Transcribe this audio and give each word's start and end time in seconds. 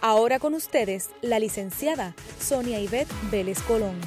Ahora 0.00 0.38
con 0.38 0.54
ustedes, 0.54 1.10
la 1.22 1.40
licenciada 1.40 2.14
Sonia 2.38 2.78
Ivette 2.80 3.12
Vélez 3.32 3.60
Colón. 3.62 4.00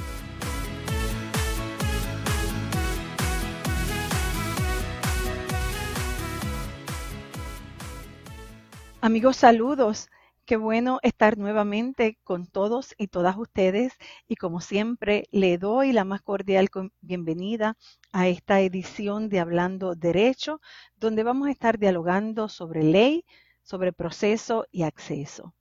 Amigos, 9.01 9.35
saludos. 9.35 10.07
Qué 10.45 10.55
bueno 10.55 10.99
estar 11.03 11.37
nuevamente 11.37 12.17
con 12.23 12.47
todos 12.47 12.95
y 12.97 13.07
todas 13.07 13.35
ustedes 13.35 13.91
y 14.29 14.37
como 14.37 14.61
siempre 14.61 15.27
le 15.31 15.57
doy 15.57 15.91
la 15.91 16.05
más 16.05 16.21
cordial 16.21 16.69
bienvenida 17.01 17.75
a 18.13 18.29
esta 18.29 18.61
edición 18.61 19.27
de 19.27 19.41
Hablando 19.41 19.95
Derecho, 19.95 20.61
donde 20.95 21.23
vamos 21.23 21.49
a 21.49 21.51
estar 21.51 21.77
dialogando 21.79 22.47
sobre 22.47 22.81
ley, 22.81 23.25
sobre 23.61 23.91
proceso 23.91 24.65
y 24.71 24.83
acceso. 24.83 25.53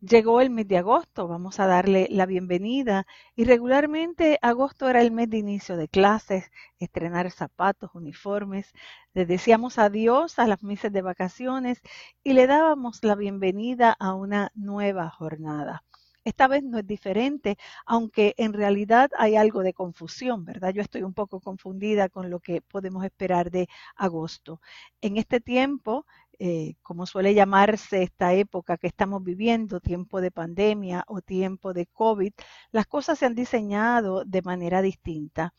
Llegó 0.00 0.40
el 0.40 0.50
mes 0.50 0.68
de 0.68 0.78
agosto, 0.78 1.26
vamos 1.28 1.58
a 1.60 1.66
darle 1.66 2.06
la 2.10 2.26
bienvenida 2.26 3.06
y 3.34 3.44
regularmente 3.44 4.38
agosto 4.42 4.88
era 4.88 5.00
el 5.02 5.10
mes 5.10 5.28
de 5.30 5.38
inicio 5.38 5.76
de 5.76 5.88
clases, 5.88 6.50
estrenar 6.78 7.30
zapatos, 7.30 7.90
uniformes, 7.94 8.72
le 9.14 9.26
decíamos 9.26 9.78
adiós 9.78 10.38
a 10.38 10.46
las 10.46 10.62
meses 10.62 10.92
de 10.92 11.02
vacaciones 11.02 11.80
y 12.22 12.34
le 12.34 12.46
dábamos 12.46 13.02
la 13.04 13.14
bienvenida 13.14 13.96
a 13.98 14.14
una 14.14 14.50
nueva 14.54 15.10
jornada. 15.10 15.82
Esta 16.24 16.48
vez 16.48 16.64
no 16.64 16.78
es 16.78 16.86
diferente, 16.86 17.56
aunque 17.86 18.34
en 18.36 18.52
realidad 18.52 19.10
hay 19.16 19.36
algo 19.36 19.62
de 19.62 19.72
confusión, 19.72 20.44
¿verdad? 20.44 20.72
Yo 20.74 20.82
estoy 20.82 21.04
un 21.04 21.14
poco 21.14 21.40
confundida 21.40 22.08
con 22.08 22.30
lo 22.30 22.40
que 22.40 22.60
podemos 22.62 23.04
esperar 23.04 23.50
de 23.52 23.68
agosto. 23.94 24.60
En 25.00 25.18
este 25.18 25.40
tiempo 25.40 26.04
eh, 26.38 26.74
como 26.82 27.06
suele 27.06 27.34
llamarse 27.34 28.02
esta 28.02 28.34
época 28.34 28.76
que 28.78 28.86
estamos 28.86 29.22
viviendo, 29.24 29.80
tiempo 29.80 30.20
de 30.20 30.30
pandemia 30.30 31.04
o 31.08 31.20
tiempo 31.20 31.72
de 31.72 31.86
COVID, 31.86 32.32
las 32.72 32.86
cosas 32.86 33.18
se 33.18 33.26
han 33.26 33.34
diseñado 33.34 34.24
de 34.24 34.42
manera 34.42 34.82
distinta. 34.82 35.54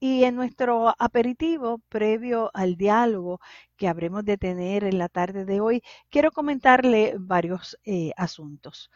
Y 0.00 0.24
en 0.24 0.34
nuestro 0.34 0.94
aperitivo, 0.98 1.80
previo 1.88 2.50
al 2.54 2.76
diálogo 2.76 3.40
que 3.76 3.88
habremos 3.88 4.24
de 4.24 4.36
tener 4.36 4.84
en 4.84 4.98
la 4.98 5.08
tarde 5.08 5.44
de 5.44 5.60
hoy, 5.60 5.82
quiero 6.10 6.32
comentarle 6.32 7.14
varios 7.18 7.78
eh, 7.84 8.10
asuntos. 8.16 8.90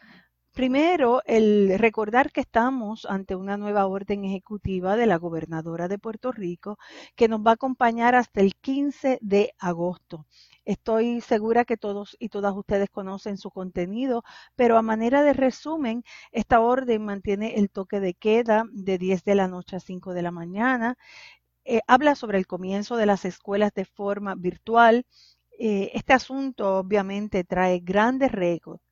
Primero, 0.57 1.21
el 1.27 1.79
recordar 1.79 2.33
que 2.33 2.41
estamos 2.41 3.05
ante 3.05 3.37
una 3.37 3.59
nueva 3.59 3.87
orden 3.87 4.25
ejecutiva 4.25 4.97
de 4.97 5.05
la 5.05 5.19
gobernadora 5.19 5.87
de 5.87 5.99
Puerto 5.99 6.33
Rico 6.33 6.79
que 7.15 7.29
nos 7.29 7.41
va 7.41 7.51
a 7.51 7.55
acompañar 7.55 8.15
hasta 8.15 8.41
el 8.41 8.55
15 8.55 9.19
de 9.21 9.53
agosto. 9.59 10.25
Estoy 10.67 11.21
segura 11.23 11.65
que 11.65 11.79
todos 11.79 12.17
y 12.19 12.29
todas 12.29 12.55
ustedes 12.55 12.91
conocen 12.91 13.39
su 13.39 13.51
contenido, 13.51 14.23
pero 14.57 14.77
a 14.77 14.83
manera 14.83 15.23
de 15.23 15.33
resumen, 15.33 16.03
esta 16.33 16.61
orden 16.61 17.05
mantiene 17.05 17.55
el 17.59 17.71
toque 17.71 18.01
de 18.01 18.15
queda 18.15 18.65
de 18.73 18.99
10 18.99 19.25
de 19.25 19.35
la 19.37 19.49
noche 19.49 19.77
a 19.77 19.81
5 19.81 20.13
de 20.13 20.23
la 20.23 20.33
mañana. 20.33 20.99
Eh, 21.65 21.81
habla 21.87 22.15
sobre 22.17 22.39
el 22.39 22.47
comienzo 22.47 22.97
de 22.97 23.07
las 23.07 23.25
escuelas 23.25 23.73
de 23.75 23.85
forma 23.85 24.35
virtual, 24.37 25.05
eh, 25.59 25.91
este 25.95 26.13
asunto 26.15 26.79
obviamente 26.79 27.45
trae 27.45 27.81
grandes 27.81 28.31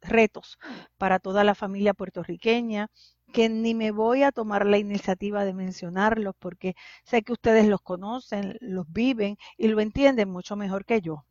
retos 0.02 0.58
para 0.98 1.18
toda 1.18 1.44
la 1.44 1.54
familia 1.54 1.94
puertorriqueña, 1.94 2.88
que 3.32 3.48
ni 3.48 3.74
me 3.74 3.90
voy 3.90 4.22
a 4.22 4.32
tomar 4.32 4.66
la 4.66 4.78
iniciativa 4.78 5.44
de 5.44 5.54
mencionarlos 5.54 6.34
porque 6.38 6.74
sé 7.04 7.22
que 7.22 7.32
ustedes 7.32 7.66
los 7.66 7.80
conocen, 7.82 8.56
los 8.60 8.90
viven 8.92 9.36
y 9.58 9.68
lo 9.68 9.80
entienden 9.80 10.30
mucho 10.30 10.56
mejor 10.56 10.84
que 10.84 11.00
yo. 11.00 11.24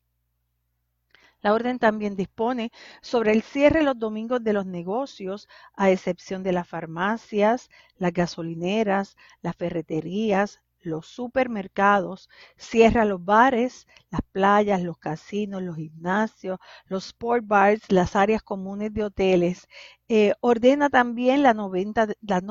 La 1.43 1.53
orden 1.53 1.77
también 1.77 2.15
dispone 2.15 2.71
sobre 3.01 3.31
el 3.33 3.43
cierre 3.43 3.83
los 3.83 3.99
domingos 3.99 4.43
de 4.43 4.53
los 4.53 4.65
negocios, 4.65 5.47
a 5.75 5.91
excepción 5.91 6.41
de 6.41 6.53
las 6.53 6.67
farmacias, 6.67 7.69
las 7.97 8.13
gasolineras, 8.13 9.15
las 9.43 9.55
ferreterías, 9.55 10.62
los 10.83 11.07
supermercados, 11.07 12.29
cierra 12.57 13.05
los 13.05 13.23
bares, 13.23 13.88
las 14.09 14.21
playas, 14.31 14.81
los 14.83 14.97
casinos, 14.97 15.61
los 15.61 15.75
gimnasios, 15.75 16.59
los 16.85 17.07
sport 17.07 17.45
bars, 17.45 17.81
las 17.91 18.16
áreas 18.16 18.44
comunes 18.44 18.94
de 18.94 19.03
hoteles. 19.03 19.67
Eh, 20.09 20.33
ordena 20.41 20.89
también 20.89 21.44
la 21.44 21.53
noventa, 21.53 22.07
la 22.21 22.41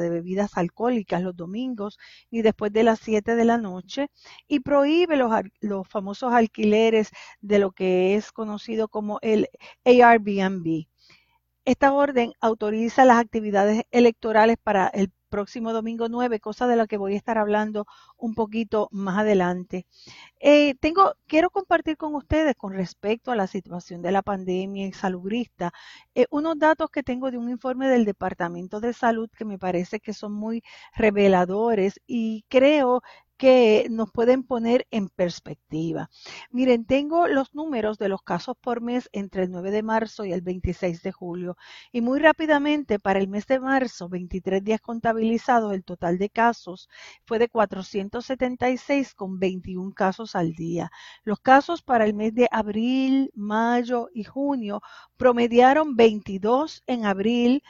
de 0.00 0.10
bebidas 0.10 0.56
alcohólicas 0.56 1.22
los 1.22 1.36
domingos 1.36 1.98
y 2.30 2.42
después 2.42 2.72
de 2.72 2.84
las 2.84 3.00
7 3.00 3.34
de 3.34 3.44
la 3.44 3.58
noche 3.58 4.08
y 4.48 4.60
prohíbe 4.60 5.16
los, 5.16 5.30
los 5.60 5.86
famosos 5.88 6.32
alquileres 6.32 7.10
de 7.40 7.58
lo 7.58 7.72
que 7.72 8.16
es 8.16 8.32
conocido 8.32 8.88
como 8.88 9.18
el 9.22 9.48
Airbnb. 9.84 10.86
Esta 11.64 11.92
orden 11.92 12.32
autoriza 12.40 13.04
las 13.04 13.18
actividades 13.18 13.84
electorales 13.90 14.56
para 14.62 14.88
el 14.88 15.12
próximo 15.32 15.72
domingo 15.72 16.10
9, 16.10 16.40
cosa 16.40 16.66
de 16.66 16.76
la 16.76 16.86
que 16.86 16.98
voy 16.98 17.14
a 17.14 17.16
estar 17.16 17.38
hablando 17.38 17.86
un 18.18 18.34
poquito 18.34 18.88
más 18.92 19.18
adelante. 19.18 19.86
Eh, 20.40 20.74
tengo, 20.80 21.14
quiero 21.26 21.48
compartir 21.50 21.96
con 21.96 22.14
ustedes 22.14 22.54
con 22.54 22.74
respecto 22.74 23.32
a 23.32 23.36
la 23.36 23.46
situación 23.46 24.02
de 24.02 24.12
la 24.12 24.20
pandemia 24.22 24.86
y 24.86 24.92
salubrista 24.92 25.72
eh, 26.14 26.26
unos 26.30 26.58
datos 26.58 26.90
que 26.90 27.02
tengo 27.02 27.30
de 27.30 27.38
un 27.38 27.48
informe 27.48 27.88
del 27.88 28.04
Departamento 28.04 28.80
de 28.80 28.92
Salud 28.92 29.30
que 29.36 29.46
me 29.46 29.58
parece 29.58 30.00
que 30.00 30.12
son 30.12 30.32
muy 30.34 30.62
reveladores 30.94 31.98
y 32.06 32.44
creo 32.48 33.02
que 33.42 33.88
nos 33.90 34.12
pueden 34.12 34.44
poner 34.44 34.86
en 34.92 35.08
perspectiva. 35.08 36.10
Miren, 36.52 36.84
tengo 36.84 37.26
los 37.26 37.56
números 37.56 37.98
de 37.98 38.08
los 38.08 38.22
casos 38.22 38.56
por 38.56 38.80
mes 38.80 39.08
entre 39.12 39.42
el 39.42 39.50
9 39.50 39.72
de 39.72 39.82
marzo 39.82 40.24
y 40.24 40.32
el 40.32 40.42
26 40.42 41.02
de 41.02 41.10
julio. 41.10 41.56
Y 41.90 42.02
muy 42.02 42.20
rápidamente, 42.20 43.00
para 43.00 43.18
el 43.18 43.26
mes 43.26 43.48
de 43.48 43.58
marzo, 43.58 44.08
23 44.08 44.62
días 44.62 44.80
contabilizados, 44.80 45.74
el 45.74 45.82
total 45.82 46.18
de 46.18 46.30
casos 46.30 46.88
fue 47.24 47.40
de 47.40 47.48
476 47.48 49.12
con 49.12 49.40
21 49.40 49.92
casos 49.92 50.36
al 50.36 50.52
día. 50.52 50.92
Los 51.24 51.40
casos 51.40 51.82
para 51.82 52.04
el 52.04 52.14
mes 52.14 52.36
de 52.36 52.46
abril, 52.52 53.32
mayo 53.34 54.08
y 54.14 54.22
junio 54.22 54.82
promediaron 55.16 55.96
22 55.96 56.84
en 56.86 57.06
abril, 57.06 57.64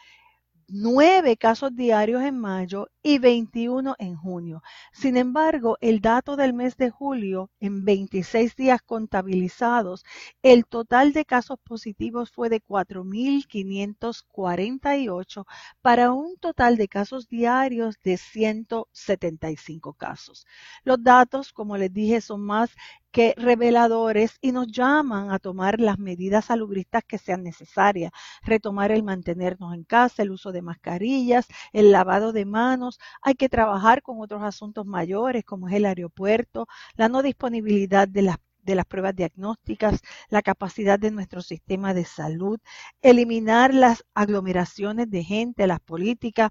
9 0.75 1.37
casos 1.37 1.77
diarios 1.77 2.23
en 2.23 2.39
mayo 2.39 2.89
y 3.03 3.19
21 3.19 3.95
en 3.99 4.17
junio. 4.17 4.63
Sin 4.91 5.19
embargo, 5.19 5.77
el 5.83 6.01
dato 6.01 6.35
del 6.35 6.55
mes 6.55 6.79
de 6.79 6.89
julio, 6.89 7.51
en 7.61 7.85
26 7.85 8.57
días 8.57 8.81
contabilizados, 8.81 10.03
el 10.43 10.65
total 10.65 11.13
de 11.13 11.27
casos 11.27 11.59
positivos 11.63 12.31
fue 12.31 12.49
de 12.49 12.63
4.548 12.63 15.45
para 15.83 16.13
un 16.13 16.39
total 16.39 16.79
de 16.79 16.89
casos 16.89 17.29
diarios 17.29 17.97
de 18.03 18.17
175 18.17 19.93
casos. 19.93 20.47
Los 20.85 21.03
datos, 21.03 21.53
como 21.53 21.77
les 21.77 21.93
dije, 21.93 22.23
son 22.23 22.47
más 22.47 22.71
que 23.13 23.35
reveladores 23.37 24.39
y 24.41 24.53
nos 24.53 24.69
llaman 24.69 25.31
a 25.31 25.39
tomar 25.39 25.81
las 25.81 25.99
medidas 25.99 26.47
salubristas 26.47 27.05
que 27.05 27.19
sean 27.19 27.43
necesarias, 27.45 28.13
retomar 28.43 28.91
el 28.93 29.03
mantenernos 29.05 29.75
en 29.75 29.85
casa, 29.85 30.23
el 30.23 30.31
uso 30.33 30.53
de 30.53 30.63
mascarillas, 30.63 31.47
el 31.73 31.93
lavado 31.93 32.33
de 32.33 32.45
manos, 32.47 32.99
hay 33.23 33.35
que 33.35 33.49
trabajar 33.49 34.03
con 34.03 34.21
otros 34.21 34.43
asuntos 34.43 34.87
mayores 34.87 35.45
como 35.45 35.69
es 35.69 35.75
el 35.75 35.85
aeropuerto, 35.87 36.67
la 36.97 37.09
no 37.09 37.23
disponibilidad 37.23 38.09
de 38.09 38.23
las 38.23 38.39
de 38.63 38.75
las 38.75 38.87
pruebas 38.87 39.15
diagnósticas, 39.15 40.01
la 40.29 40.43
capacidad 40.43 40.99
de 40.99 41.11
nuestro 41.11 41.43
sistema 41.43 41.95
de 41.95 42.05
salud, 42.05 42.59
eliminar 43.03 43.75
las 43.75 44.05
aglomeraciones 44.15 45.11
de 45.11 45.25
gente, 45.25 45.67
las 45.67 45.81
políticas, 45.81 46.51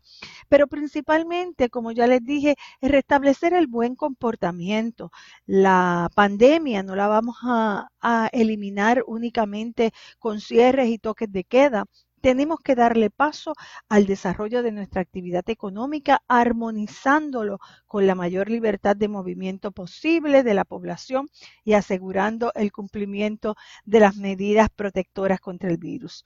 pero 0.50 0.68
principalmente, 0.68 1.70
como 1.70 1.92
ya 1.92 2.08
les 2.08 2.24
dije, 2.24 2.56
es 2.82 2.92
restablecer 2.92 3.54
el 3.54 3.68
buen 3.68 3.96
comportamiento. 3.96 5.12
La 5.46 6.10
pandemia 6.16 6.84
no 6.84 6.96
la 6.96 7.08
vamos 7.08 7.38
a, 7.44 7.88
eliminar 8.34 9.04
únicamente 9.08 9.92
con 10.20 10.42
cierres 10.42 10.90
y 10.90 10.98
toques 10.98 11.32
de 11.32 11.44
queda, 11.44 11.86
tenemos 12.22 12.60
que 12.60 12.76
darle 12.76 13.10
paso 13.10 13.54
al 13.90 14.06
desarrollo 14.06 14.64
de 14.64 14.72
nuestra 14.72 15.02
actividad 15.02 15.44
económica, 15.50 16.24
armonizándolo 16.28 17.60
con 17.88 18.08
la 18.08 18.16
mayor 18.16 18.50
libertad 18.50 18.96
de 18.96 19.08
movimiento 19.08 19.72
posible 19.72 20.44
de 20.44 20.54
la 20.54 20.66
población 20.66 21.28
y 21.64 21.74
asegurando 21.74 22.52
el 22.56 22.72
cumplimiento 22.72 23.56
de 23.86 24.00
las 24.00 24.16
medidas 24.16 24.70
protectoras 24.70 25.40
contra 25.40 25.70
el 25.70 25.78
virus. 25.78 26.26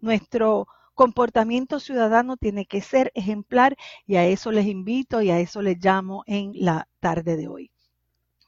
Nuestro 0.00 0.66
comportamiento 0.94 1.80
ciudadano 1.80 2.36
tiene 2.36 2.66
que 2.66 2.80
ser 2.80 3.10
ejemplar 3.14 3.76
y 4.06 4.16
a 4.16 4.24
eso 4.26 4.52
les 4.52 4.66
invito 4.66 5.22
y 5.22 5.30
a 5.30 5.40
eso 5.40 5.60
les 5.60 5.78
llamo 5.78 6.22
en 6.26 6.52
la 6.54 6.88
tarde 7.00 7.36
de 7.36 7.48
hoy. 7.48 7.73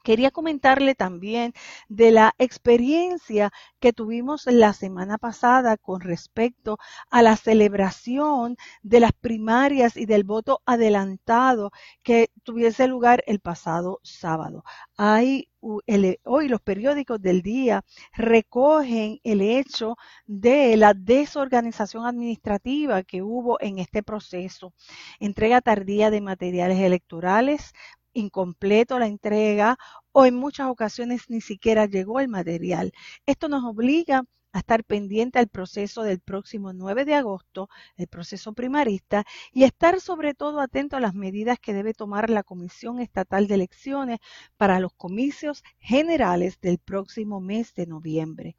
Quería 0.07 0.31
comentarle 0.31 0.95
también 0.95 1.51
de 1.89 2.11
la 2.11 2.33
experiencia 2.37 3.51
que 3.81 3.91
tuvimos 3.91 4.45
la 4.45 4.71
semana 4.71 5.17
pasada 5.17 5.75
con 5.75 5.99
respecto 5.99 6.77
a 7.09 7.21
la 7.21 7.35
celebración 7.35 8.55
de 8.83 9.01
las 9.01 9.11
primarias 9.11 9.97
y 9.97 10.05
del 10.05 10.23
voto 10.23 10.61
adelantado 10.65 11.71
que 12.03 12.31
tuviese 12.43 12.87
lugar 12.87 13.21
el 13.27 13.41
pasado 13.41 13.99
sábado. 14.01 14.63
Hoy 14.97 16.47
los 16.47 16.61
periódicos 16.61 17.21
del 17.21 17.41
día 17.41 17.83
recogen 18.13 19.19
el 19.25 19.41
hecho 19.41 19.97
de 20.25 20.77
la 20.77 20.93
desorganización 20.93 22.05
administrativa 22.05 23.03
que 23.03 23.21
hubo 23.23 23.59
en 23.59 23.79
este 23.79 24.03
proceso. 24.03 24.73
Entrega 25.19 25.59
tardía 25.59 26.09
de 26.11 26.21
materiales 26.21 26.79
electorales, 26.79 27.73
incompleto 28.17 28.99
la 28.99 29.07
entrega 29.07 29.77
o 30.11 30.25
en 30.25 30.35
muchas 30.35 30.67
ocasiones 30.67 31.29
ni 31.29 31.41
siquiera 31.41 31.85
llegó 31.85 32.19
el 32.19 32.27
material. 32.27 32.91
Esto 33.25 33.47
nos 33.47 33.63
obliga 33.63 34.23
a 34.53 34.59
estar 34.59 34.83
pendiente 34.83 35.37
al 35.37 35.49
proceso 35.49 36.01
del 36.01 36.19
próximo 36.19 36.73
9 36.73 37.05
de 37.05 37.13
agosto, 37.13 37.69
el 37.95 38.07
proceso 38.07 38.53
primarista, 38.53 39.23
y 39.53 39.63
estar 39.65 40.01
sobre 40.01 40.33
todo 40.33 40.61
atento 40.61 40.97
a 40.97 40.99
las 40.99 41.13
medidas 41.13 41.59
que 41.59 41.73
debe 41.73 41.93
tomar 41.93 42.29
la 42.29 42.43
Comisión 42.43 42.99
Estatal 42.99 43.47
de 43.47 43.55
Elecciones 43.55 44.19
para 44.57 44.79
los 44.79 44.93
comicios 44.93 45.63
generales 45.79 46.59
del 46.59 46.79
próximo 46.79 47.39
mes 47.39 47.75
de 47.75 47.85
noviembre. 47.85 48.57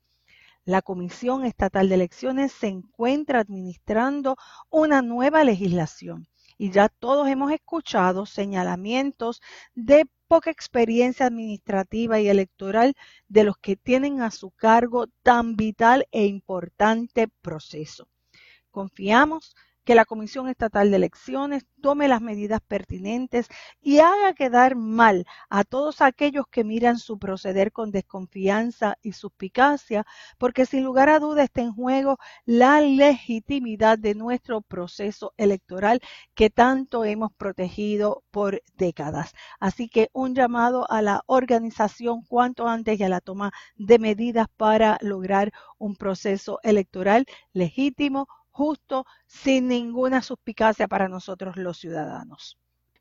La 0.65 0.83
Comisión 0.83 1.45
Estatal 1.45 1.89
de 1.89 1.97
Elecciones 1.97 2.53
se 2.53 2.69
encuentra 2.69 3.41
administrando 3.41 4.37
una 4.71 5.03
nueva 5.03 5.43
legislación 5.43 6.29
y 6.59 6.71
ya 6.73 6.89
todos 6.89 7.29
hemos 7.29 7.53
escuchado 7.53 8.27
señalamientos 8.27 9.41
de 9.75 10.07
poca 10.27 10.51
experiencia 10.51 11.27
administrativa 11.27 12.21
y 12.21 12.29
electoral 12.29 12.95
de 13.29 13.45
los 13.45 13.57
que 13.57 13.77
tienen 13.77 14.21
a 14.21 14.31
su 14.31 14.51
cargo 14.51 15.07
tan 15.23 15.57
vital 15.57 16.07
e 16.11 16.27
importante 16.27 17.29
proceso. 17.29 18.09
Confiamos 18.71 19.57
que 19.89 19.95
la 19.95 20.05
Comisión 20.05 20.49
Estatal 20.49 20.91
de 20.91 20.97
Elecciones 20.97 21.65
tome 21.81 22.09
las 22.09 22.21
medidas 22.21 22.61
pertinentes 22.61 23.49
y 23.81 24.01
haga 24.01 24.35
quedar 24.35 24.77
mal 24.77 25.25
a 25.49 25.65
todos 25.65 26.03
aquellos 26.03 26.47
que 26.47 26.63
miran 26.63 26.99
su 26.99 27.19
proceder 27.19 27.73
con 27.73 27.91
desconfianza 27.91 28.99
y 29.01 29.13
suspicacia, 29.13 30.05
porque 30.37 30.67
sin 30.67 30.85
lugar 30.85 31.09
a 31.09 31.19
duda 31.19 31.43
está 31.43 31.63
en 31.63 31.73
juego 31.73 32.19
la 32.45 32.83
legitimidad 32.83 33.99
de 33.99 34.15
nuestro 34.15 34.61
proceso 34.61 35.33
electoral 35.39 36.03
que 36.35 36.51
tanto 36.51 37.07
hemos 37.07 37.33
protegido 37.33 38.25
por 38.31 38.61
décadas. 38.77 39.33
Así 39.59 39.89
que 39.89 40.11
un 40.13 40.35
llamado 40.35 40.85
a 40.91 41.01
la 41.01 41.23
organización 41.25 42.21
cuanto 42.29 42.69
antes 42.69 43.01
y 43.01 43.05
a 43.05 43.09
la 43.09 43.23
toma 43.23 43.53
de 43.77 43.99
medidas 43.99 44.49
para 44.55 44.99
lograr 45.01 45.51
un 45.79 45.97
proceso 45.97 46.61
electoral 46.63 47.25
legítimo, 47.55 48.29
justo, 48.59 49.07
sin 49.27 49.69
ninguna 49.69 50.21
suspicacia 50.21 50.89
para 50.89 51.09
nosotros 51.09 51.57
los 51.57 51.79
ciudadanos. 51.79 52.59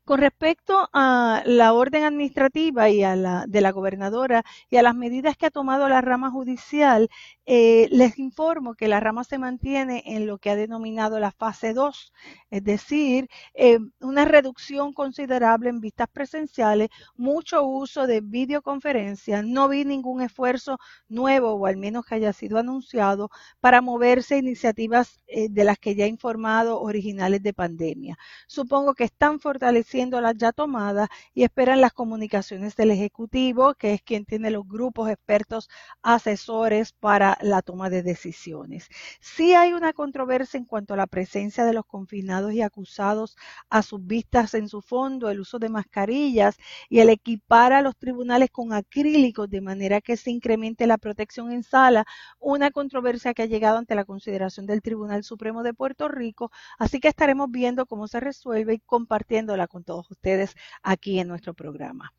Con 0.08 0.20
respecto 0.20 0.88
a 0.94 1.42
la 1.44 1.74
orden 1.74 2.02
administrativa 2.02 2.88
y 2.88 3.02
a 3.02 3.14
la 3.14 3.44
de 3.46 3.60
la 3.60 3.72
gobernadora 3.72 4.42
y 4.70 4.78
a 4.78 4.82
las 4.82 4.94
medidas 4.94 5.36
que 5.36 5.44
ha 5.44 5.50
tomado 5.50 5.86
la 5.86 6.00
rama 6.00 6.30
judicial, 6.30 7.10
eh, 7.44 7.88
les 7.90 8.18
informo 8.18 8.74
que 8.74 8.88
la 8.88 9.00
rama 9.00 9.22
se 9.22 9.36
mantiene 9.36 10.02
en 10.06 10.26
lo 10.26 10.38
que 10.38 10.48
ha 10.48 10.56
denominado 10.56 11.20
la 11.20 11.30
fase 11.30 11.74
2, 11.74 12.14
es 12.48 12.64
decir, 12.64 13.28
eh, 13.52 13.80
una 14.00 14.24
reducción 14.24 14.94
considerable 14.94 15.68
en 15.68 15.80
vistas 15.80 16.08
presenciales, 16.10 16.88
mucho 17.16 17.64
uso 17.64 18.06
de 18.06 18.22
videoconferencias. 18.22 19.44
No 19.44 19.68
vi 19.68 19.84
ningún 19.84 20.22
esfuerzo 20.22 20.78
nuevo, 21.10 21.52
o 21.52 21.66
al 21.66 21.76
menos 21.76 22.06
que 22.06 22.14
haya 22.14 22.32
sido 22.32 22.56
anunciado, 22.58 23.28
para 23.60 23.82
moverse 23.82 24.38
iniciativas 24.38 25.20
eh, 25.26 25.48
de 25.50 25.64
las 25.64 25.78
que 25.78 25.94
ya 25.94 26.06
he 26.06 26.08
informado 26.08 26.80
originales 26.80 27.42
de 27.42 27.52
pandemia. 27.52 28.16
Supongo 28.46 28.94
que 28.94 29.04
están 29.04 29.38
fortaleciendo 29.40 29.97
las 30.06 30.36
ya 30.36 30.52
tomadas 30.52 31.08
y 31.34 31.42
esperan 31.42 31.80
las 31.80 31.92
comunicaciones 31.92 32.76
del 32.76 32.92
Ejecutivo, 32.92 33.74
que 33.74 33.94
es 33.94 34.02
quien 34.02 34.24
tiene 34.24 34.50
los 34.50 34.66
grupos 34.66 35.10
expertos 35.10 35.68
asesores 36.02 36.92
para 36.92 37.36
la 37.40 37.62
toma 37.62 37.90
de 37.90 38.02
decisiones. 38.02 38.88
Sí 39.20 39.54
hay 39.54 39.72
una 39.72 39.92
controversia 39.92 40.58
en 40.58 40.66
cuanto 40.66 40.94
a 40.94 40.96
la 40.96 41.08
presencia 41.08 41.64
de 41.64 41.72
los 41.72 41.84
confinados 41.84 42.52
y 42.52 42.62
acusados 42.62 43.36
a 43.70 43.82
sus 43.82 44.06
vistas 44.06 44.54
en 44.54 44.68
su 44.68 44.82
fondo, 44.82 45.30
el 45.30 45.40
uso 45.40 45.58
de 45.58 45.68
mascarillas 45.68 46.56
y 46.88 47.00
el 47.00 47.08
equipar 47.10 47.72
a 47.72 47.82
los 47.82 47.96
tribunales 47.96 48.50
con 48.50 48.72
acrílicos 48.72 49.50
de 49.50 49.60
manera 49.60 50.00
que 50.00 50.16
se 50.16 50.30
incremente 50.30 50.86
la 50.86 50.98
protección 50.98 51.50
en 51.50 51.64
sala, 51.64 52.04
una 52.38 52.70
controversia 52.70 53.34
que 53.34 53.42
ha 53.42 53.46
llegado 53.46 53.78
ante 53.78 53.96
la 53.96 54.04
consideración 54.04 54.66
del 54.66 54.80
Tribunal 54.80 55.24
Supremo 55.24 55.62
de 55.64 55.74
Puerto 55.74 56.08
Rico, 56.08 56.50
así 56.78 57.00
que 57.00 57.08
estaremos 57.08 57.50
viendo 57.50 57.86
cómo 57.86 58.06
se 58.06 58.20
resuelve 58.20 58.74
y 58.74 58.78
compartiéndola 58.78 59.66
con 59.66 59.84
todos 59.88 60.10
ustedes 60.10 60.54
aquí 60.82 61.18
en 61.18 61.28
nuestro 61.28 61.54
programa. 61.54 62.12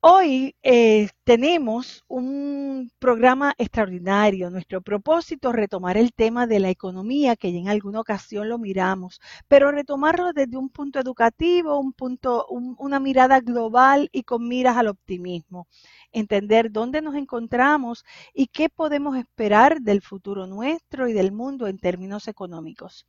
Hoy 0.00 0.54
eh, 0.62 1.08
tenemos 1.24 2.04
un 2.08 2.90
programa 2.98 3.54
extraordinario. 3.58 4.50
Nuestro 4.50 4.80
propósito 4.80 5.50
es 5.50 5.56
retomar 5.56 5.96
el 5.96 6.12
tema 6.12 6.46
de 6.46 6.60
la 6.60 6.70
economía, 6.70 7.36
que 7.36 7.52
ya 7.52 7.58
en 7.58 7.68
alguna 7.68 8.00
ocasión 8.00 8.48
lo 8.48 8.58
miramos, 8.58 9.20
pero 9.48 9.70
retomarlo 9.72 10.32
desde 10.32 10.56
un 10.56 10.70
punto 10.70 10.98
educativo, 11.00 11.78
un 11.78 11.92
punto, 11.92 12.46
una 12.48 13.00
mirada 13.00 13.40
global 13.40 14.08
y 14.12 14.22
con 14.22 14.46
miras 14.48 14.76
al 14.76 14.88
optimismo. 14.88 15.66
Entender 16.12 16.70
dónde 16.72 17.02
nos 17.02 17.14
encontramos 17.16 18.04
y 18.34 18.46
qué 18.48 18.68
podemos 18.68 19.16
esperar 19.16 19.80
del 19.80 20.00
futuro 20.02 20.46
nuestro 20.46 21.08
y 21.08 21.12
del 21.12 21.32
mundo 21.32 21.66
en 21.68 21.78
términos 21.78 22.28
económicos. 22.28 23.06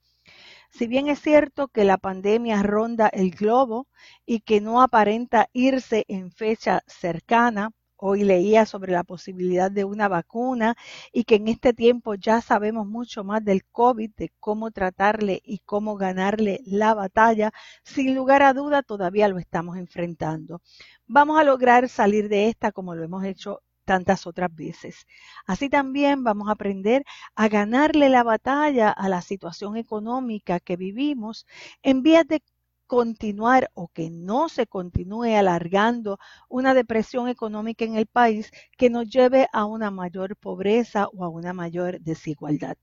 Si 0.70 0.88
bien 0.88 1.08
es 1.08 1.20
cierto 1.20 1.68
que 1.68 1.84
la 1.84 1.98
pandemia 1.98 2.64
ronda 2.64 3.08
el 3.08 3.32
globo 3.32 3.88
y 4.26 4.42
que 4.42 4.62
no 4.62 4.82
aparenta 4.82 5.50
irse 5.52 6.06
en 6.08 6.32
fecha 6.32 6.82
cercana, 6.88 7.72
hoy 7.98 8.24
leía 8.24 8.66
sobre 8.66 8.94
la 8.94 9.04
posibilidad 9.04 9.70
de 9.70 9.84
una 9.84 10.08
vacuna 10.08 10.76
y 11.12 11.26
que 11.26 11.36
en 11.36 11.50
este 11.50 11.74
tiempo 11.74 12.16
ya 12.16 12.42
sabemos 12.42 12.88
mucho 12.88 13.24
más 13.24 13.44
del 13.44 13.66
COVID, 13.66 14.12
de 14.16 14.32
cómo 14.40 14.72
tratarle 14.72 15.42
y 15.44 15.60
cómo 15.60 15.98
ganarle 15.98 16.62
la 16.66 16.94
batalla, 16.94 17.52
sin 17.84 18.16
lugar 18.16 18.42
a 18.44 18.54
duda 18.54 18.84
todavía 18.84 19.28
lo 19.28 19.38
estamos 19.38 19.76
enfrentando. 19.78 20.62
Vamos 21.08 21.40
a 21.40 21.44
lograr 21.44 21.90
salir 21.90 22.30
de 22.30 22.48
esta 22.48 22.72
como 22.72 22.96
lo 22.96 23.04
hemos 23.04 23.26
hecho 23.26 23.62
tantas 23.90 24.28
otras 24.28 24.54
veces. 24.56 25.08
Así 25.48 25.68
también 25.68 26.24
vamos 26.24 26.48
a 26.48 26.52
aprender 26.52 27.04
a 27.36 27.48
ganarle 27.48 28.10
la 28.10 28.22
batalla 28.24 28.92
a 28.92 29.10
la 29.10 29.22
situación 29.22 29.78
económica 29.78 30.60
que 30.60 30.76
vivimos 30.78 31.48
en 31.82 32.04
vías 32.04 32.28
de 32.28 32.44
continuar 32.86 33.72
o 33.74 33.88
que 33.88 34.12
no 34.12 34.48
se 34.48 34.68
continúe 34.68 35.36
alargando 35.36 36.20
una 36.50 36.76
depresión 36.76 37.30
económica 37.30 37.84
en 37.86 37.96
el 37.96 38.06
país 38.06 38.52
que 38.78 38.92
nos 38.92 39.10
lleve 39.10 39.48
a 39.54 39.66
una 39.66 39.90
mayor 39.90 40.36
pobreza 40.38 41.08
o 41.08 41.24
a 41.24 41.30
una 41.30 41.54
mayor 41.54 42.00
desigualdad 42.02 42.78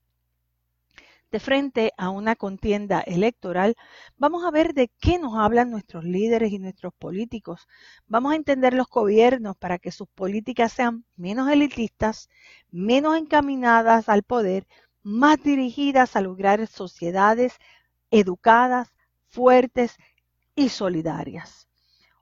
de 1.31 1.39
frente 1.39 1.93
a 1.97 2.09
una 2.09 2.35
contienda 2.35 3.01
electoral, 3.01 3.75
vamos 4.17 4.45
a 4.45 4.51
ver 4.51 4.73
de 4.73 4.89
qué 4.99 5.19
nos 5.19 5.35
hablan 5.35 5.71
nuestros 5.71 6.03
líderes 6.03 6.51
y 6.51 6.59
nuestros 6.59 6.93
políticos. 6.93 7.67
Vamos 8.07 8.33
a 8.33 8.35
entender 8.35 8.73
los 8.73 8.87
gobiernos 8.87 9.57
para 9.57 9.77
que 9.77 9.91
sus 9.91 10.07
políticas 10.07 10.71
sean 10.71 11.05
menos 11.15 11.49
elitistas, 11.49 12.29
menos 12.71 13.17
encaminadas 13.17 14.09
al 14.09 14.23
poder, 14.23 14.67
más 15.03 15.41
dirigidas 15.41 16.15
a 16.15 16.21
lograr 16.21 16.65
sociedades 16.67 17.53
educadas, 18.11 18.93
fuertes 19.27 19.95
y 20.55 20.69
solidarias. 20.69 21.67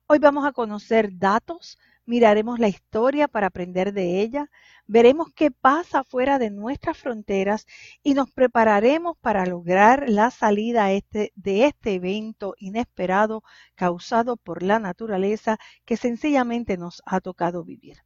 Hoy 0.08 0.20
vamos 0.20 0.46
a 0.46 0.52
conocer 0.52 1.10
datos 1.14 1.80
miraremos 2.06 2.60
la 2.60 2.68
historia 2.68 3.28
para 3.28 3.48
aprender 3.48 3.94
de 3.94 4.22
ella, 4.22 4.50
veremos 4.88 5.30
qué 5.36 5.52
pasa 5.52 6.04
fuera 6.04 6.40
de 6.40 6.52
nuestras 6.52 6.98
fronteras 6.98 7.66
y 8.04 8.14
nos 8.14 8.32
prepararemos 8.32 9.18
para 9.20 9.46
lograr 9.46 10.10
la 10.10 10.32
salida 10.32 10.92
este, 10.92 11.32
de 11.36 11.66
este 11.66 11.96
evento 11.96 12.56
inesperado 12.58 13.44
causado 13.76 14.38
por 14.38 14.64
la 14.64 14.80
naturaleza 14.80 15.58
que 15.86 15.98
sencillamente 15.98 16.78
nos 16.78 17.02
ha 17.06 17.20
tocado 17.22 17.64
vivir. 17.64 17.98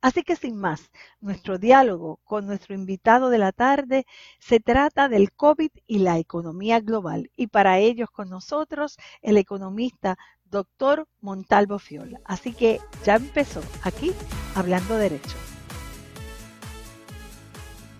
Así 0.00 0.22
que 0.22 0.36
sin 0.36 0.56
más, 0.56 0.90
nuestro 1.20 1.58
diálogo 1.58 2.20
con 2.24 2.46
nuestro 2.46 2.74
invitado 2.74 3.30
de 3.30 3.38
la 3.38 3.52
tarde 3.52 4.06
se 4.38 4.60
trata 4.60 5.08
del 5.08 5.32
COVID 5.32 5.70
y 5.86 5.98
la 5.98 6.18
economía 6.18 6.80
global. 6.80 7.30
Y 7.36 7.48
para 7.48 7.78
ellos 7.78 8.10
con 8.10 8.30
nosotros, 8.30 8.96
el 9.22 9.36
economista 9.36 10.16
doctor 10.44 11.08
Montalvo 11.20 11.78
Fiola. 11.78 12.20
Así 12.24 12.52
que 12.52 12.80
ya 13.04 13.16
empezó 13.16 13.60
aquí 13.82 14.12
hablando 14.54 14.96
derecho. 14.96 15.36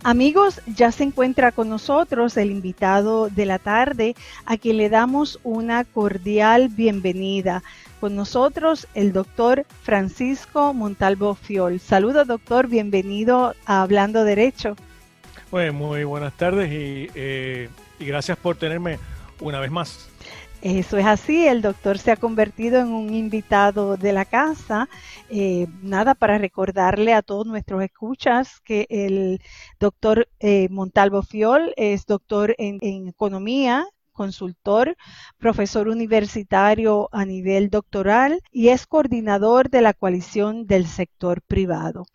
Amigos, 0.07 0.61
ya 0.66 0.93
se 0.93 1.02
encuentra 1.02 1.50
con 1.50 1.71
nosotros 1.71 2.37
el 2.37 2.50
invitado 2.50 3.31
de 3.31 3.47
la 3.47 3.59
tarde, 3.59 4.14
a 4.45 4.59
quien 4.59 4.76
le 4.76 4.90
damos 4.90 5.40
una 5.45 5.85
cordial 5.85 6.69
bienvenida. 6.69 7.62
Con 8.05 8.17
nosotros 8.17 8.87
el 8.93 9.15
doctor 9.15 9.65
Francisco 9.81 10.75
Montalvo 10.75 11.35
Fiol. 11.35 11.81
Saludos, 11.81 12.27
doctor, 12.27 12.69
bienvenido 12.69 13.55
a 13.65 13.81
Hablando 13.81 14.25
Derecho. 14.25 14.77
Pues 15.49 15.73
muy 15.73 16.05
buenas 16.05 16.35
tardes 16.35 16.71
y, 16.71 17.09
eh, 17.15 17.71
y 17.99 18.05
gracias 18.05 18.37
por 18.37 18.57
tenerme 18.57 18.99
una 19.41 19.59
vez 19.59 19.71
más. 19.71 20.11
Eso 20.61 20.99
es 20.99 21.07
así, 21.07 21.47
el 21.47 21.63
doctor 21.63 21.97
se 21.97 22.13
ha 22.13 22.17
convertido 22.17 22.79
en 22.79 22.89
un 22.89 23.15
invitado 23.15 23.97
de 23.97 24.13
la 24.13 24.27
casa. 24.27 24.87
Eh, 25.31 25.67
nada, 25.81 26.15
para 26.15 26.37
recordarle 26.37 27.15
a 27.15 27.23
todos 27.23 27.47
nuestros 27.47 27.83
escuchas 27.83 28.61
que 28.61 28.87
el 28.91 29.41
doctor 29.81 30.29
eh, 30.41 30.69
Montalvo 30.69 31.23
Fiol 31.23 31.73
es 31.79 32.05
doctor 32.05 32.55
en, 32.59 32.77
en 32.83 33.09
economía 33.09 33.87
consultor, 34.14 34.97
profesor 35.37 35.88
universitario 35.88 37.11
a 37.12 37.26
nivel 37.26 37.68
doctoral 37.68 38.40
y 38.50 38.68
es 38.68 38.87
coordinador 38.87 39.68
de 39.68 39.83
la 39.83 39.92
coalición 39.92 40.66
del 40.66 40.87
sector 40.87 41.42
privado. 41.42 42.06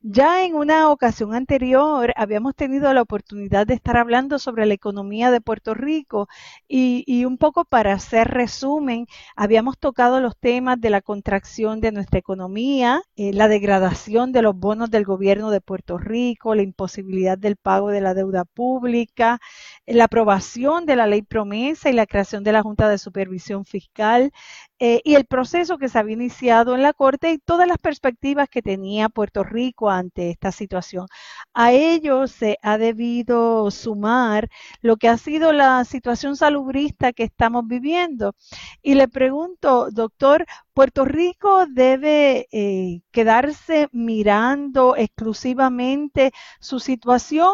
Ya 0.00 0.44
en 0.44 0.54
una 0.54 0.90
ocasión 0.90 1.34
anterior 1.34 2.12
habíamos 2.16 2.54
tenido 2.54 2.92
la 2.94 3.02
oportunidad 3.02 3.66
de 3.66 3.74
estar 3.74 3.96
hablando 3.96 4.38
sobre 4.38 4.66
la 4.66 4.74
economía 4.74 5.30
de 5.30 5.40
Puerto 5.40 5.74
Rico 5.74 6.28
y, 6.68 7.24
un 7.24 7.38
poco 7.38 7.64
para 7.64 7.92
hacer 7.92 8.28
resumen, 8.28 9.06
habíamos 9.34 9.78
tocado 9.78 10.20
los 10.20 10.36
temas 10.36 10.80
de 10.80 10.90
la 10.90 11.00
contracción 11.00 11.80
de 11.80 11.92
nuestra 11.92 12.18
economía, 12.18 13.02
eh, 13.16 13.32
la 13.32 13.48
degradación 13.48 14.32
de 14.32 14.42
los 14.42 14.56
bonos 14.56 14.90
del 14.90 15.04
gobierno 15.04 15.50
de 15.50 15.60
Puerto 15.60 15.98
Rico, 15.98 16.54
la 16.54 16.62
imposibilidad 16.62 17.38
del 17.38 17.56
pago 17.56 17.90
de 17.90 18.00
la 18.00 18.14
deuda 18.14 18.44
pública, 18.44 19.40
la 19.86 20.04
aprobación 20.04 20.86
de 20.86 20.96
la 20.96 21.06
ley 21.06 21.22
y 21.52 21.92
la 21.92 22.06
creación 22.06 22.42
de 22.42 22.52
la 22.52 22.62
Junta 22.62 22.88
de 22.88 22.98
Supervisión 22.98 23.64
Fiscal 23.64 24.32
eh, 24.80 25.00
y 25.04 25.14
el 25.14 25.26
proceso 25.26 25.78
que 25.78 25.88
se 25.88 25.98
había 25.98 26.14
iniciado 26.14 26.74
en 26.74 26.82
la 26.82 26.92
Corte 26.92 27.30
y 27.30 27.38
todas 27.38 27.68
las 27.68 27.78
perspectivas 27.78 28.48
que 28.48 28.62
tenía 28.62 29.08
Puerto 29.08 29.44
Rico 29.44 29.88
ante 29.88 30.30
esta 30.30 30.50
situación. 30.50 31.06
A 31.54 31.72
ello 31.72 32.26
se 32.26 32.58
ha 32.62 32.78
debido 32.78 33.70
sumar 33.70 34.48
lo 34.80 34.96
que 34.96 35.08
ha 35.08 35.18
sido 35.18 35.52
la 35.52 35.84
situación 35.84 36.36
salubrista 36.36 37.12
que 37.12 37.22
estamos 37.22 37.66
viviendo. 37.66 38.34
Y 38.82 38.94
le 38.94 39.06
pregunto, 39.06 39.88
doctor, 39.92 40.46
¿Puerto 40.74 41.04
Rico 41.04 41.66
debe 41.66 42.48
eh, 42.50 43.02
quedarse 43.12 43.88
mirando 43.92 44.96
exclusivamente 44.96 46.32
su 46.60 46.80
situación 46.80 47.50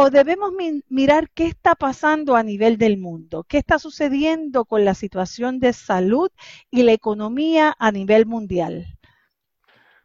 o 0.00 0.10
debemos 0.10 0.52
mirar 0.88 1.28
qué 1.30 1.46
está 1.46 1.74
pasando 1.74 2.36
a 2.36 2.44
nivel 2.44 2.78
del 2.78 2.98
mundo, 2.98 3.42
qué 3.42 3.58
está 3.58 3.80
sucediendo 3.80 4.64
con 4.64 4.84
la 4.84 4.94
situación 4.94 5.58
de 5.58 5.72
salud 5.72 6.30
y 6.70 6.84
la 6.84 6.92
economía 6.92 7.74
a 7.80 7.90
nivel 7.90 8.24
mundial. 8.24 8.86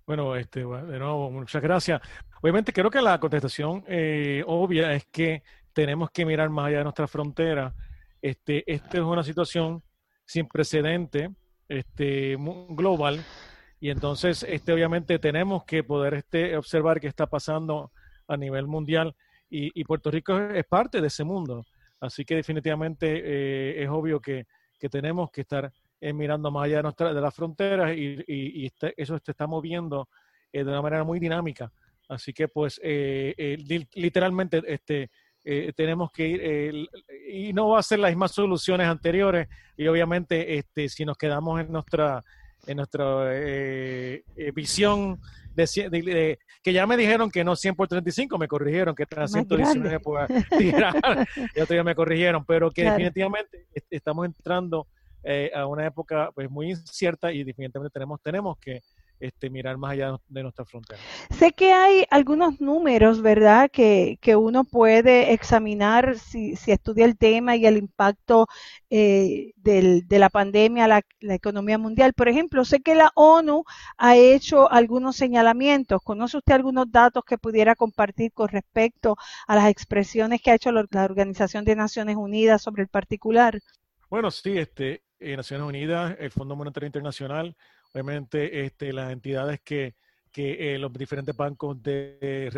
Bueno, 0.07 0.35
este, 0.35 0.61
de 0.61 0.97
nuevo, 0.97 1.29
muchas 1.29 1.61
gracias. 1.61 2.01
Obviamente 2.41 2.73
creo 2.73 2.89
que 2.89 3.03
la 3.03 3.19
contestación 3.19 3.83
eh, 3.87 4.43
obvia 4.47 4.93
es 4.93 5.05
que 5.11 5.43
tenemos 5.73 6.09
que 6.09 6.25
mirar 6.25 6.49
más 6.49 6.69
allá 6.69 6.79
de 6.79 6.85
nuestra 6.85 7.07
frontera. 7.07 7.75
Este, 8.19 8.63
esta 8.65 8.97
es 8.97 9.03
una 9.03 9.23
situación 9.23 9.83
sin 10.25 10.47
precedente, 10.47 11.29
este, 11.69 12.35
global, 12.69 13.23
y 13.79 13.91
entonces, 13.91 14.43
este, 14.49 14.73
obviamente, 14.73 15.19
tenemos 15.19 15.65
que 15.65 15.83
poder 15.83 16.15
este, 16.15 16.57
observar 16.57 16.99
qué 16.99 17.07
está 17.07 17.27
pasando 17.27 17.91
a 18.27 18.37
nivel 18.37 18.65
mundial 18.65 19.15
y, 19.49 19.83
Puerto 19.83 20.09
Rico 20.09 20.37
es 20.37 20.65
parte 20.65 20.99
de 20.99 21.07
ese 21.07 21.23
mundo. 21.23 21.63
Así 21.99 22.25
que 22.25 22.35
definitivamente 22.35 23.21
eh, 23.23 23.83
es 23.83 23.89
obvio 23.89 24.19
que, 24.19 24.45
tenemos 24.91 25.31
que 25.31 25.41
estar 25.41 25.71
eh, 26.01 26.11
mirando 26.11 26.51
más 26.51 26.65
allá 26.65 26.77
de, 26.77 26.83
nuestra, 26.83 27.13
de 27.13 27.21
las 27.21 27.33
fronteras 27.33 27.95
y, 27.95 28.65
este, 28.65 28.93
eso 28.97 29.17
se 29.23 29.31
está 29.31 29.47
moviendo 29.47 30.09
eh, 30.51 30.65
de 30.65 30.69
una 30.69 30.81
manera 30.81 31.03
muy 31.05 31.19
dinámica. 31.19 31.71
Así 32.09 32.33
que 32.33 32.49
pues 32.49 32.81
literalmente 32.83 34.61
este, 34.67 35.09
tenemos 35.73 36.11
que 36.11 36.27
ir 36.27 36.89
y 37.31 37.53
no 37.53 37.69
va 37.69 37.79
a 37.79 37.83
ser 37.83 37.99
las 37.99 38.11
mismas 38.11 38.33
soluciones 38.33 38.87
anteriores 38.87 39.47
y 39.77 39.87
obviamente 39.87 40.57
este, 40.57 40.89
si 40.89 41.05
nos 41.05 41.17
quedamos 41.17 41.61
en 41.61 41.71
nuestra 41.71 42.21
en 42.67 42.77
nuestra 42.77 43.29
visión 44.53 45.19
de, 45.55 46.39
que 46.63 46.73
ya 46.73 46.87
me 46.87 46.97
dijeron 46.97 47.29
que 47.29 47.43
no 47.43 47.55
100 47.55 47.75
por 47.75 47.87
35, 47.87 48.37
me 48.37 48.47
corrigieron 48.47 48.95
que 48.95 49.05
eran 49.09 49.27
119 49.27 49.99
por 49.99 50.27
tirar, 50.57 50.95
y 51.55 51.59
otro 51.61 51.73
día 51.73 51.83
me 51.83 51.95
corrigieron, 51.95 52.45
pero 52.45 52.71
que 52.71 52.83
definitivamente 52.83 53.65
estamos 53.89 54.25
entrando 54.25 54.87
eh, 55.23 55.51
a 55.55 55.65
una 55.67 55.85
época 55.85 56.31
pues 56.33 56.49
muy 56.49 56.71
incierta 56.71 57.31
y 57.31 57.43
definitivamente 57.43 57.93
tenemos, 57.93 58.21
tenemos 58.21 58.57
que 58.57 58.81
este, 59.23 59.49
mirar 59.49 59.77
más 59.77 59.91
allá 59.91 60.17
de 60.27 60.43
nuestra 60.43 60.65
frontera. 60.65 60.99
Sé 61.29 61.53
que 61.53 61.71
hay 61.71 62.03
algunos 62.09 62.59
números, 62.59 63.21
¿verdad?, 63.21 63.69
que, 63.71 64.17
que 64.19 64.35
uno 64.35 64.65
puede 64.65 65.31
examinar 65.31 66.19
si, 66.19 66.57
si, 66.57 66.71
estudia 66.71 67.05
el 67.05 67.17
tema 67.17 67.55
y 67.55 67.65
el 67.65 67.77
impacto 67.77 68.47
eh, 68.89 69.53
del, 69.55 70.05
de 70.09 70.19
la 70.19 70.29
pandemia 70.29 70.85
a 70.85 70.87
la, 70.89 71.01
la, 71.21 71.35
economía 71.35 71.77
mundial. 71.77 72.13
Por 72.13 72.27
ejemplo, 72.27 72.65
sé 72.65 72.81
que 72.81 72.95
la 72.95 73.11
ONU 73.15 73.63
ha 73.97 74.17
hecho 74.17 74.69
algunos 74.69 75.15
señalamientos. 75.15 76.01
¿Conoce 76.03 76.37
usted 76.37 76.53
algunos 76.53 76.91
datos 76.91 77.23
que 77.25 77.37
pudiera 77.37 77.75
compartir 77.75 78.33
con 78.33 78.49
respecto 78.49 79.15
a 79.47 79.55
las 79.55 79.69
expresiones 79.69 80.41
que 80.41 80.51
ha 80.51 80.55
hecho 80.55 80.73
la 80.73 81.03
Organización 81.05 81.63
de 81.63 81.77
Naciones 81.77 82.17
Unidas 82.17 82.61
sobre 82.61 82.83
el 82.83 82.89
particular? 82.89 83.57
Bueno, 84.09 84.29
sí, 84.31 84.57
este, 84.57 85.01
eh, 85.19 85.37
Naciones 85.37 85.65
Unidas, 85.65 86.17
el 86.19 86.29
Fondo 86.29 86.57
Monetario 86.57 86.87
Internacional, 86.87 87.55
obviamente 87.93 88.65
este, 88.65 88.91
las 88.91 89.11
entidades 89.11 89.61
que, 89.61 89.95
eh, 90.35 90.77
los 90.79 90.91
diferentes 90.93 91.35
bancos 91.35 91.81
de, 91.83 92.49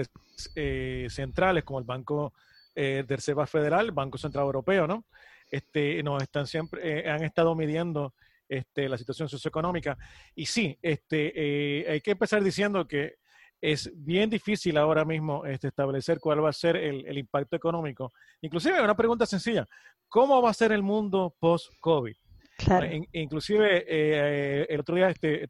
eh, 0.56 1.08
centrales, 1.10 1.64
como 1.66 1.80
el 1.80 1.86
Banco 1.86 2.34
eh, 2.74 3.04
de 3.06 3.16
Reserva 3.16 3.46
Federal, 3.46 3.92
Banco 3.92 4.18
Central 4.18 4.46
Europeo, 4.46 4.88
¿no? 4.88 5.06
Este, 5.52 6.02
nos 6.02 6.24
están 6.24 6.48
siempre, 6.48 7.10
han 7.10 7.24
estado 7.24 7.54
midiendo 7.54 8.14
este, 8.48 8.88
la 8.88 8.98
situación 8.98 9.28
socioeconómica. 9.28 9.98
Y 10.36 10.46
sí, 10.46 10.78
este, 10.82 11.86
hay 11.88 12.02
que 12.02 12.12
empezar 12.12 12.44
diciendo 12.44 12.88
que 12.88 13.16
es 13.62 13.92
bien 13.94 14.30
difícil 14.30 14.78
ahora 14.78 15.06
mismo 15.06 15.46
este, 15.46 15.68
establecer 15.68 16.20
cuál 16.20 16.44
va 16.44 16.50
a 16.50 16.54
ser 16.54 16.78
el, 16.78 17.06
el 17.06 17.18
impacto 17.18 17.56
económico. 17.56 18.14
Inclusive 18.42 18.82
una 18.82 18.96
pregunta 18.96 19.26
sencilla, 19.26 19.68
¿cómo 20.08 20.42
va 20.42 20.50
a 20.50 20.54
ser 20.54 20.72
el 20.72 20.82
mundo 20.82 21.36
post-COVID? 21.40 22.16
Inclusive 23.12 23.86
eh, 23.88 24.66
el 24.70 24.80
otro 24.80 24.96
día 24.96 25.10
este, 25.10 25.44
eh, 25.44 25.48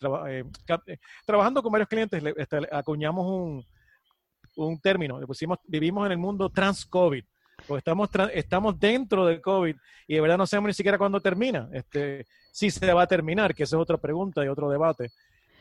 eh, 0.88 0.98
trabajando 1.26 1.62
con 1.62 1.72
varios 1.72 1.88
clientes 1.88 2.22
este, 2.36 2.60
acuñamos 2.72 3.26
un, 3.26 3.66
un 4.56 4.80
término, 4.80 5.20
le 5.20 5.28
pusimos 5.28 5.60
vivimos 5.66 6.06
en 6.06 6.14
el 6.14 6.18
mundo 6.18 6.50
trans-COVID. 6.50 7.24
Porque 7.68 7.80
estamos, 7.80 8.10
estamos 8.34 8.78
dentro 8.78 9.26
del 9.26 9.42
COVID 9.42 9.76
y 10.08 10.16
de 10.16 10.22
verdad 10.22 10.38
no 10.38 10.46
sabemos 10.46 10.68
ni 10.68 10.74
siquiera 10.74 10.98
cuándo 10.98 11.22
termina. 11.22 11.70
Este, 11.72 12.26
si 12.52 12.70
se 12.70 12.94
va 12.94 13.04
a 13.04 13.08
terminar, 13.08 13.56
que 13.56 13.64
esa 13.64 13.78
es 13.78 13.82
otra 13.82 13.98
pregunta 13.98 14.44
y 14.44 14.50
otro 14.50 14.70
debate. 14.70 15.12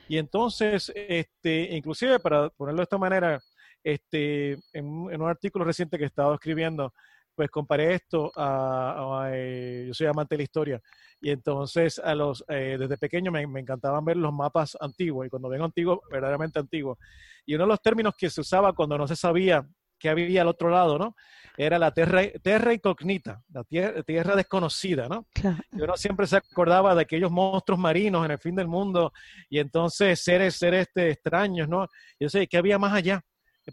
Y 0.09 0.19
entonces, 0.19 0.93
este, 0.95 1.77
inclusive 1.77 2.19
para 2.19 2.49
ponerlo 2.51 2.79
de 2.79 2.83
esta 2.83 2.99
manera, 2.99 3.41
este, 3.83 4.53
en, 4.73 5.09
en 5.11 5.23
un 5.23 5.29
artículo 5.29 5.65
reciente 5.65 5.97
que 5.97 6.05
he 6.05 6.09
estado 6.09 6.35
escribiendo, 6.35 6.93
pues 7.35 7.51
comparé 7.51 7.95
esto 7.95 8.31
a, 8.37 9.29
eh, 9.33 9.85
yo 9.89 9.95
soy 9.95 10.07
amante 10.07 10.35
de 10.35 10.39
la 10.39 10.45
historia 10.45 10.83
y 11.21 11.31
entonces 11.31 11.99
a 11.99 12.15
los 12.15 12.45
eh, 12.49 12.77
desde 12.79 12.97
pequeño 12.97 13.31
me, 13.33 13.43
encantaban 13.43 14.05
ver 14.05 14.17
los 14.17 14.33
mapas 14.33 14.77
antiguos 14.81 15.27
y 15.27 15.31
cuando 15.31 15.49
vengo 15.49 15.65
antiguo 15.65 16.03
verdaderamente 16.11 16.59
antiguo 16.59 16.99
y 17.45 17.55
uno 17.55 17.65
de 17.65 17.69
los 17.69 17.83
términos 17.83 18.15
que 18.17 18.31
se 18.31 18.41
usaba 18.41 18.73
cuando 18.73 18.97
no 18.99 19.07
se 19.07 19.17
sabía 19.17 19.67
qué 19.99 20.09
había 20.09 20.43
al 20.43 20.49
otro 20.49 20.71
lado 20.71 20.99
no 20.99 21.17
era 21.57 21.79
la 21.79 21.93
tierra 21.93 22.23
tierra 22.43 22.73
incognita 22.73 23.43
la 23.53 23.65
tierra, 23.65 24.03
tierra 24.03 24.37
desconocida 24.37 25.09
no 25.09 25.27
y 25.73 25.81
uno 25.81 25.97
siempre 25.97 26.27
se 26.27 26.37
acordaba 26.37 26.95
de 26.95 27.03
aquellos 27.03 27.31
monstruos 27.31 27.81
marinos 27.81 28.25
en 28.25 28.33
el 28.33 28.39
fin 28.39 28.55
del 28.55 28.69
mundo 28.69 29.13
y 29.49 29.59
entonces 29.59 30.21
seres 30.21 30.57
seres 30.57 30.89
este, 30.89 31.11
extraños 31.11 31.69
no 31.69 31.89
yo 32.19 32.29
sé 32.29 32.47
qué 32.47 32.59
había 32.59 32.79
más 32.79 32.93
allá 32.93 33.25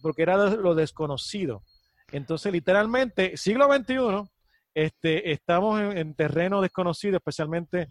porque 0.02 0.22
era 0.22 0.38
lo 0.38 0.74
desconocido 0.74 1.64
entonces, 2.12 2.52
literalmente, 2.52 3.38
siglo 3.38 3.72
XXI, 3.72 4.30
este, 4.74 5.32
estamos 5.32 5.82
en, 5.82 6.14
terreno 6.16 6.62
desconocido, 6.62 7.18
especialmente 7.18 7.90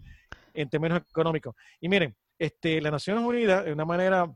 en 0.53 0.69
términos 0.69 1.01
económicos. 1.09 1.55
Y 1.79 1.89
miren, 1.89 2.15
este, 2.37 2.81
las 2.81 2.91
Naciones 2.91 3.23
Unidas, 3.23 3.65
de 3.65 3.73
una 3.73 3.85
manera 3.85 4.31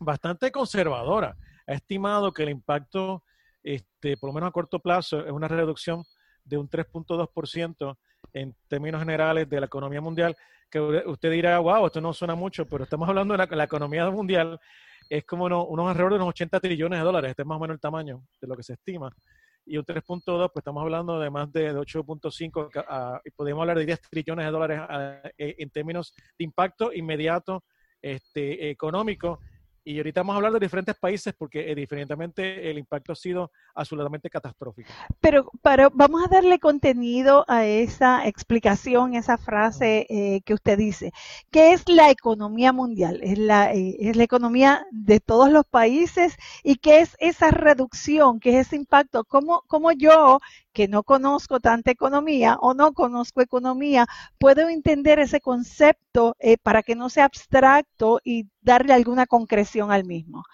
bastante 0.00 0.50
conservadora, 0.50 1.36
ha 1.66 1.72
estimado 1.72 2.32
que 2.32 2.42
el 2.42 2.50
impacto, 2.50 3.22
este, 3.62 4.16
por 4.16 4.30
lo 4.30 4.34
menos 4.34 4.48
a 4.48 4.52
corto 4.52 4.80
plazo, 4.80 5.24
es 5.24 5.32
una 5.32 5.48
reducción 5.48 6.04
de 6.44 6.56
un 6.56 6.68
3.2% 6.68 7.96
en 8.32 8.54
términos 8.68 9.00
generales 9.00 9.48
de 9.48 9.60
la 9.60 9.66
economía 9.66 10.00
mundial, 10.00 10.36
que 10.70 10.80
usted 10.80 11.30
dirá, 11.30 11.58
wow, 11.58 11.86
esto 11.86 12.00
no 12.00 12.12
suena 12.12 12.34
mucho, 12.34 12.66
pero 12.66 12.84
estamos 12.84 13.08
hablando 13.08 13.36
de 13.36 13.46
la, 13.56 13.64
economía 13.64 14.08
mundial 14.10 14.58
es 15.08 15.24
como 15.24 15.46
unos 15.46 15.88
alrededor 15.88 16.12
de 16.12 16.16
unos 16.16 16.28
80 16.28 16.60
trillones 16.60 16.98
de 16.98 17.04
dólares, 17.04 17.30
este 17.30 17.42
es 17.42 17.48
más 17.48 17.56
o 17.56 17.60
menos 17.60 17.74
el 17.74 17.80
tamaño 17.80 18.22
de 18.40 18.46
lo 18.46 18.56
que 18.56 18.62
se 18.62 18.74
estima. 18.74 19.10
Y 19.64 19.78
un 19.78 19.84
3.2, 19.84 20.22
pues 20.52 20.60
estamos 20.60 20.82
hablando 20.82 21.18
de 21.18 21.28
más 21.28 21.52
de 21.52 21.74
8.5, 21.74 23.20
y 23.24 23.30
podemos 23.30 23.62
hablar 23.62 23.78
de 23.78 23.86
10 23.86 24.00
trillones 24.02 24.46
de 24.46 24.52
dólares 24.52 24.80
eh, 25.38 25.56
en 25.58 25.70
términos 25.70 26.14
de 26.38 26.44
impacto 26.44 26.92
inmediato 26.92 27.64
este, 28.00 28.70
económico 28.70 29.40
y 29.86 29.98
ahorita 29.98 30.20
vamos 30.22 30.34
a 30.34 30.36
hablar 30.38 30.52
de 30.52 30.58
diferentes 30.58 30.96
países 30.96 31.32
porque 31.38 31.70
eh, 31.70 31.74
diferentemente 31.76 32.68
el 32.68 32.76
impacto 32.76 33.12
ha 33.12 33.14
sido 33.14 33.52
absolutamente 33.72 34.28
catastrófico. 34.28 34.90
Pero, 35.20 35.52
vamos 35.94 36.24
a 36.24 36.28
darle 36.28 36.58
contenido 36.58 37.44
a 37.46 37.64
esa 37.64 38.26
explicación, 38.26 39.14
esa 39.14 39.38
frase 39.38 40.06
eh, 40.10 40.40
que 40.44 40.54
usted 40.54 40.76
dice. 40.76 41.12
¿Qué 41.52 41.72
es 41.72 41.88
la 41.88 42.10
economía 42.10 42.72
mundial? 42.72 43.20
¿Es 43.22 43.38
la, 43.38 43.72
eh, 43.72 43.96
es 44.00 44.16
la 44.16 44.24
economía 44.24 44.84
de 44.90 45.20
todos 45.20 45.52
los 45.52 45.64
países? 45.64 46.36
¿Y 46.64 46.76
qué 46.76 47.00
es 47.00 47.16
esa 47.20 47.52
reducción? 47.52 48.40
¿Qué 48.40 48.58
es 48.58 48.66
ese 48.66 48.74
impacto? 48.76 49.24
¿Cómo, 49.24 49.62
cómo 49.68 49.92
yo 49.92 50.40
que 50.76 50.88
no 50.88 51.04
conozco 51.04 51.58
tanta 51.58 51.90
economía 51.90 52.58
o 52.60 52.74
no 52.74 52.92
conozco 52.92 53.40
economía, 53.40 54.04
puedo 54.36 54.68
entender 54.68 55.18
ese 55.18 55.40
concepto 55.40 56.36
eh, 56.38 56.58
para 56.58 56.82
que 56.82 56.94
no 56.94 57.08
sea 57.08 57.24
abstracto 57.24 58.20
y 58.22 58.50
darle 58.60 58.92
alguna 58.92 59.24
concreción 59.24 59.90
al 59.90 60.04
mismo. 60.04 60.44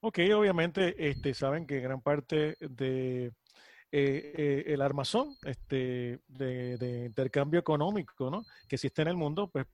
Ok, 0.00 0.18
obviamente 0.36 1.08
este, 1.08 1.32
saben 1.32 1.66
que 1.66 1.80
gran 1.80 2.02
parte 2.02 2.58
de 2.60 3.28
eh, 3.28 3.32
eh, 3.90 4.64
el 4.66 4.82
armazón 4.82 5.34
este, 5.46 6.20
de, 6.28 7.06
intercambio 7.06 7.58
económico 7.58 8.28
¿no? 8.28 8.44
que 8.68 8.76
existe 8.76 9.00
en 9.00 9.08
el 9.08 9.16
mundo, 9.16 9.48
pues, 9.50 9.64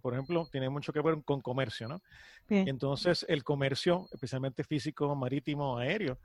por 0.00 0.12
ejemplo, 0.12 0.48
tiene 0.52 0.68
mucho 0.70 0.92
que 0.92 1.00
ver 1.00 1.24
con 1.24 1.40
comercio. 1.40 1.88
¿no? 1.88 2.00
Entonces, 2.48 3.26
el 3.28 3.42
comercio, 3.42 4.06
especialmente 4.12 4.62
físico, 4.62 5.12
marítimo, 5.16 5.76
aéreo, 5.76 6.18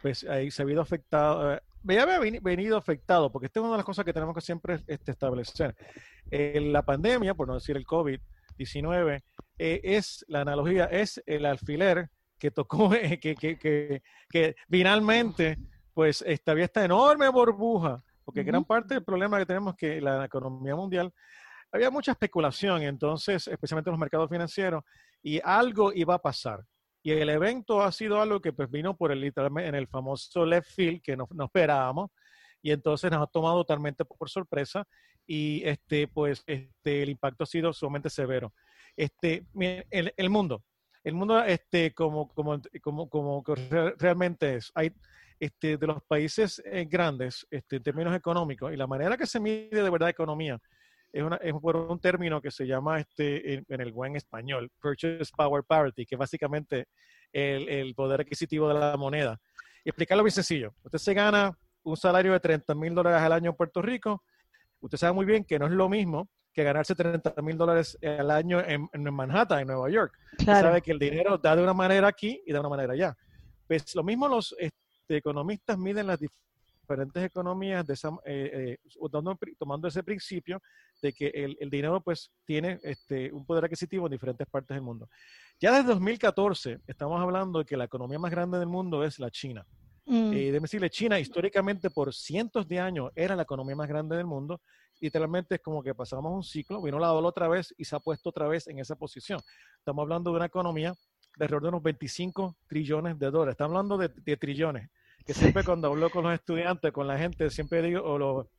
pues 0.00 0.24
ahí 0.24 0.50
se 0.50 0.62
ha 0.62 0.64
habido 0.64 0.80
afectado, 0.80 1.60
eh, 1.88 1.94
ya 1.94 2.02
había 2.02 2.40
venido 2.40 2.76
afectado, 2.76 3.30
porque 3.30 3.46
esta 3.46 3.60
es 3.60 3.64
una 3.64 3.72
de 3.72 3.78
las 3.78 3.86
cosas 3.86 4.04
que 4.04 4.12
tenemos 4.12 4.34
que 4.34 4.40
siempre 4.40 4.80
este, 4.86 5.12
establecer. 5.12 5.74
la 6.30 6.82
pandemia, 6.84 7.34
por 7.34 7.48
no 7.48 7.54
decir 7.54 7.76
el 7.76 7.86
COVID-19, 7.86 9.22
eh, 9.58 9.80
es, 9.84 10.24
la 10.28 10.40
analogía 10.40 10.86
es 10.86 11.22
el 11.26 11.44
alfiler 11.44 12.08
que 12.38 12.50
tocó, 12.50 12.90
que, 13.20 13.36
que, 13.36 14.02
que, 14.28 14.56
finalmente, 14.70 15.58
pues 15.92 16.24
esta, 16.26 16.52
había 16.52 16.64
esta 16.64 16.84
enorme 16.84 17.28
burbuja, 17.28 18.02
porque 18.24 18.42
gran 18.42 18.64
parte 18.64 18.94
del 18.94 19.04
problema 19.04 19.38
que 19.38 19.46
tenemos 19.46 19.74
es 19.74 19.78
que 19.78 20.00
la 20.00 20.24
economía 20.24 20.74
mundial 20.74 21.12
había 21.72 21.90
mucha 21.90 22.12
especulación, 22.12 22.82
entonces, 22.82 23.46
especialmente 23.48 23.90
en 23.90 23.92
los 23.92 24.00
mercados 24.00 24.30
financieros, 24.30 24.82
y 25.22 25.40
algo 25.44 25.92
iba 25.92 26.14
a 26.14 26.18
pasar. 26.18 26.64
Y 27.02 27.12
el 27.12 27.30
evento 27.30 27.82
ha 27.82 27.92
sido 27.92 28.20
algo 28.20 28.40
que 28.40 28.52
pues 28.52 28.70
vino 28.70 28.96
por 28.96 29.12
el 29.12 29.20
literalmente 29.20 29.68
en 29.68 29.74
el 29.74 29.86
famoso 29.86 30.44
left 30.44 30.70
field 30.70 31.02
que 31.02 31.16
no, 31.16 31.26
no 31.30 31.44
esperábamos 31.44 32.10
y 32.62 32.72
entonces 32.72 33.10
nos 33.10 33.22
ha 33.22 33.26
tomado 33.26 33.58
totalmente 33.58 34.04
por 34.04 34.28
sorpresa 34.28 34.86
y 35.26 35.62
este 35.64 36.08
pues 36.08 36.42
este 36.46 37.02
el 37.02 37.10
impacto 37.10 37.44
ha 37.44 37.46
sido 37.46 37.72
sumamente 37.72 38.10
severo. 38.10 38.52
Este 38.96 39.46
el, 39.90 40.12
el 40.16 40.30
mundo, 40.30 40.62
el 41.04 41.14
mundo 41.14 41.42
este 41.42 41.94
como 41.94 42.28
como 42.28 42.60
como 42.80 43.08
como 43.08 43.44
realmente 43.98 44.56
es. 44.56 44.70
Hay 44.74 44.92
este 45.38 45.78
de 45.78 45.86
los 45.86 46.02
países 46.02 46.62
eh, 46.66 46.86
grandes 46.88 47.46
este 47.50 47.76
en 47.76 47.82
términos 47.82 48.14
económicos 48.14 48.72
y 48.72 48.76
la 48.76 48.86
manera 48.86 49.16
que 49.16 49.26
se 49.26 49.40
mide 49.40 49.82
de 49.82 49.90
verdad 49.90 50.10
economía 50.10 50.60
es, 51.12 51.22
una, 51.22 51.36
es 51.36 51.52
por 51.54 51.76
un 51.76 52.00
término 52.00 52.40
que 52.40 52.50
se 52.50 52.66
llama 52.66 53.00
este, 53.00 53.54
en, 53.54 53.80
el 53.80 53.92
buen 53.92 54.16
español, 54.16 54.70
Purchase 54.80 55.30
Power 55.36 55.64
Parity, 55.64 56.06
que 56.06 56.14
es 56.14 56.18
básicamente 56.18 56.86
el, 57.32 57.68
el 57.68 57.94
poder 57.94 58.22
adquisitivo 58.22 58.68
de 58.68 58.74
la 58.74 58.96
moneda. 58.96 59.40
Y 59.84 59.88
explicarlo 59.88 60.22
bien 60.22 60.32
sencillo. 60.32 60.74
Usted 60.82 60.98
se 60.98 61.14
gana 61.14 61.56
un 61.82 61.96
salario 61.96 62.32
de 62.32 62.40
30 62.40 62.74
mil 62.74 62.94
dólares 62.94 63.20
al 63.22 63.32
año 63.32 63.50
en 63.50 63.56
Puerto 63.56 63.82
Rico. 63.82 64.22
Usted 64.80 64.98
sabe 64.98 65.12
muy 65.12 65.24
bien 65.24 65.44
que 65.44 65.58
no 65.58 65.66
es 65.66 65.72
lo 65.72 65.88
mismo 65.88 66.28
que 66.52 66.64
ganarse 66.64 66.94
30 66.94 67.34
mil 67.42 67.56
dólares 67.56 67.96
al 68.02 68.30
año 68.30 68.60
en, 68.60 68.88
en, 68.92 69.14
Manhattan, 69.14 69.60
en 69.60 69.68
Nueva 69.68 69.88
York. 69.90 70.18
Claro. 70.38 70.68
sabe 70.68 70.82
que 70.82 70.92
el 70.92 70.98
dinero 70.98 71.38
da 71.38 71.54
de 71.54 71.62
una 71.62 71.74
manera 71.74 72.08
aquí 72.08 72.42
y 72.44 72.52
de 72.52 72.58
una 72.58 72.68
manera 72.68 72.92
allá. 72.92 73.16
Pues 73.66 73.94
lo 73.94 74.02
mismo 74.02 74.28
los 74.28 74.54
este, 74.58 75.16
economistas 75.16 75.78
miden 75.78 76.08
las 76.08 76.18
diferentes 76.90 77.22
economías 77.22 77.86
de 77.86 77.94
eh, 78.26 78.78
eh, 78.82 79.54
tomando 79.58 79.86
ese 79.86 80.02
principio 80.02 80.60
de 81.00 81.12
que 81.12 81.28
el, 81.28 81.70
dinero 81.70 82.00
pues 82.00 82.32
tiene 82.44 82.80
este, 82.82 83.32
un 83.32 83.46
poder 83.46 83.64
adquisitivo 83.64 84.06
en 84.06 84.12
diferentes 84.12 84.46
partes 84.48 84.74
del 84.74 84.82
mundo. 84.82 85.08
Ya 85.60 85.72
desde 85.72 85.88
2014 85.88 86.80
estamos 86.86 87.20
hablando 87.20 87.60
de 87.60 87.64
que 87.64 87.76
la 87.76 87.84
economía 87.84 88.18
más 88.18 88.30
grande 88.30 88.58
del 88.58 88.66
mundo 88.66 89.04
es 89.04 89.18
la 89.20 89.30
China. 89.30 89.64
Mm. 90.06 90.32
Eh, 90.32 90.52
decirle, 90.52 90.90
China 90.90 91.20
históricamente 91.20 91.90
por 91.90 92.12
cientos 92.12 92.66
de 92.66 92.80
años 92.80 93.10
era 93.14 93.36
la 93.36 93.42
economía 93.42 93.76
más 93.76 93.88
grande 93.88 94.16
del 94.16 94.26
mundo. 94.26 94.60
Literalmente 94.98 95.54
es 95.54 95.60
como 95.60 95.82
que 95.82 95.94
pasamos 95.94 96.32
un 96.32 96.42
ciclo, 96.42 96.82
vino 96.82 96.98
la 96.98 97.06
doble 97.06 97.28
otra 97.28 97.46
vez 97.46 97.72
y 97.78 97.84
se 97.84 97.94
ha 97.94 98.00
puesto 98.00 98.30
otra 98.30 98.48
vez 98.48 98.66
en 98.66 98.80
esa 98.80 98.96
posición. 98.96 99.40
Estamos 99.78 100.02
hablando 100.02 100.30
de 100.30 100.36
una 100.36 100.46
economía 100.46 100.92
de 101.36 101.44
alrededor 101.44 101.62
de 101.62 101.68
unos 101.68 101.82
25 101.84 102.56
trillones 102.66 103.16
de 103.16 103.30
dólares. 103.30 103.52
Estamos 103.52 103.76
hablando 103.76 103.96
de, 103.96 104.08
de 104.08 104.36
trillones 104.36 104.90
que 105.24 105.34
siempre 105.34 105.64
cuando 105.64 105.88
hablo 105.88 106.10
con 106.10 106.24
los 106.24 106.34
estudiantes, 106.34 106.92
con 106.92 107.06
la 107.06 107.18
gente, 107.18 107.50
siempre 107.50 107.82
digo, 107.82 108.02
o 108.02 108.18
lo 108.18 108.50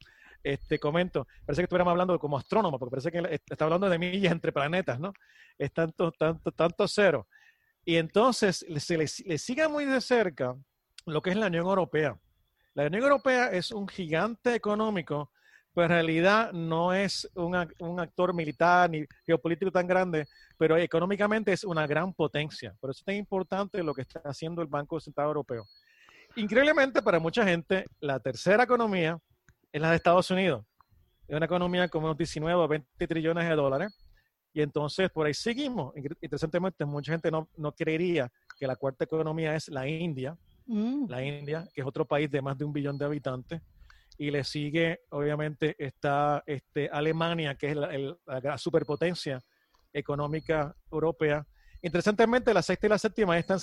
este, 0.43 0.79
comento, 0.79 1.27
parece 1.45 1.61
que 1.61 1.65
estuviéramos 1.65 1.91
hablando 1.91 2.17
como 2.19 2.37
astrónomo, 2.37 2.79
porque 2.79 2.91
parece 2.91 3.11
que 3.11 3.41
está 3.49 3.65
hablando 3.65 3.89
de 3.89 3.99
millas 3.99 4.31
entre 4.31 4.51
planetas, 4.51 4.99
¿no? 4.99 5.13
Es 5.57 5.71
tanto, 5.71 6.11
tanto, 6.11 6.51
tanto 6.51 6.87
cero. 6.87 7.27
Y 7.85 7.97
entonces 7.97 8.65
se 8.77 8.97
le, 8.97 9.07
sigue 9.07 9.67
muy 9.67 9.85
de 9.85 10.01
cerca 10.01 10.55
lo 11.05 11.21
que 11.21 11.31
es 11.31 11.35
la 11.35 11.47
Unión 11.47 11.65
Europea. 11.65 12.17
La 12.73 12.85
Unión 12.85 13.03
Europea 13.03 13.51
es 13.51 13.71
un 13.71 13.87
gigante 13.87 14.55
económico, 14.55 15.31
pero 15.73 15.85
en 15.85 15.91
realidad 15.91 16.51
no 16.53 16.93
es 16.93 17.29
un, 17.35 17.55
un, 17.79 17.99
actor 17.99 18.33
militar 18.33 18.89
ni 18.89 19.05
geopolítico 19.25 19.71
tan 19.71 19.87
grande, 19.87 20.27
pero 20.57 20.77
económicamente 20.77 21.53
es 21.53 21.63
una 21.63 21.87
gran 21.87 22.13
potencia. 22.13 22.75
Por 22.79 22.91
eso 22.91 22.99
es 22.99 23.05
tan 23.05 23.15
importante 23.15 23.83
lo 23.83 23.93
que 23.93 24.01
está 24.01 24.21
haciendo 24.25 24.61
el 24.61 24.67
Banco 24.67 24.99
Central 24.99 25.27
Europeo. 25.27 25.65
Increíblemente, 26.35 27.01
para 27.01 27.19
mucha 27.19 27.45
gente, 27.45 27.85
la 27.99 28.19
tercera 28.19 28.63
economía 28.63 29.19
es 29.71 29.81
la 29.81 29.89
de 29.89 29.97
Estados 29.97 30.29
Unidos. 30.31 30.65
Es 31.27 31.35
una 31.35 31.45
economía 31.45 31.87
como 31.89 32.07
unos 32.07 32.17
19 32.17 32.53
o 32.55 32.67
20 32.67 33.07
trillones 33.07 33.47
de 33.47 33.55
dólares. 33.55 33.93
Y 34.53 34.61
entonces 34.61 35.09
por 35.09 35.25
ahí 35.27 35.33
seguimos. 35.33 35.93
Interesantemente, 35.95 36.83
mucha 36.85 37.13
gente 37.13 37.31
no, 37.31 37.49
no 37.57 37.71
creería 37.73 38.31
que 38.57 38.67
la 38.67 38.75
cuarta 38.75 39.05
economía 39.05 39.55
es 39.55 39.69
la 39.69 39.87
India. 39.87 40.37
Mm. 40.65 41.05
La 41.09 41.23
India, 41.23 41.67
que 41.73 41.81
es 41.81 41.87
otro 41.87 42.05
país 42.05 42.29
de 42.29 42.41
más 42.41 42.57
de 42.57 42.65
un 42.65 42.73
billón 42.73 42.97
de 42.97 43.05
habitantes. 43.05 43.61
Y 44.17 44.29
le 44.29 44.43
sigue, 44.43 45.01
obviamente, 45.09 45.75
está 45.79 46.43
este, 46.45 46.89
Alemania, 46.89 47.55
que 47.55 47.71
es 47.71 47.75
la, 47.75 47.89
la 48.25 48.57
superpotencia 48.57 49.41
económica 49.93 50.75
europea 50.91 51.45
Interesantemente, 51.81 52.53
la 52.53 52.61
sexta 52.61 52.85
y 52.85 52.89
la 52.89 52.97
séptima 52.97 53.37
están 53.37 53.59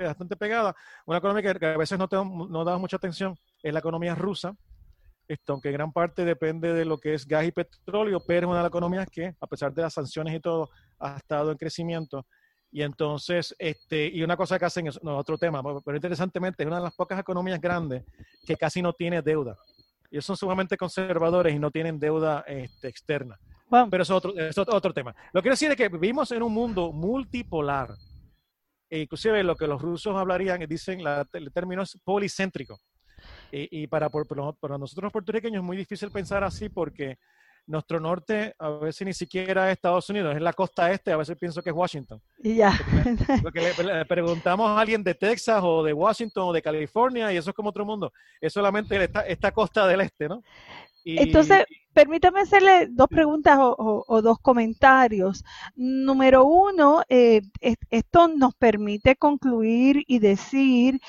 bastante 0.00 0.36
pegadas. 0.36 0.74
Una 1.04 1.18
economía 1.18 1.54
que 1.54 1.66
a 1.66 1.76
veces 1.76 1.98
no, 1.98 2.08
no 2.10 2.64
damos 2.64 2.80
mucha 2.80 2.96
atención 2.96 3.36
es 3.62 3.72
la 3.72 3.80
economía 3.80 4.14
rusa, 4.14 4.54
esto, 5.28 5.52
aunque 5.52 5.70
gran 5.70 5.92
parte 5.92 6.24
depende 6.24 6.72
de 6.72 6.84
lo 6.84 6.98
que 6.98 7.14
es 7.14 7.26
gas 7.26 7.46
y 7.46 7.52
petróleo, 7.52 8.20
pero 8.26 8.46
es 8.46 8.50
una 8.50 8.58
de 8.58 8.62
las 8.64 8.70
economías 8.70 9.06
que, 9.10 9.34
a 9.40 9.46
pesar 9.46 9.72
de 9.72 9.82
las 9.82 9.94
sanciones 9.94 10.34
y 10.34 10.40
todo, 10.40 10.68
ha 10.98 11.16
estado 11.16 11.52
en 11.52 11.58
crecimiento. 11.58 12.26
Y 12.70 12.82
entonces, 12.82 13.54
este, 13.58 14.08
y 14.08 14.22
una 14.22 14.36
cosa 14.36 14.58
que 14.58 14.64
hacen 14.64 14.86
es 14.86 14.98
otro 15.02 15.38
tema, 15.38 15.62
pero 15.84 15.96
interesantemente 15.96 16.62
es 16.62 16.66
una 16.66 16.76
de 16.76 16.84
las 16.84 16.94
pocas 16.94 17.18
economías 17.18 17.60
grandes 17.60 18.04
que 18.46 18.56
casi 18.56 18.82
no 18.82 18.92
tiene 18.92 19.22
deuda. 19.22 19.56
Ellos 20.10 20.24
son 20.24 20.36
sumamente 20.36 20.76
conservadores 20.76 21.54
y 21.54 21.58
no 21.58 21.70
tienen 21.70 21.98
deuda 21.98 22.44
este, 22.46 22.88
externa. 22.88 23.38
Pero 23.90 24.02
es 24.02 24.10
otro, 24.10 24.34
otro 24.68 24.92
tema. 24.92 25.14
Lo 25.32 25.40
que 25.40 25.44
quiero 25.44 25.54
decir 25.54 25.70
es 25.70 25.76
que 25.76 25.88
vivimos 25.88 26.30
en 26.32 26.42
un 26.42 26.52
mundo 26.52 26.92
multipolar. 26.92 27.94
E 28.90 29.00
inclusive 29.00 29.42
lo 29.42 29.56
que 29.56 29.66
los 29.66 29.80
rusos 29.80 30.14
hablarían, 30.14 30.60
dicen, 30.68 31.02
la, 31.02 31.26
el 31.32 31.50
término 31.52 31.82
es 31.82 31.98
policéntrico. 32.04 32.78
Y, 33.50 33.86
para, 33.86 34.08
para 34.08 34.78
nosotros 34.78 35.04
los 35.04 35.12
puertorriqueños 35.12 35.60
es 35.60 35.64
muy 35.64 35.76
difícil 35.76 36.10
pensar 36.10 36.42
así 36.42 36.68
porque 36.68 37.18
nuestro 37.66 38.00
norte 38.00 38.54
a 38.58 38.70
veces 38.70 39.06
ni 39.06 39.12
siquiera 39.12 39.68
es 39.68 39.76
Estados 39.76 40.08
Unidos, 40.10 40.34
es 40.34 40.42
la 40.42 40.52
costa 40.52 40.90
este, 40.90 41.12
a 41.12 41.16
veces 41.16 41.36
pienso 41.38 41.62
que 41.62 41.70
es 41.70 41.76
Washington. 41.76 42.20
Y 42.38 42.56
ya. 42.56 42.72
Porque 43.42 43.60
le, 43.60 44.04
preguntamos 44.06 44.68
a 44.68 44.80
alguien 44.80 45.04
de 45.04 45.14
Texas 45.14 45.60
o 45.62 45.82
de 45.82 45.92
Washington 45.92 46.48
o 46.48 46.52
de 46.52 46.62
California 46.62 47.32
y 47.32 47.36
eso 47.36 47.50
es 47.50 47.56
como 47.56 47.68
otro 47.68 47.84
mundo. 47.84 48.12
Es 48.40 48.52
solamente 48.52 49.02
esta, 49.02 49.20
esta 49.20 49.52
costa 49.52 49.86
del 49.86 50.00
este, 50.00 50.28
¿no? 50.28 50.42
Entonces, 51.04 51.64
permítame 51.92 52.40
hacerle 52.40 52.88
dos 52.90 53.08
preguntas 53.08 53.58
o, 53.60 54.22
dos 54.22 54.38
comentarios. 54.38 55.44
Número 55.74 56.44
uno, 56.44 57.02
eh, 57.08 57.42
esto 57.90 58.28
nos 58.28 58.54
permite 58.54 59.16
concluir 59.16 60.04
y 60.06 60.18
decir 60.18 61.00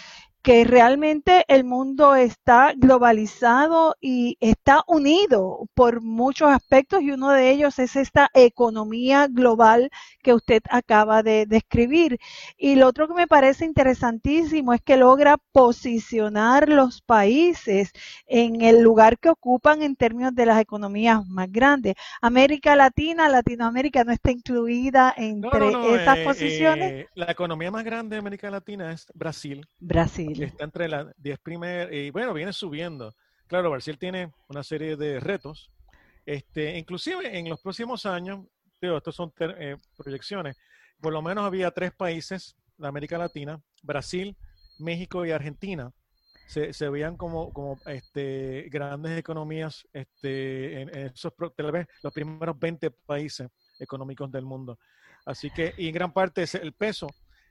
que 0.44 0.66
realmente 0.66 1.46
el 1.48 1.64
mundo 1.64 2.16
está 2.16 2.74
globalizado 2.76 3.96
y 4.02 4.38
está 4.42 4.84
unido 4.88 5.70
por 5.74 6.02
muchos 6.02 6.50
aspectos 6.50 7.02
y 7.02 7.12
uno 7.12 7.32
de 7.32 7.50
ellos 7.50 7.80
es 7.80 7.96
esta 7.96 8.30
economía 8.34 9.28
global 9.28 9.90
que 10.22 10.34
usted 10.34 10.62
acaba 10.70 11.24
de 11.24 11.46
describir. 11.46 12.20
Y 12.58 12.76
lo 12.76 12.88
otro 12.88 13.08
que 13.08 13.14
me 13.14 13.28
parece 13.28 13.64
interesantísimo 13.64 14.74
es 14.74 14.82
que 14.82 14.98
logra 14.98 15.38
posicionar 15.54 16.68
los 16.68 17.02
países 17.02 17.92
en 18.28 18.62
el 18.62 18.82
lugar 18.82 19.20
que 19.20 19.30
ocupan 19.30 19.82
en 19.82 19.96
términos 19.96 20.36
de 20.36 20.46
las 20.46 20.60
economías 20.60 21.26
más 21.26 21.50
grandes. 21.50 21.96
América 22.22 22.76
Latina, 22.76 23.30
Latinoamérica 23.30 24.04
no 24.04 24.12
está 24.12 24.32
incluida 24.32 25.14
entre 25.16 25.70
esas 25.96 26.18
eh, 26.18 26.24
posiciones. 26.26 26.92
Eh, 26.92 27.08
la 27.16 27.32
economía 27.32 27.72
más 27.72 27.86
grande 27.86 28.18
de 28.18 28.20
América 28.20 28.50
Latina 28.52 28.92
es 28.92 29.06
Brasil. 29.14 29.66
Brasil. 29.80 30.33
Está 30.42 30.64
entre 30.64 30.88
las 30.88 31.08
10 31.18 31.40
primeras, 31.40 31.94
y 31.94 32.10
bueno, 32.12 32.34
viene 32.34 32.54
subiendo. 32.54 33.14
Claro, 33.48 33.72
Brasil 33.72 33.98
tiene 33.98 34.32
una 34.48 34.64
serie 34.64 34.96
de 34.96 35.20
retos. 35.20 35.72
Este, 36.26 36.78
inclusive 36.78 37.38
en 37.38 37.50
los 37.50 37.62
próximos 37.62 38.06
años, 38.06 38.46
digo, 38.82 38.98
estos 38.98 39.16
son 39.16 39.34
eh, 39.40 39.76
proyecciones, 39.98 40.58
por 41.02 41.12
lo 41.12 41.22
menos 41.22 41.44
había 41.44 41.70
tres 41.72 41.92
países 41.92 42.56
de 42.78 42.88
América 42.88 43.18
Latina, 43.18 43.62
Brasil, 43.82 44.36
México 44.80 45.26
y 45.26 45.32
Argentina, 45.32 45.92
se, 46.48 46.74
se 46.74 46.90
veían 46.90 47.18
como, 47.18 47.52
como 47.52 47.80
este, 47.86 48.68
grandes 48.70 49.18
economías 49.18 49.88
este, 49.94 50.82
en, 50.82 50.90
esos, 50.90 51.34
tal 51.56 51.72
vez 51.72 51.88
los 52.02 52.14
primeros 52.14 52.58
20 52.60 52.92
países 52.92 53.50
económicos 53.80 54.32
del 54.32 54.46
mundo. 54.46 54.80
Así 55.26 55.50
que, 55.50 55.74
y 55.78 55.88
en 55.88 55.94
gran 55.94 56.12
parte 56.12 56.46
el 56.62 56.74
peso 56.74 57.08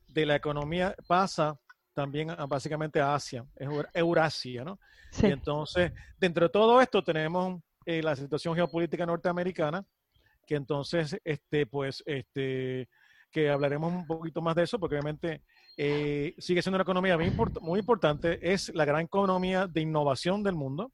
de 0.06 0.26
la 0.26 0.36
economía 0.36 0.94
pasa 1.06 1.58
también 1.94 2.28
básicamente 2.48 3.00
a 3.00 3.14
Asia, 3.14 3.44
es 3.56 3.68
Eurasia, 3.94 4.64
¿no? 4.64 4.78
Y 5.22 5.26
entonces, 5.26 5.92
dentro 6.18 6.46
de 6.46 6.50
todo 6.50 6.80
esto 6.80 7.02
tenemos 7.02 7.60
eh, 7.84 8.02
la 8.02 8.16
situación 8.16 8.54
geopolítica 8.54 9.04
norteamericana, 9.04 9.84
que 10.46 10.54
entonces, 10.54 11.18
este, 11.24 11.66
pues, 11.66 12.02
este, 12.06 12.88
que 13.30 13.50
hablaremos 13.50 13.92
un 13.92 14.06
poquito 14.06 14.40
más 14.40 14.54
de 14.54 14.64
eso, 14.64 14.78
porque 14.78 14.96
obviamente 14.96 15.42
eh, 15.76 16.34
sigue 16.38 16.62
siendo 16.62 16.76
una 16.76 16.82
economía 16.82 17.16
muy, 17.16 17.32
muy, 17.60 17.80
importante, 17.80 18.38
es 18.52 18.72
la 18.74 18.84
gran 18.84 19.02
economía 19.02 19.66
de 19.66 19.80
innovación 19.80 20.42
del 20.42 20.54
mundo, 20.54 20.92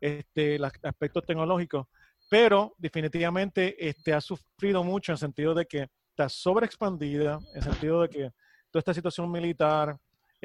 este, 0.00 0.58
los 0.58 0.72
aspectos 0.82 1.24
tecnológicos, 1.24 1.86
pero 2.28 2.74
definitivamente 2.78 3.88
este, 3.88 4.12
ha 4.12 4.20
sufrido 4.20 4.82
mucho 4.82 5.12
en 5.12 5.14
el 5.14 5.18
sentido 5.18 5.54
de 5.54 5.66
que 5.66 5.88
está 6.10 6.28
sobreexpandida, 6.28 7.38
en 7.52 7.56
el 7.56 7.62
sentido 7.62 8.02
de 8.02 8.08
que 8.08 8.30
toda 8.70 8.80
esta 8.80 8.94
situación 8.94 9.30
militar, 9.30 9.96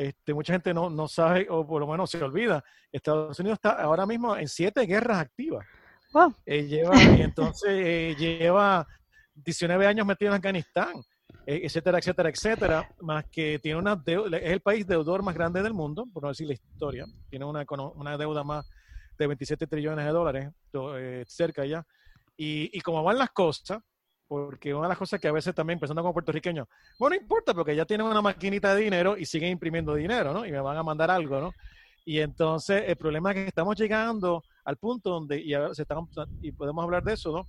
este, 0.08 0.34
mucha 0.34 0.54
gente 0.54 0.74
no, 0.74 0.90
no 0.90 1.08
sabe, 1.08 1.48
o 1.50 1.66
por 1.66 1.80
lo 1.80 1.88
menos 1.88 2.10
se 2.10 2.24
olvida, 2.24 2.64
Estados 2.92 3.40
Unidos 3.40 3.58
está 3.58 3.82
ahora 3.82 4.06
mismo 4.06 4.36
en 4.36 4.48
siete 4.48 4.82
guerras 4.86 5.20
activas. 5.20 5.66
Eh, 6.46 6.66
lleva, 6.66 6.92
y 7.20 7.22
entonces 7.22 7.70
eh, 7.72 8.16
lleva 8.18 8.88
19 9.36 9.86
años 9.88 10.06
metido 10.06 10.32
en 10.32 10.36
Afganistán, 10.36 10.96
eh, 11.46 11.62
etcétera, 11.64 12.00
etcétera, 12.00 12.30
etcétera, 12.30 12.90
más 13.02 13.26
que 13.32 13.60
tiene 13.60 13.80
una 13.80 13.96
deuda, 13.96 14.38
es 14.38 14.52
el 14.52 14.62
país 14.62 14.88
deudor 14.88 15.24
más 15.24 15.36
grande 15.36 15.62
del 15.62 15.74
mundo, 15.74 16.08
por 16.12 16.24
no 16.24 16.30
decir 16.30 16.48
la 16.48 16.54
historia, 16.54 17.06
tiene 17.30 17.46
una, 17.46 17.64
una 17.96 18.18
deuda 18.18 18.44
más 18.44 18.68
de 19.18 19.28
27 19.28 19.68
trillones 19.68 20.06
de 20.06 20.12
dólares, 20.12 20.50
cerca 21.28 21.64
ya, 21.64 21.86
y, 22.36 22.76
y 22.76 22.82
como 22.82 23.04
van 23.04 23.20
las 23.20 23.30
cosas, 23.30 23.80
porque 24.32 24.74
una 24.74 24.84
de 24.84 24.92
las 24.92 24.98
cosas 24.98 25.20
que 25.20 25.28
a 25.28 25.32
veces 25.34 25.54
también 25.54 25.78
pensando 25.78 26.02
como 26.02 26.14
puertorriqueño, 26.14 26.66
bueno, 26.98 27.18
no 27.18 27.22
importa 27.22 27.54
porque 27.54 27.76
ya 27.76 27.84
tienen 27.84 28.08
una 28.08 28.22
maquinita 28.22 28.74
de 28.74 28.84
dinero 28.84 29.18
y 29.18 29.26
siguen 29.26 29.52
imprimiendo 29.52 29.94
dinero, 29.94 30.32
¿no? 30.32 30.46
Y 30.46 30.54
me 30.54 30.62
van 30.62 30.78
a 30.78 30.84
mandar 30.84 31.12
algo, 31.12 31.42
¿no? 31.42 31.54
Y 32.06 32.20
entonces 32.20 32.86
el 32.88 32.96
problema 32.96 33.32
es 33.32 33.36
que 33.36 33.48
estamos 33.48 33.76
llegando 33.76 34.42
al 34.64 34.78
punto 34.78 35.10
donde, 35.10 35.38
y, 35.38 35.52
se 35.74 35.86
y 36.42 36.54
podemos 36.54 36.82
hablar 36.82 37.04
de 37.04 37.12
eso, 37.12 37.34
¿no? 37.34 37.46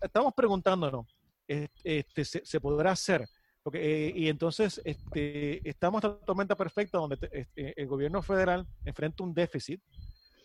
Estamos 0.00 0.32
preguntándonos, 0.32 1.04
este, 1.46 2.24
¿se, 2.24 2.60
podrá 2.60 2.92
hacer? 2.92 3.28
Porque, 3.62 4.06
eh, 4.06 4.12
y 4.16 4.28
entonces 4.28 4.80
este, 4.86 5.68
estamos 5.68 6.02
en 6.02 6.12
la 6.12 6.16
tormenta 6.20 6.56
perfecta 6.56 6.96
donde 6.96 7.18
este, 7.30 7.78
el 7.78 7.86
gobierno 7.86 8.22
federal 8.22 8.66
enfrenta 8.86 9.22
un 9.22 9.34
déficit, 9.34 9.82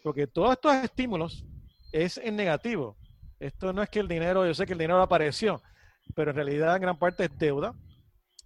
porque 0.03 0.27
todos 0.27 0.51
estos 0.51 0.73
estímulos 0.83 1.45
es 1.93 2.17
en 2.17 2.35
negativo. 2.35 2.97
Esto 3.39 3.71
no 3.71 3.81
es 3.81 3.89
que 3.89 4.01
el 4.01 4.09
dinero, 4.09 4.45
yo 4.45 4.53
sé 4.53 4.65
que 4.65 4.73
el 4.73 4.79
dinero 4.79 5.01
apareció, 5.01 5.61
pero 6.15 6.31
en 6.31 6.35
realidad 6.35 6.75
en 6.75 6.81
gran 6.81 6.99
parte 6.99 7.25
es 7.25 7.37
deuda. 7.37 7.73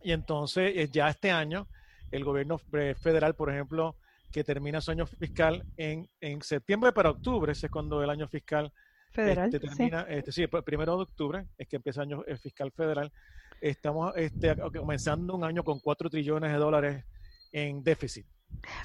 Y 0.04 0.12
entonces 0.12 0.74
eh, 0.76 0.90
ya 0.92 1.10
este 1.10 1.32
año 1.32 1.68
el 2.12 2.24
gobierno 2.24 2.58
federal, 2.58 3.36
por 3.36 3.50
ejemplo, 3.50 3.96
que 4.32 4.44
termina 4.44 4.82
su 4.82 4.92
año 4.92 5.06
fiscal 5.06 5.64
en, 5.78 6.10
en 6.20 6.42
septiembre 6.42 6.92
para 6.92 7.10
octubre, 7.10 7.52
ese 7.52 7.68
es 7.68 7.72
cuando 7.72 8.04
el 8.04 8.10
año 8.10 8.28
fiscal 8.28 8.74
federal 9.12 9.54
este, 9.54 9.60
termina, 9.68 10.06
sí. 10.06 10.14
Este, 10.14 10.32
sí, 10.32 10.42
el 10.44 10.64
primero 10.64 10.98
de 10.98 11.04
octubre 11.04 11.46
es 11.58 11.68
que 11.68 11.78
empieza 11.78 12.04
el 12.04 12.14
año 12.14 12.24
fiscal 12.42 12.72
federal. 12.72 13.12
Estamos 13.62 14.14
este, 14.18 14.56
comenzando 14.78 15.36
un 15.36 15.44
año 15.44 15.64
con 15.64 15.80
4 15.80 16.10
trillones 16.10 16.52
de 16.52 16.58
dólares 16.58 17.06
en 17.52 17.84
déficit 17.84 18.26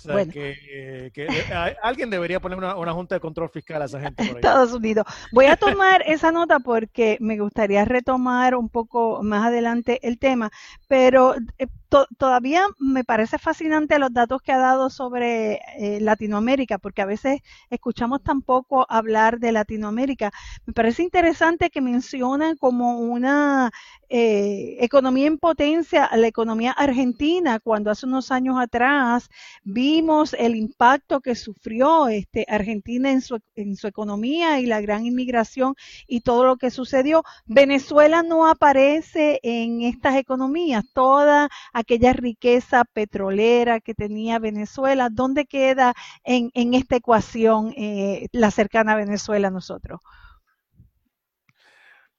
bueno. 0.05 0.33
que, 0.33 1.11
que, 1.13 1.27
alguien 1.83 2.11
debería 2.11 2.41
poner 2.41 2.59
una, 2.59 2.77
una, 2.77 2.93
junta 2.93 3.15
de 3.15 3.21
control 3.21 3.51
fiscal 3.51 3.83
a 3.83 3.87
esa 3.87 4.01
gente. 4.01 4.17
Por 4.17 4.27
ahí. 4.27 4.35
Estados 4.37 4.73
Unidos. 4.73 5.07
Voy 5.33 5.47
a 5.47 5.57
tomar 5.57 6.03
esa 6.07 6.33
nota 6.33 6.61
porque 6.61 7.19
me 7.21 7.39
gustaría 7.39 7.85
retomar 7.85 8.55
un 8.55 8.69
poco 8.69 9.23
más 9.23 9.47
adelante 9.47 10.01
el 10.03 10.19
tema, 10.19 10.51
pero 10.89 11.35
eh, 11.59 11.67
to 11.89 12.07
todavía 12.19 12.65
me 12.79 13.05
parece 13.05 13.39
fascinante 13.39 13.99
los 13.99 14.13
datos 14.13 14.43
que 14.43 14.53
ha 14.53 14.59
dado 14.59 14.91
sobre 14.91 15.61
eh, 15.79 16.01
Latinoamérica, 16.01 16.79
porque 16.79 17.03
a 17.03 17.07
veces 17.07 17.41
escuchamos 17.71 18.23
tan 18.23 18.43
poco 18.43 18.87
hablar 18.89 19.39
de 19.39 19.53
Latinoamérica. 19.53 20.31
Me 20.67 20.73
parece 20.73 21.03
interesante 21.03 21.71
que 21.71 21.81
mencionan 21.81 22.57
como 22.57 22.99
una 23.01 23.71
eh, 24.09 24.77
economía 24.81 25.27
en 25.27 25.39
potencia 25.39 26.09
la 26.15 26.27
economía 26.27 26.73
argentina, 26.73 27.59
cuando 27.61 27.91
hace 27.91 28.07
unos 28.07 28.31
años 28.31 28.57
atrás 28.59 29.29
vimos 29.65 30.35
el 30.39 30.55
impacto 30.55 31.21
que 31.21 31.35
sufrió 31.35 32.09
este, 32.09 32.47
Argentina 32.49 33.11
en 33.11 33.21
su, 33.21 33.41
en 33.55 33.77
su 33.77 33.87
economía 33.87 34.61
y 34.61 34.67
la 34.67 34.81
gran 34.81 35.07
inmigración 35.07 35.75
y 36.07 36.21
todo 36.21 36.45
lo 36.45 36.57
que 36.57 36.71
sucedió. 36.71 37.25
Venezuela 37.47 38.23
no 38.23 38.49
aparece 38.49 39.41
en 39.43 39.83
estas 39.83 40.17
economías, 40.17 40.85
toda 40.93 41.49
aquella 41.77 42.15
riqueza 42.15 42.85
petrolera 42.85 43.81
que 43.81 43.93
tenía 43.93 44.39
Venezuela, 44.39 45.11
¿dónde 45.13 45.45
queda 45.45 45.93
en, 46.25 46.51
en 46.55 46.73
esta 46.73 46.97
ecuación 46.97 47.75
eh, 47.77 48.29
la 48.33 48.51
cercana 48.51 48.93
a 48.93 48.97
Venezuela 48.97 49.51
nosotros? 49.51 50.01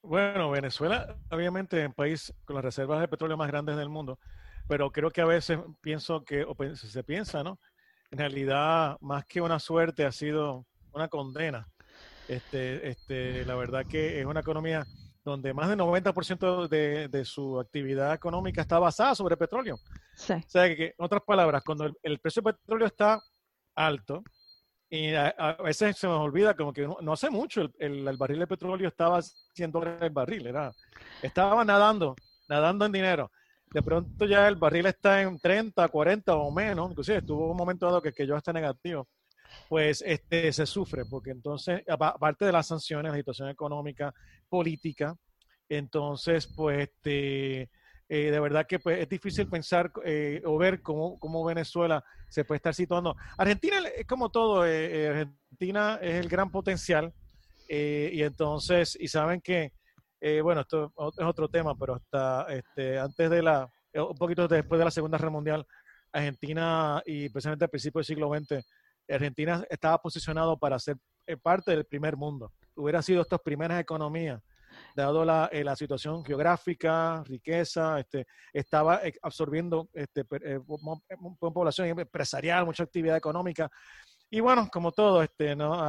Bueno, 0.04 0.52
Venezuela 0.52 1.17
obviamente 1.32 1.82
es 1.82 1.88
un 1.88 1.93
país 1.93 2.32
con 2.46 2.56
las 2.56 2.65
reservas 2.65 3.02
de 3.02 3.08
petróleo 3.08 3.36
más 3.36 3.48
grandes 3.48 3.78
del 3.78 3.89
mundo, 3.89 4.20
pero 4.67 4.91
creo 4.91 5.10
que 5.10 5.22
a 5.22 5.26
veces 5.26 5.58
pienso 5.82 6.24
que, 6.24 6.43
o 6.43 6.56
se 6.76 7.04
piensa, 7.04 7.43
¿no? 7.43 7.60
En 8.12 8.20
realidad, 8.20 8.98
más 9.02 9.26
que 9.26 9.41
una 9.41 9.58
suerte, 9.58 10.06
ha 10.06 10.12
sido 10.12 10.67
una 10.93 11.08
condena. 11.08 11.67
Este, 12.28 12.89
este, 12.89 13.43
la 13.46 13.56
verdad 13.56 13.88
que 13.89 14.20
es 14.20 14.26
una 14.28 14.41
economía 14.41 14.86
donde 15.28 15.54
más 15.54 15.68
del 15.70 15.80
90% 15.80 16.68
de, 16.70 17.10
de 17.10 17.26
su 17.26 17.60
actividad 17.60 18.13
económica 18.13 18.62
está 18.62 18.80
basada 18.80 19.13
sobre 19.13 19.36
petróleo. 19.36 19.78
Sí. 20.16 20.34
O 20.34 20.50
sea, 20.50 20.74
que, 20.74 20.86
en 20.86 21.06
otras 21.06 21.22
palabras, 21.24 21.63
cuando 21.66 21.86
el, 21.86 21.94
el 22.02 22.20
precio 22.20 22.42
del 22.42 22.56
petróleo 22.56 22.88
está 22.88 23.22
alto, 23.76 24.24
y 24.90 25.13
a, 25.13 25.28
a, 25.28 25.62
veces 25.62 25.98
se 25.98 26.08
nos 26.08 26.22
olvida 26.22 26.56
como 26.56 26.72
que 26.72 26.84
no, 26.84 26.98
no 27.02 27.12
hace 27.12 27.30
mucho 27.30 27.62
el, 27.62 27.74
el, 27.78 28.08
el, 28.08 28.18
barril 28.18 28.40
de 28.40 28.48
petróleo 28.48 28.88
estaba 28.88 29.22
100 29.22 29.72
dólares 29.72 30.02
el 30.02 30.12
barril, 30.12 30.48
era, 30.48 30.72
estaba 31.22 31.66
nadando, 31.66 32.16
nadando 32.48 32.86
en 32.86 32.92
dinero. 32.94 33.30
De 33.74 33.82
pronto 33.82 34.26
ya 34.26 34.48
el 34.48 34.56
barril 34.56 34.86
está 34.86 35.22
en 35.22 35.38
30, 35.40 35.90
40 35.90 36.36
o 36.38 36.52
menos, 36.52 36.90
inclusive 36.90 37.18
estuvo 37.18 37.52
un 37.52 37.58
momento 37.58 37.86
dado 37.86 38.02
que, 38.02 38.13
que 38.13 38.26
yo 38.26 38.38
está 38.38 38.54
negativo. 38.54 39.10
Pues 39.68 40.02
este 40.06 40.52
se 40.54 40.66
sufre, 40.66 41.04
porque 41.06 41.32
entonces, 41.32 41.82
aparte 41.88 42.46
de 42.46 42.52
las 42.52 42.68
sanciones, 42.68 43.12
la 43.12 43.18
situación 43.18 43.50
económica, 43.50 44.13
política, 44.49 45.15
entonces, 45.69 46.47
pues 46.47 46.89
este, 46.89 47.69
eh, 48.10 48.31
de 48.31 48.39
verdad 48.39 48.65
que 48.65 48.79
pues, 48.79 48.99
es 48.99 49.10
difícil 49.10 49.47
pensar 49.49 49.91
eh, 50.05 50.41
o 50.45 50.57
ver 50.57 50.81
cómo, 50.81 51.19
cómo, 51.19 51.43
Venezuela 51.43 52.03
se 52.29 52.45
puede 52.45 52.57
estar 52.57 52.73
situando. 52.73 53.15
Argentina 53.38 53.77
es 53.95 54.05
como 54.05 54.29
todo, 54.29 54.65
eh, 54.65 55.10
Argentina 55.10 55.99
es 56.01 56.15
el 56.15 56.29
gran 56.29 56.49
potencial 56.49 57.13
y 57.69 58.21
entonces, 58.23 58.97
y 58.97 59.10
saben 59.10 59.41
que, 59.41 59.73
bueno, 60.41 60.62
esto 60.62 60.93
es 61.17 61.25
otro 61.25 61.49
tema, 61.49 61.75
pero 61.77 61.95
hasta 61.95 62.45
este, 62.49 62.97
antes 62.97 63.29
de 63.29 63.41
la, 63.43 63.69
un 63.93 64.15
poquito 64.15 64.47
después 64.47 64.79
de 64.79 64.86
la 64.86 64.91
Segunda 64.91 65.17
Guerra 65.17 65.31
Mundial, 65.31 65.67
Argentina 66.13 67.03
y 67.05 67.27
precisamente 67.27 67.65
al 67.65 67.69
principio 67.69 67.99
del 67.99 68.05
siglo 68.05 68.31
XX, 68.33 68.65
Argentina 69.10 69.65
estaba 69.69 70.01
posicionado 70.01 70.57
para 70.57 70.79
ser 70.79 70.95
parte 71.43 71.71
del 71.71 71.83
primer 71.83 72.15
mundo. 72.15 72.53
Hubiera 72.78 73.02
sido 73.02 73.22
estas 73.22 73.42
primeras 73.42 73.82
economías 73.82 74.42
dado 74.96 75.26
la, 75.26 75.50
eh, 75.52 75.63
la 75.63 75.76
situación 75.76 76.24
geográfica, 76.24 77.24
riqueza, 77.26 78.00
este, 78.00 78.28
estaba 78.54 79.02
absorbiendo 79.22 79.90
este, 79.94 80.22
eh, 80.44 80.60
población 81.40 82.00
empresarial, 82.00 82.66
mucha 82.66 82.84
actividad 82.84 83.18
económica. 83.18 83.70
Y 84.30 84.40
bueno, 84.40 84.68
como 84.72 84.92
todo, 84.92 85.24
este, 85.24 85.56
¿no? 85.56 85.82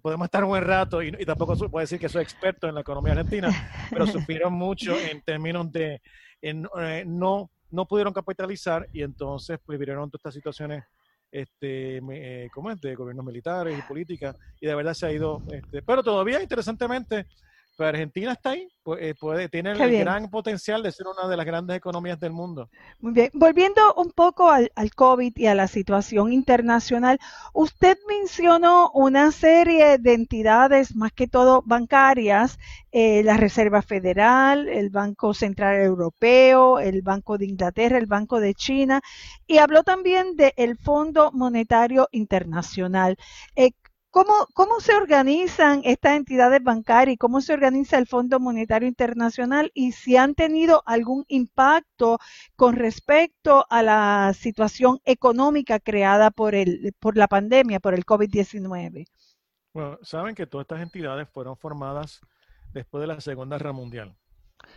podemos 0.00 0.24
estar 0.24 0.42
un 0.44 0.50
buen 0.50 0.64
rato 0.64 1.02
y, 1.02 1.08
y, 1.08 1.26
tampoco 1.26 1.54
puedo 1.68 1.82
decir 1.82 2.00
que 2.00 2.08
soy 2.08 2.22
experto 2.22 2.66
en 2.66 2.74
la 2.74 2.80
economía 2.80 3.12
argentina, 3.12 3.50
pero 3.90 4.06
sufrieron 4.06 4.54
mucho 4.54 4.98
en 4.98 5.20
términos 5.22 5.70
de 5.70 6.00
en, 6.40 6.66
no, 7.06 7.50
no 7.70 7.86
pudieron 7.86 8.12
capitalizar 8.12 8.88
y 8.92 9.02
entonces 9.02 9.58
pues, 9.64 9.78
vivieron 9.78 10.10
todas 10.10 10.20
estas 10.20 10.34
situaciones 10.34 10.84
este, 11.32 11.96
eh, 11.96 12.48
¿cómo 12.52 12.70
es? 12.70 12.80
de 12.80 12.94
gobiernos 12.94 13.24
militares 13.24 13.76
y 13.76 13.82
políticas, 13.88 14.36
y 14.60 14.66
de 14.66 14.74
verdad 14.74 14.94
se 14.94 15.06
ha 15.06 15.12
ido, 15.12 15.42
este, 15.50 15.82
pero 15.82 16.02
todavía 16.02 16.42
interesantemente, 16.42 17.26
pues 17.82 17.94
Argentina 17.94 18.32
está 18.32 18.50
ahí, 18.50 18.68
eh, 19.00 19.14
puede, 19.18 19.48
tiene 19.48 19.72
el 19.72 19.98
gran 19.98 20.30
potencial 20.30 20.84
de 20.84 20.92
ser 20.92 21.08
una 21.08 21.28
de 21.28 21.36
las 21.36 21.44
grandes 21.44 21.76
economías 21.76 22.20
del 22.20 22.30
mundo. 22.30 22.70
Muy 23.00 23.12
bien. 23.12 23.30
Volviendo 23.34 23.92
un 23.94 24.12
poco 24.12 24.50
al, 24.50 24.70
al, 24.76 24.94
COVID 24.94 25.32
y 25.36 25.46
a 25.46 25.56
la 25.56 25.66
situación 25.66 26.32
internacional, 26.32 27.18
usted 27.52 27.98
mencionó 28.06 28.92
una 28.92 29.32
serie 29.32 29.98
de 29.98 30.14
entidades, 30.14 30.94
más 30.94 31.10
que 31.10 31.26
todo 31.26 31.62
bancarias, 31.66 32.56
eh, 32.92 33.22
la 33.24 33.36
Reserva 33.36 33.82
Federal, 33.82 34.68
el 34.68 34.90
Banco 34.90 35.34
Central 35.34 35.80
Europeo, 35.80 36.78
el 36.78 37.02
Banco 37.02 37.38
de 37.38 37.46
Inglaterra, 37.46 37.98
el 37.98 38.06
Banco 38.06 38.38
de 38.38 38.54
China, 38.54 39.00
y 39.46 39.58
habló 39.58 39.82
también 39.82 40.36
del 40.36 40.76
Fondo 40.76 41.32
Monetario 41.32 42.08
Internacional. 42.12 43.16
Eh, 43.56 43.72
¿Cómo, 44.12 44.46
¿Cómo 44.52 44.78
se 44.80 44.94
organizan 44.94 45.80
estas 45.84 46.18
entidades 46.18 46.62
bancarias 46.62 47.14
y 47.14 47.16
cómo 47.16 47.40
se 47.40 47.54
organiza 47.54 47.96
el 47.96 48.06
Fondo 48.06 48.38
Monetario 48.38 48.86
Internacional 48.86 49.70
y 49.72 49.92
si 49.92 50.18
han 50.18 50.34
tenido 50.34 50.82
algún 50.84 51.24
impacto 51.28 52.18
con 52.54 52.76
respecto 52.76 53.64
a 53.70 53.82
la 53.82 54.34
situación 54.34 55.00
económica 55.06 55.80
creada 55.80 56.30
por, 56.30 56.54
el, 56.54 56.92
por 57.00 57.16
la 57.16 57.26
pandemia, 57.26 57.80
por 57.80 57.94
el 57.94 58.04
COVID-19? 58.04 59.06
Bueno, 59.72 59.98
saben 60.02 60.34
que 60.34 60.46
todas 60.46 60.66
estas 60.66 60.82
entidades 60.82 61.26
fueron 61.30 61.56
formadas 61.56 62.20
después 62.74 63.00
de 63.00 63.06
la 63.06 63.18
Segunda 63.22 63.56
Guerra 63.56 63.72
Mundial. 63.72 64.14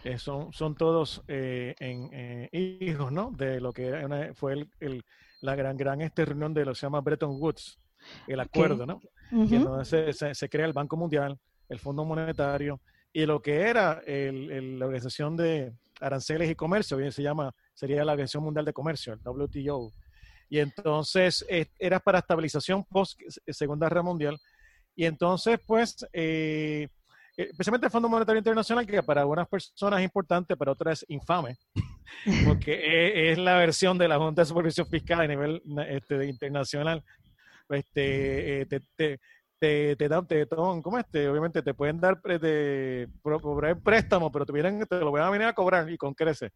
Eh, 0.06 0.18
son, 0.18 0.54
son 0.54 0.76
todos 0.76 1.24
eh, 1.28 1.76
en, 1.80 2.10
eh, 2.14 2.78
hijos, 2.80 3.12
¿no? 3.12 3.32
De 3.32 3.60
lo 3.60 3.74
que 3.74 4.32
fue 4.34 4.66
el, 4.80 5.04
la 5.42 5.56
gran, 5.56 5.76
gran 5.76 6.00
este 6.00 6.24
reunión 6.24 6.54
de 6.54 6.64
lo 6.64 6.72
que 6.72 6.80
se 6.80 6.86
llama 6.86 7.02
Bretton 7.02 7.36
Woods, 7.38 7.78
el 8.28 8.40
acuerdo, 8.40 8.86
¿no? 8.86 9.02
Y 9.32 9.56
entonces 9.56 10.18
se, 10.34 10.50
crea 10.50 10.66
el 10.66 10.74
Banco 10.74 10.98
Mundial, 10.98 11.38
el 11.70 11.80
Fondo 11.80 12.06
Monetario, 12.06 12.80
y 13.12 13.26
lo 13.26 13.42
que 13.42 13.62
era 13.62 14.02
la 14.06 14.86
Organización 14.86 15.36
de 15.38 15.74
Aranceles 16.00 16.50
y 16.50 16.56
Comercio, 16.56 16.98
bien 16.98 17.12
se 17.12 17.24
llama, 17.24 17.54
sería 17.74 18.04
la 18.04 18.14
Organización 18.14 18.44
Mundial 18.44 18.66
de 18.66 18.74
Comercio, 18.74 19.14
el 19.14 19.20
WTO. 19.24 19.92
Y 20.50 20.60
entonces 20.60 21.46
eh, 21.50 21.68
era 21.80 22.00
para 22.00 22.20
estabilización 22.20 22.84
post 22.84 23.20
Segunda 23.48 23.88
Guerra 23.88 24.04
Mundial. 24.04 24.38
Y 24.96 25.06
entonces, 25.06 25.60
pues, 25.66 26.06
eh, 26.14 26.88
especialmente 27.36 27.88
el 27.88 27.92
Fondo 27.92 28.08
Monetario 28.08 28.40
Internacional, 28.40 28.86
que 28.86 29.04
para 29.04 29.22
algunas 29.22 29.48
personas 29.48 30.00
es 30.00 30.06
importante, 30.06 30.56
para 30.56 30.72
otras 30.72 31.04
es 31.04 31.10
infame, 31.10 31.58
porque 32.46 33.32
es, 33.32 33.38
la 33.38 33.58
versión 33.58 33.98
de 33.98 34.08
la 34.08 34.18
Junta 34.18 34.42
de 34.42 34.46
Supervisión 34.46 34.88
Fiscal 34.88 35.22
a 35.22 35.28
nivel 35.28 35.62
este, 35.90 36.26
internacional, 36.28 37.04
este, 37.70 38.62
eh, 38.62 38.66
te, 38.66 38.80
te, 38.96 39.20
te, 39.60 39.96
te, 39.96 40.08
dan, 40.10 40.28
te 40.28 40.48
¿cómo 40.48 41.00
este? 41.00 41.28
Obviamente 41.30 41.62
te 41.62 41.74
pueden 41.74 42.00
dar 42.00 42.22
de, 42.22 43.08
cobrar 43.22 43.80
préstamo, 43.82 44.32
pero 44.32 44.46
te, 44.46 44.54
vienen, 44.54 44.86
te 44.86 45.00
lo 45.00 45.12
van 45.12 45.24
a 45.24 45.30
venir 45.30 45.48
a 45.48 45.54
cobrar 45.54 45.90
y 45.90 45.98
con 45.98 46.14
crece. 46.14 46.52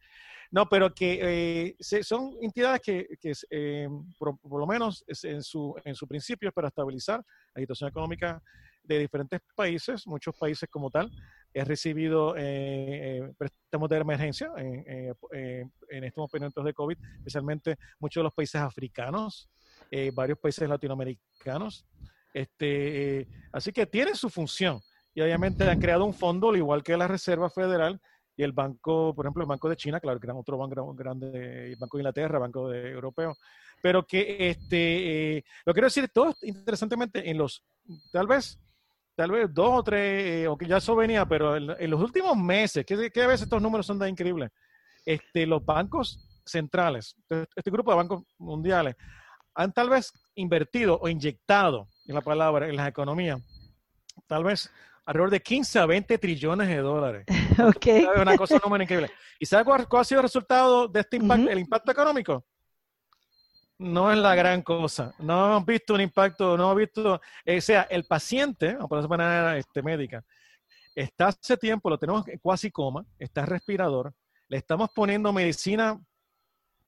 No, 0.51 0.67
pero 0.67 0.93
que 0.93 1.75
eh, 1.79 2.03
son 2.03 2.35
entidades 2.41 2.81
que, 2.81 3.07
que 3.21 3.33
eh, 3.51 3.87
por, 4.17 4.59
lo 4.59 4.65
menos 4.65 5.03
en 5.23 5.43
su, 5.43 5.75
en 5.83 5.93
su 5.93 6.07
principio 6.07 6.49
es 6.49 6.55
para 6.55 6.69
estabilizar 6.69 7.23
la 7.53 7.61
situación 7.61 7.89
económica 7.89 8.41
de 8.83 8.97
diferentes 8.97 9.41
países, 9.55 10.07
muchos 10.07 10.35
países 10.35 10.67
como 10.69 10.89
tal. 10.89 11.11
He 11.53 11.63
recibido 11.63 12.33
eh, 12.35 13.31
préstamos 13.37 13.89
de 13.89 13.97
emergencia 13.97 14.51
en, 14.57 14.83
en 15.89 16.03
estos 16.03 16.29
momentos 16.33 16.65
de 16.65 16.73
COVID, 16.73 16.97
especialmente 17.17 17.77
muchos 17.99 18.21
de 18.21 18.23
los 18.23 18.33
países 18.33 18.59
africanos, 18.59 19.49
eh, 19.91 20.11
varios 20.13 20.37
países 20.39 20.67
latinoamericanos. 20.67 21.85
Este, 22.33 23.19
eh, 23.21 23.27
así 23.51 23.71
que 23.71 23.85
tiene 23.85 24.15
su 24.15 24.29
función. 24.29 24.79
Y 25.13 25.21
obviamente 25.21 25.67
han 25.67 25.79
creado 25.79 26.05
un 26.05 26.13
fondo, 26.13 26.49
al 26.49 26.57
igual 26.57 26.83
que 26.83 26.95
la 26.95 27.07
Reserva 27.07 27.49
Federal 27.49 27.99
y 28.37 28.43
el 28.43 28.53
Banco, 28.53 29.13
por 29.13 29.25
ejemplo, 29.25 29.43
el 29.43 29.49
Banco 29.49 29.67
de 29.67 29.75
China, 29.75 29.99
claro, 29.99 30.19
que 30.19 30.27
era 30.27 30.35
otro 30.35 30.57
banco 30.57 30.93
grande, 30.93 31.73
el 31.73 31.75
Banco 31.75 31.97
de 31.97 32.01
Inglaterra, 32.01 32.39
Banco 32.39 32.69
de 32.69 32.91
Europeo. 32.91 33.35
Pero 33.81 34.05
que 34.05 34.49
este, 34.49 35.37
eh, 35.37 35.43
lo 35.65 35.73
quiero 35.73 35.87
decir, 35.87 36.09
todo 36.13 36.33
interesantemente, 36.43 37.29
en 37.29 37.37
los, 37.37 37.63
tal 38.11 38.27
vez, 38.27 38.57
tal 39.15 39.31
vez 39.31 39.53
dos 39.53 39.79
o 39.79 39.83
tres, 39.83 40.47
o 40.47 40.57
que 40.57 40.67
ya 40.67 40.77
eso 40.77 40.95
venía, 40.95 41.25
pero 41.25 41.57
en, 41.57 41.89
los 41.89 42.01
últimos 42.01 42.37
meses, 42.37 42.85
que, 42.85 43.09
que, 43.11 43.21
a 43.23 43.27
veces 43.27 43.43
estos 43.43 43.61
números 43.61 43.85
son 43.85 43.99
tan 43.99 44.09
increíbles, 44.09 44.51
este, 45.05 45.45
los 45.45 45.65
bancos 45.65 46.41
centrales, 46.45 47.15
este, 47.19 47.45
este 47.55 47.71
grupo 47.71 47.91
de 47.91 47.97
bancos 47.97 48.23
mundiales, 48.37 48.95
han 49.59 49.73
tal 49.73 49.89
vez 49.89 50.13
invertido 50.35 50.97
o 51.01 51.09
inyectado, 51.09 51.89
en 52.07 52.15
la 52.15 52.21
palabra, 52.21 52.69
en 52.69 52.77
las 52.77 52.87
economías, 52.87 53.41
tal 54.25 54.45
vez 54.45 54.71
alrededor 55.05 55.31
de 55.31 55.41
15 55.41 55.79
a 55.79 55.85
20 55.85 56.17
trillones 56.17 56.67
de 56.67 56.77
dólares. 56.77 57.25
Ok. 57.59 57.87
Es 57.87 58.07
una 58.15 58.37
cosa 58.37 58.57
no 58.65 58.81
increíble. 58.81 59.11
¿Y 59.37 59.45
sabe 59.45 59.65
cuál, 59.65 59.85
ha 59.91 60.03
sido 60.05 60.21
el 60.21 60.23
resultado 60.23 60.87
de 60.87 61.01
este 61.01 61.17
impacto, 61.17 61.49
el 61.49 61.59
impacto 61.59 61.91
económico? 61.91 62.45
No 63.77 64.09
es 64.13 64.17
la 64.17 64.33
gran 64.33 64.61
cosa. 64.61 65.13
No 65.19 65.47
hemos 65.47 65.65
visto 65.65 65.93
un 65.93 65.99
impacto, 65.99 66.55
no 66.55 66.63
hemos 66.63 66.77
visto, 66.77 67.21
eh, 67.43 67.57
o 67.57 67.61
sea, 67.61 67.81
el 67.89 68.05
paciente, 68.05 68.77
por 68.87 68.99
esa 68.99 69.09
manera 69.09 69.57
este, 69.57 69.83
médica, 69.83 70.23
está 70.95 71.27
hace 71.27 71.57
tiempo, 71.57 71.89
lo 71.89 71.97
tenemos 71.97 72.23
casi 72.41 72.71
coma, 72.71 73.05
está 73.17 73.45
respirador, 73.45 74.13
le 74.47 74.57
estamos 74.57 74.89
poniendo 74.95 75.33
medicina 75.33 75.99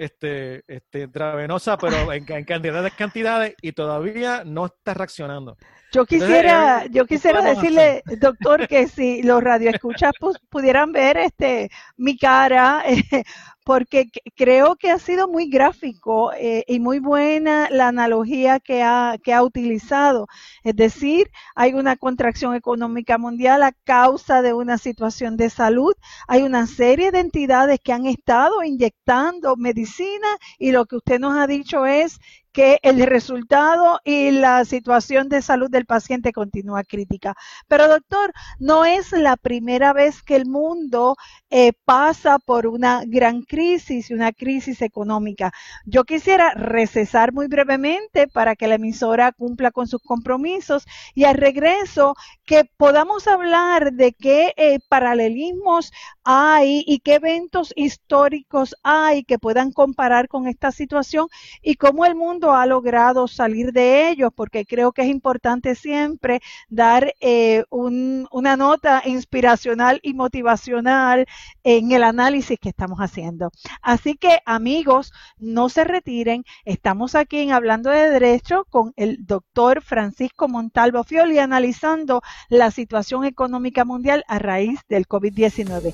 este, 0.03 0.63
este, 0.67 1.01
intravenosa, 1.01 1.77
pero 1.77 1.95
en, 2.13 2.25
en 2.31 2.45
cantidades, 2.45 2.93
cantidades, 2.93 3.55
y 3.61 3.71
todavía 3.73 4.43
no 4.45 4.65
está 4.65 4.93
reaccionando. 4.93 5.57
Yo 5.91 6.05
quisiera, 6.05 6.85
yo 6.89 7.05
quisiera 7.05 7.41
decirle, 7.41 8.01
doctor, 8.19 8.65
que 8.67 8.87
si 8.87 9.23
los 9.23 9.43
radioescuchas 9.43 10.13
pudieran 10.49 10.93
ver 10.93 11.17
este 11.17 11.69
mi 11.97 12.17
cara, 12.17 12.83
eh, 12.87 13.23
porque 13.63 14.09
creo 14.35 14.75
que 14.75 14.89
ha 14.89 14.99
sido 14.99 15.27
muy 15.27 15.49
gráfico 15.49 16.33
eh, 16.33 16.63
y 16.67 16.79
muy 16.79 16.99
buena 16.99 17.69
la 17.69 17.87
analogía 17.87 18.59
que 18.59 18.81
ha, 18.83 19.17
que 19.23 19.33
ha 19.33 19.43
utilizado. 19.43 20.27
Es 20.63 20.75
decir, 20.75 21.29
hay 21.55 21.73
una 21.73 21.95
contracción 21.95 22.55
económica 22.55 23.17
mundial 23.17 23.63
a 23.63 23.71
causa 23.83 24.41
de 24.41 24.53
una 24.53 24.77
situación 24.77 25.37
de 25.37 25.49
salud. 25.49 25.93
Hay 26.27 26.41
una 26.43 26.65
serie 26.67 27.11
de 27.11 27.19
entidades 27.19 27.79
que 27.83 27.93
han 27.93 28.05
estado 28.05 28.63
inyectando 28.63 29.55
medicina 29.55 30.27
y 30.57 30.71
lo 30.71 30.85
que 30.85 30.97
usted 30.97 31.19
nos 31.19 31.37
ha 31.37 31.47
dicho 31.47 31.85
es 31.85 32.19
que 32.51 32.79
el 32.83 33.01
resultado 33.05 33.99
y 34.03 34.31
la 34.31 34.65
situación 34.65 35.29
de 35.29 35.41
salud 35.41 35.69
del 35.69 35.85
paciente 35.85 36.33
continúa 36.33 36.83
crítica. 36.83 37.35
Pero 37.67 37.87
doctor, 37.87 38.33
no 38.59 38.85
es 38.85 39.11
la 39.11 39.37
primera 39.37 39.93
vez 39.93 40.21
que 40.21 40.35
el 40.35 40.45
mundo 40.45 41.15
eh, 41.49 41.73
pasa 41.85 42.39
por 42.39 42.67
una 42.67 43.03
gran 43.05 43.41
crisis 43.41 44.11
una 44.11 44.31
crisis 44.31 44.81
económica. 44.81 45.51
Yo 45.85 46.03
quisiera 46.03 46.51
recesar 46.53 47.33
muy 47.33 47.47
brevemente 47.47 48.27
para 48.27 48.55
que 48.55 48.67
la 48.67 48.75
emisora 48.75 49.31
cumpla 49.31 49.71
con 49.71 49.87
sus 49.87 50.01
compromisos 50.01 50.85
y 51.13 51.25
al 51.25 51.35
regreso 51.35 52.15
que 52.45 52.65
podamos 52.77 53.27
hablar 53.27 53.93
de 53.93 54.13
qué 54.13 54.53
eh, 54.57 54.79
paralelismos 54.89 55.91
hay 56.23 56.83
y 56.85 56.99
qué 56.99 57.15
eventos 57.15 57.73
históricos 57.75 58.75
hay 58.83 59.23
que 59.23 59.39
puedan 59.39 59.71
comparar 59.71 60.27
con 60.27 60.47
esta 60.47 60.71
situación 60.71 61.27
y 61.61 61.75
cómo 61.75 62.05
el 62.05 62.15
mundo 62.15 62.53
ha 62.53 62.65
logrado 62.65 63.27
salir 63.27 63.71
de 63.71 64.09
ellos, 64.09 64.31
porque 64.35 64.65
creo 64.65 64.91
que 64.91 65.03
es 65.03 65.07
importante 65.07 65.75
siempre 65.75 66.41
dar 66.69 67.13
eh, 67.19 67.63
una 67.69 68.57
nota 68.57 69.01
inspiracional 69.05 69.99
y 70.03 70.13
motivacional 70.13 71.25
en 71.63 71.91
el 71.91 72.03
análisis 72.03 72.59
que 72.59 72.69
estamos 72.69 72.99
haciendo. 72.99 73.51
Así 73.81 74.15
que 74.15 74.39
amigos, 74.45 75.11
no 75.37 75.69
se 75.69 75.83
retiren. 75.83 76.43
Estamos 76.65 77.15
aquí 77.15 77.39
en 77.39 77.51
Hablando 77.51 77.89
de 77.89 78.09
Derecho 78.09 78.65
con 78.69 78.93
el 78.95 79.25
doctor 79.25 79.81
Francisco 79.81 80.47
Montalvo 80.47 81.03
Fioli 81.03 81.39
analizando 81.39 82.21
la 82.49 82.71
situación 82.71 83.25
económica 83.25 83.85
mundial 83.85 84.23
a 84.27 84.39
raíz 84.39 84.79
del 84.87 85.07
COVID-19. 85.07 85.93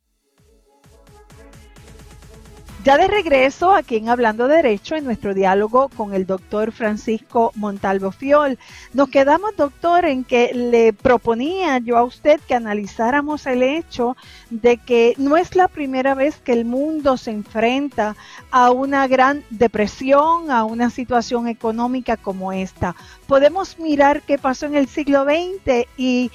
Ya 2.83 2.97
de 2.97 3.07
regreso 3.07 3.75
aquí 3.75 3.97
en 3.97 4.09
Hablando 4.09 4.47
Derecho, 4.47 4.95
en 4.95 5.03
nuestro 5.03 5.35
diálogo 5.35 5.89
con 5.89 6.15
el 6.15 6.25
doctor 6.25 6.71
Francisco 6.71 7.51
Montalvo 7.53 8.11
Fiol, 8.11 8.57
nos 8.93 9.09
quedamos, 9.09 9.55
doctor, 9.55 10.05
en 10.05 10.23
que 10.23 10.51
le 10.55 10.91
proponía 10.91 11.77
yo 11.77 11.95
a 11.95 12.03
usted 12.03 12.39
que 12.47 12.55
analizáramos 12.55 13.45
el 13.45 13.61
hecho 13.61 14.17
de 14.49 14.77
que 14.77 15.13
no 15.17 15.37
es 15.37 15.55
la 15.55 15.67
primera 15.67 16.15
vez 16.15 16.37
que 16.37 16.53
el 16.53 16.65
mundo 16.65 17.17
se 17.17 17.29
enfrenta 17.29 18.15
a 18.49 18.71
una 18.71 19.07
gran 19.07 19.43
depresión, 19.51 20.49
a 20.49 20.63
una 20.63 20.89
situación 20.89 21.47
económica 21.47 22.17
como 22.17 22.51
esta. 22.51 22.95
Podemos 23.27 23.77
mirar 23.77 24.23
qué 24.23 24.39
pasó 24.39 24.65
en 24.65 24.73
el 24.73 24.87
siglo 24.87 25.23
XX 25.25 25.85
y 25.97 26.31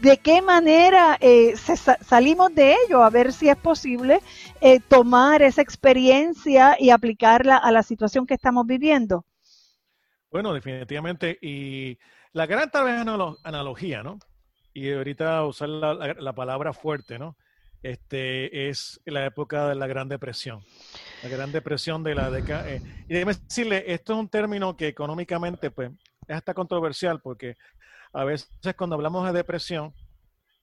de 0.00 0.18
qué 0.18 0.42
manera 0.42 1.16
eh, 1.20 1.54
salimos 1.56 2.54
de 2.54 2.76
ello, 2.86 3.02
a 3.02 3.10
ver 3.10 3.32
si 3.32 3.48
es 3.48 3.56
posible 3.56 4.20
eh, 4.60 4.80
tomar 4.80 5.42
esa 5.42 5.62
experiencia 5.62 6.76
y 6.78 6.90
aplicarla 6.90 7.56
a 7.56 7.72
la 7.72 7.82
situación 7.82 8.26
que 8.26 8.34
estamos 8.34 8.66
viviendo. 8.66 9.24
Bueno, 10.30 10.52
definitivamente. 10.52 11.38
Y 11.40 11.98
la 12.32 12.46
gran 12.46 12.70
tal 12.70 12.84
vez 12.84 12.94
analogía, 13.42 14.02
¿no? 14.02 14.18
Y 14.74 14.92
ahorita 14.92 15.44
usar 15.46 15.68
la, 15.68 16.32
palabra 16.34 16.74
fuerte, 16.74 17.18
¿no? 17.18 17.36
Este 17.82 18.68
es 18.68 19.00
la 19.06 19.24
época 19.24 19.68
de 19.68 19.74
la 19.74 19.86
Gran 19.86 20.08
Depresión. 20.08 20.62
La 21.22 21.30
Gran 21.30 21.52
Depresión 21.52 22.02
de 22.02 22.14
la 22.14 22.30
década. 22.30 22.68
Eh, 22.70 22.82
y 23.08 23.14
déjeme 23.14 23.32
decirle, 23.34 23.84
esto 23.86 24.12
es 24.12 24.18
un 24.18 24.28
término 24.28 24.76
que 24.76 24.88
económicamente, 24.88 25.70
pues, 25.70 25.92
es 26.28 26.36
hasta 26.36 26.52
controversial 26.52 27.20
porque 27.20 27.56
a 28.12 28.24
veces 28.24 28.48
cuando 28.76 28.96
hablamos 28.96 29.26
de 29.26 29.32
depresión, 29.32 29.94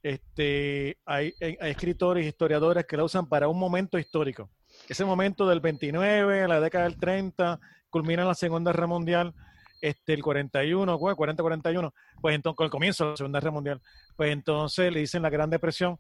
este, 0.04 0.98
hay, 1.06 1.34
escritores 1.40 2.26
y 2.26 2.28
historiadores 2.28 2.86
que 2.86 2.98
la 2.98 3.06
usan 3.06 3.28
para 3.28 3.48
un 3.48 3.58
momento 3.58 3.98
histórico. 3.98 4.50
Ese 4.90 5.06
momento 5.06 5.48
del 5.48 5.62
29, 5.62 6.48
la 6.48 6.60
década 6.60 6.86
del 6.86 6.98
30, 6.98 7.60
culmina 7.90 8.26
la 8.26 8.34
Segunda 8.34 8.72
Guerra 8.72 8.88
Mundial, 8.88 9.34
este, 9.82 10.14
el 10.14 10.24
41, 10.24 11.00
40-41, 11.00 11.94
pues 12.22 12.36
entonces, 12.36 12.58
con 12.58 12.66
el 12.66 12.72
comienzo 12.72 13.06
de 13.06 13.12
la 13.12 13.18
Segunda 13.18 13.40
Guerra 13.40 13.52
Mundial, 13.52 13.82
pues 14.16 14.32
entonces 14.32 14.92
le 14.92 15.00
dicen 15.00 15.22
la 15.22 15.30
Gran 15.30 15.50
Depresión. 15.50 15.98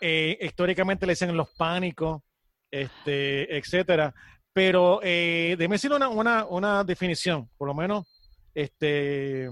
Eh, 0.00 0.38
históricamente 0.40 1.06
le 1.06 1.12
dicen 1.12 1.36
los 1.36 1.50
pánicos, 1.56 2.22
este, 2.70 3.56
etcétera. 3.56 4.14
Pero 4.52 5.00
eh, 5.02 5.54
déjeme 5.56 5.76
decir 5.76 5.92
una, 5.92 6.08
una, 6.08 6.44
una 6.44 6.84
definición, 6.84 7.48
por 7.56 7.68
lo 7.68 7.74
menos, 7.74 8.06
este, 8.54 9.48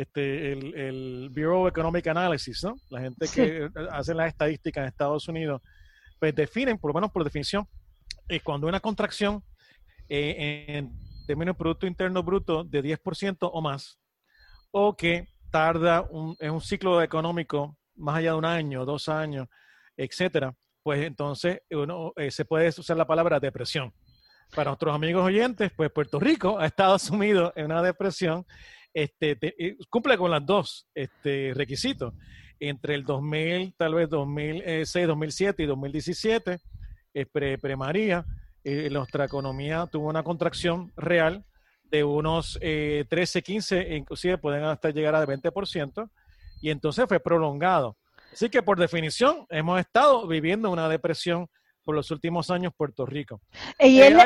este, 0.00 0.52
el, 0.52 1.28
Bureau 1.30 1.62
of 1.62 1.68
Economic 1.68 2.06
Analysis, 2.06 2.64
¿no? 2.64 2.74
La 2.88 3.00
gente 3.00 3.26
que 3.28 3.68
hace 3.90 4.14
las 4.14 4.28
estadísticas 4.28 4.82
en 4.82 4.88
Estados 4.88 5.28
Unidos, 5.28 5.60
pues 6.18 6.34
definen, 6.34 6.78
por 6.78 6.90
lo 6.90 6.94
menos 6.94 7.10
por 7.10 7.22
definición, 7.22 7.66
es 8.26 8.42
cuando 8.42 8.66
una 8.66 8.80
contracción 8.80 9.44
eh, 10.08 10.64
en 10.68 10.90
términos 11.26 11.54
de 11.54 11.58
Producto 11.58 11.86
Interno 11.86 12.22
Bruto 12.22 12.64
de 12.64 12.82
10% 12.82 13.36
o 13.52 13.60
más, 13.60 13.98
o 14.70 14.96
que 14.96 15.28
tarda 15.50 16.00
un, 16.10 16.34
en 16.40 16.52
un 16.52 16.62
ciclo 16.62 17.02
económico 17.02 17.76
más 17.96 18.16
allá 18.16 18.30
de 18.32 18.38
un 18.38 18.46
año, 18.46 18.86
dos 18.86 19.06
años, 19.08 19.48
etcétera, 19.98 20.54
pues 20.82 21.04
entonces 21.04 21.60
uno, 21.70 22.14
eh, 22.16 22.30
se 22.30 22.46
puede 22.46 22.68
usar 22.68 22.96
la 22.96 23.06
palabra 23.06 23.38
depresión. 23.38 23.92
Para 24.54 24.70
nuestros 24.70 24.94
amigos 24.94 25.24
oyentes, 25.24 25.70
pues 25.76 25.92
Puerto 25.92 26.18
Rico 26.18 26.58
ha 26.58 26.66
estado 26.66 26.98
sumido 26.98 27.52
en 27.54 27.66
una 27.66 27.82
depresión 27.82 28.46
este, 28.92 29.38
eh, 29.42 29.76
cumple 29.88 30.16
con 30.16 30.30
las 30.30 30.44
dos 30.44 30.86
este, 30.94 31.52
requisitos. 31.54 32.14
Entre 32.58 32.94
el 32.94 33.04
2000, 33.04 33.74
tal 33.76 33.94
vez 33.94 34.10
2006, 34.10 35.06
2007 35.06 35.62
y 35.62 35.66
2017, 35.66 36.58
eh, 37.14 37.26
pre, 37.26 37.58
pre 37.58 37.76
María, 37.76 38.24
eh, 38.62 38.90
nuestra 38.90 39.24
economía 39.24 39.86
tuvo 39.86 40.08
una 40.08 40.22
contracción 40.22 40.92
real 40.96 41.44
de 41.84 42.04
unos 42.04 42.58
13, 42.60 43.42
15, 43.42 43.96
inclusive 43.96 44.38
pueden 44.38 44.62
hasta 44.62 44.90
llegar 44.90 45.14
a 45.16 45.26
20%, 45.26 46.08
y 46.60 46.70
entonces 46.70 47.06
fue 47.08 47.18
prolongado. 47.18 47.96
Así 48.32 48.48
que 48.48 48.62
por 48.62 48.78
definición 48.78 49.44
hemos 49.48 49.80
estado 49.80 50.28
viviendo 50.28 50.70
una 50.70 50.88
depresión 50.88 51.48
por 51.84 51.94
los 51.94 52.10
últimos 52.10 52.50
años 52.50 52.72
Puerto 52.76 53.06
Rico. 53.06 53.40
Y 53.78 54.00
él, 54.00 54.18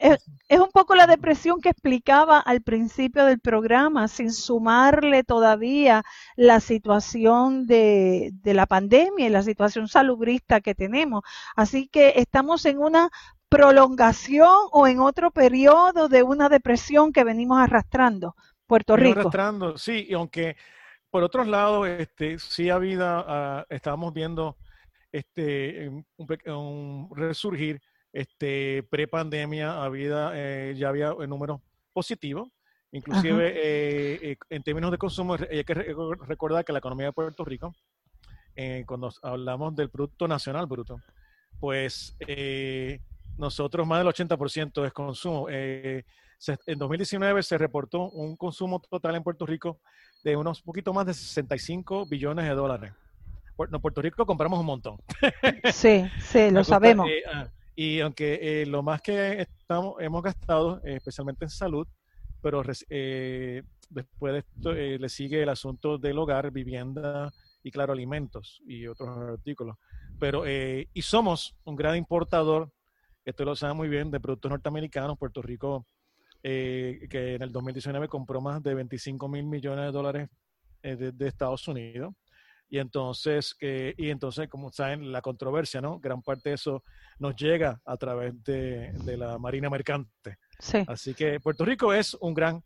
es, 0.00 0.60
un 0.60 0.70
poco 0.72 0.94
la 0.94 1.06
depresión 1.06 1.60
que 1.60 1.70
explicaba 1.70 2.38
al 2.40 2.62
principio 2.62 3.24
del 3.24 3.40
programa, 3.40 4.08
sin 4.08 4.32
sumarle 4.32 5.24
todavía 5.24 6.02
la 6.36 6.60
situación 6.60 7.66
de, 7.66 8.30
de 8.34 8.54
la 8.54 8.66
pandemia 8.66 9.26
y 9.26 9.30
la 9.30 9.42
situación 9.42 9.88
salubrista 9.88 10.60
que 10.60 10.74
tenemos. 10.74 11.22
Así 11.54 11.88
que 11.88 12.14
estamos 12.16 12.64
en 12.64 12.78
una 12.78 13.10
prolongación 13.48 14.50
o 14.72 14.86
en 14.86 15.00
otro 15.00 15.30
periodo 15.30 16.08
de 16.08 16.22
una 16.22 16.48
depresión 16.48 17.12
que 17.12 17.24
venimos 17.24 17.58
arrastrando 17.58 18.34
Puerto 18.66 18.96
Rico. 18.96 19.20
Arrastrando, 19.20 19.78
sí, 19.78 20.06
y 20.08 20.14
aunque 20.14 20.56
por 21.10 21.22
otro 21.22 21.44
lado, 21.44 21.86
este, 21.86 22.38
sí 22.38 22.68
ha 22.68 22.74
habido, 22.74 23.20
uh, 23.20 23.64
estábamos 23.70 24.12
viendo 24.12 24.58
este, 25.16 25.88
un, 25.88 27.10
resurgir 27.14 27.80
este, 28.12 28.82
pre-pandemia 28.90 29.82
había, 29.82 30.32
eh, 30.34 30.74
ya 30.76 30.88
había 30.88 31.14
números 31.26 31.60
positivos, 31.92 32.48
inclusive 32.92 33.48
eh, 33.48 34.18
eh, 34.22 34.36
en 34.50 34.62
términos 34.62 34.90
de 34.90 34.98
consumo, 34.98 35.34
hay 35.34 35.64
que 35.64 35.74
recordar 35.74 36.64
que 36.64 36.72
la 36.72 36.80
economía 36.80 37.06
de 37.06 37.12
Puerto 37.12 37.44
Rico, 37.44 37.74
cuando 38.86 39.12
hablamos 39.22 39.76
del 39.76 39.90
Producto 39.90 40.26
Nacional 40.26 40.66
Bruto, 40.66 40.98
pues 41.60 42.16
nosotros 43.36 43.86
más 43.86 43.98
del 43.98 44.08
80% 44.08 44.86
es 44.86 44.92
consumo. 44.94 45.48
en 45.50 46.04
2019 46.78 47.42
se 47.42 47.58
reportó 47.58 48.08
un 48.10 48.34
consumo 48.36 48.80
total 48.80 49.16
en 49.16 49.22
Puerto 49.22 49.44
Rico 49.44 49.80
de 50.24 50.36
unos 50.36 50.62
poquito 50.62 50.94
más 50.94 51.04
de 51.04 51.12
65 51.12 52.06
billones 52.06 52.46
de 52.46 52.54
dólares 52.54 52.92
en 53.58 53.80
Puerto 53.80 54.02
Rico 54.02 54.26
compramos 54.26 54.58
un 54.60 54.66
montón. 54.66 54.98
Sí, 55.72 56.04
sí, 56.20 56.50
lo 56.50 56.64
sabemos. 56.64 57.08
Eh, 57.08 57.22
ah, 57.32 57.48
y 57.74 58.00
aunque 58.00 58.38
eh, 58.62 58.66
lo 58.66 58.82
más 58.82 59.02
que 59.02 59.42
estamos, 59.42 59.96
hemos 60.00 60.22
gastado, 60.22 60.80
eh, 60.84 60.96
especialmente 60.96 61.44
en 61.44 61.50
salud, 61.50 61.86
pero 62.40 62.62
después 62.62 64.32
de 64.32 64.38
esto 64.38 64.72
le 64.72 65.08
sigue 65.08 65.42
el 65.42 65.48
asunto 65.48 65.98
del 65.98 66.18
hogar, 66.18 66.50
vivienda 66.50 67.32
y, 67.62 67.70
claro, 67.70 67.92
alimentos 67.92 68.62
y 68.66 68.86
otros 68.86 69.08
artículos. 69.18 69.76
Pero, 70.20 70.44
y 70.46 71.02
somos 71.02 71.56
un 71.64 71.74
gran 71.74 71.96
importador, 71.96 72.70
esto 73.24 73.44
lo 73.44 73.56
sabe 73.56 73.74
muy 73.74 73.88
bien, 73.88 74.10
de 74.10 74.20
productos 74.20 74.50
norteamericanos. 74.50 75.18
Puerto 75.18 75.42
Rico, 75.42 75.86
que 76.40 77.08
en 77.10 77.42
el 77.42 77.50
2019 77.50 78.06
compró 78.06 78.40
más 78.40 78.62
de 78.62 78.74
25 78.74 79.28
mil 79.28 79.44
millones 79.44 79.86
de 79.86 79.92
dólares 79.92 80.28
de 80.82 81.26
Estados 81.26 81.66
Unidos 81.66 82.14
y 82.68 82.78
entonces, 82.78 83.54
que 83.54 83.94
y 83.96 84.10
entonces, 84.10 84.48
como 84.48 84.72
saben, 84.72 85.12
la 85.12 85.20
controversia, 85.20 85.80
¿no? 85.80 85.98
Gran 86.00 86.22
parte 86.22 86.50
de 86.50 86.54
eso 86.56 86.82
nos 87.18 87.36
llega 87.36 87.80
a 87.84 87.96
través 87.96 88.42
de, 88.42 88.92
la 89.16 89.38
Marina 89.38 89.70
Mercante. 89.70 90.38
Sí. 90.58 90.78
Así 90.88 91.14
que 91.14 91.38
Puerto 91.40 91.64
Rico 91.64 91.92
es 91.92 92.14
un 92.14 92.34
gran 92.34 92.62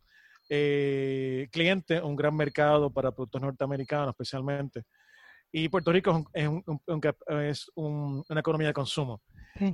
eh, 0.49 1.47
cliente, 1.51 2.01
un 2.01 2.15
gran 2.15 2.35
mercado 2.35 2.91
para 2.91 3.11
productos 3.11 3.41
norteamericanos 3.41 4.09
especialmente. 4.09 4.83
Y 5.51 5.69
Puerto 5.69 5.91
Rico 5.91 6.25
es, 6.33 6.49
es, 7.43 7.71
una 7.75 8.39
economía 8.39 8.67
de 8.67 8.73
consumo 8.73 9.21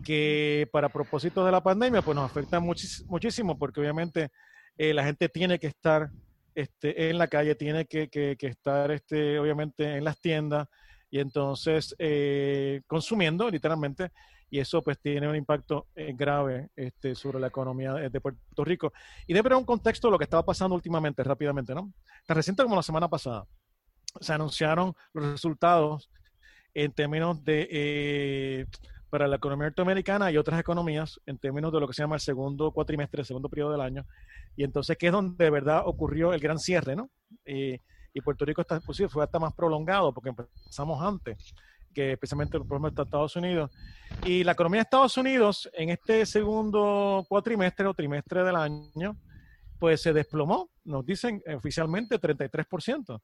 que 0.04 0.68
para 0.72 0.90
propósitos 0.90 1.46
de 1.46 1.52
la 1.52 1.62
pandemia 1.62 2.02
pues 2.02 2.16
nos 2.16 2.30
afecta 2.30 2.60
muchísimo 2.60 3.58
porque 3.60 3.80
obviamente 3.80 4.30
eh, 4.76 4.92
la 4.92 5.04
gente 5.04 5.30
tiene 5.30 5.60
que 5.60 5.68
estar 5.68 6.10
este, 6.58 7.12
en 7.12 7.20
la 7.20 7.28
calle, 7.28 7.54
tiene 7.54 7.86
que, 7.86 8.10
estar 8.42 8.90
este, 8.90 9.38
obviamente 9.38 9.96
en 9.96 10.04
las 10.04 10.20
tiendas 10.20 10.68
y 11.08 11.20
entonces 11.20 11.96
eh, 12.00 12.82
consumiendo 12.88 13.48
literalmente 13.52 14.12
y 14.50 14.58
eso 14.58 14.82
pues 14.82 15.00
tiene 15.00 15.28
un 15.28 15.36
impacto 15.36 15.86
eh, 15.94 16.14
grave 16.16 16.70
este, 16.76 17.14
sobre 17.14 17.40
la 17.40 17.48
economía 17.48 17.94
de, 17.94 18.22
Puerto 18.22 18.66
Rico. 18.66 18.92
Y 19.28 19.34
debe 19.34 19.50
haber 19.50 19.60
un 19.60 19.66
contexto 19.66 20.08
de 20.08 20.14
lo 20.14 20.18
que 20.18 20.24
estaba 20.24 20.44
pasando 20.44 20.74
últimamente, 20.74 21.24
rápidamente, 21.24 21.76
¿no? 21.76 21.94
Tan 22.26 22.36
reciente 22.36 22.64
como 22.64 22.76
la 22.76 22.82
semana 22.82 23.08
pasada, 23.08 23.46
se 24.20 24.34
anunciaron 24.34 24.96
los 25.14 25.34
resultados 25.34 26.10
en 26.74 26.92
términos 26.92 27.44
de 27.44 27.68
eh, 27.70 28.66
para 29.10 29.28
la 29.28 29.38
economía 29.38 29.68
norteamericana 29.68 30.32
y 30.32 30.38
otras 30.38 30.60
economías 30.60 31.20
en 31.26 31.38
términos 31.38 31.72
de 31.72 31.80
lo 31.80 31.88
que 31.88 31.94
se 31.94 32.04
llama 32.04 32.16
el 32.16 32.22
segundo 32.22 32.72
cuatrimestre, 32.72 33.22
el 33.22 33.26
segundo 33.26 33.50
periodo 33.50 33.72
del 33.72 33.82
año. 33.82 34.06
Y 34.56 34.64
entonces, 34.64 34.98
que 34.98 35.08
es 35.08 35.12
donde 35.12 35.44
de 35.44 35.50
verdad 35.50 35.84
ocurrió 35.86 36.34
el 36.34 36.40
gran 36.40 36.60
cierre, 36.60 36.96
¿no? 36.96 37.10
y 38.18 38.22
Puerto 38.22 38.46
Rico 38.46 38.62
está, 38.62 38.80
pues 38.80 39.00
fue 39.10 39.24
hasta 39.24 39.38
más 39.38 39.54
prolongado 39.54 40.12
porque 40.12 40.30
empezamos 40.30 41.02
antes, 41.02 41.54
que 41.94 42.14
especialmente 42.14 42.58
los 42.58 42.68
problemas 42.68 42.96
de 42.96 43.04
Estados 43.04 43.36
Unidos. 43.36 43.72
Y 44.26 44.44
la 44.44 44.54
economía 44.54 44.80
de 44.80 44.84
Estados 44.84 45.18
Unidos 45.18 45.70
en 45.74 45.90
este 45.90 46.26
segundo 46.26 47.26
cuatrimestre 47.30 47.86
o 47.86 47.94
trimestre 47.94 48.44
del 48.44 48.56
año, 48.56 49.16
pues 49.80 50.02
se 50.02 50.14
desplomó, 50.14 50.70
nos 50.86 51.06
dicen 51.06 51.42
oficialmente 51.56 52.20
33%, 52.20 53.22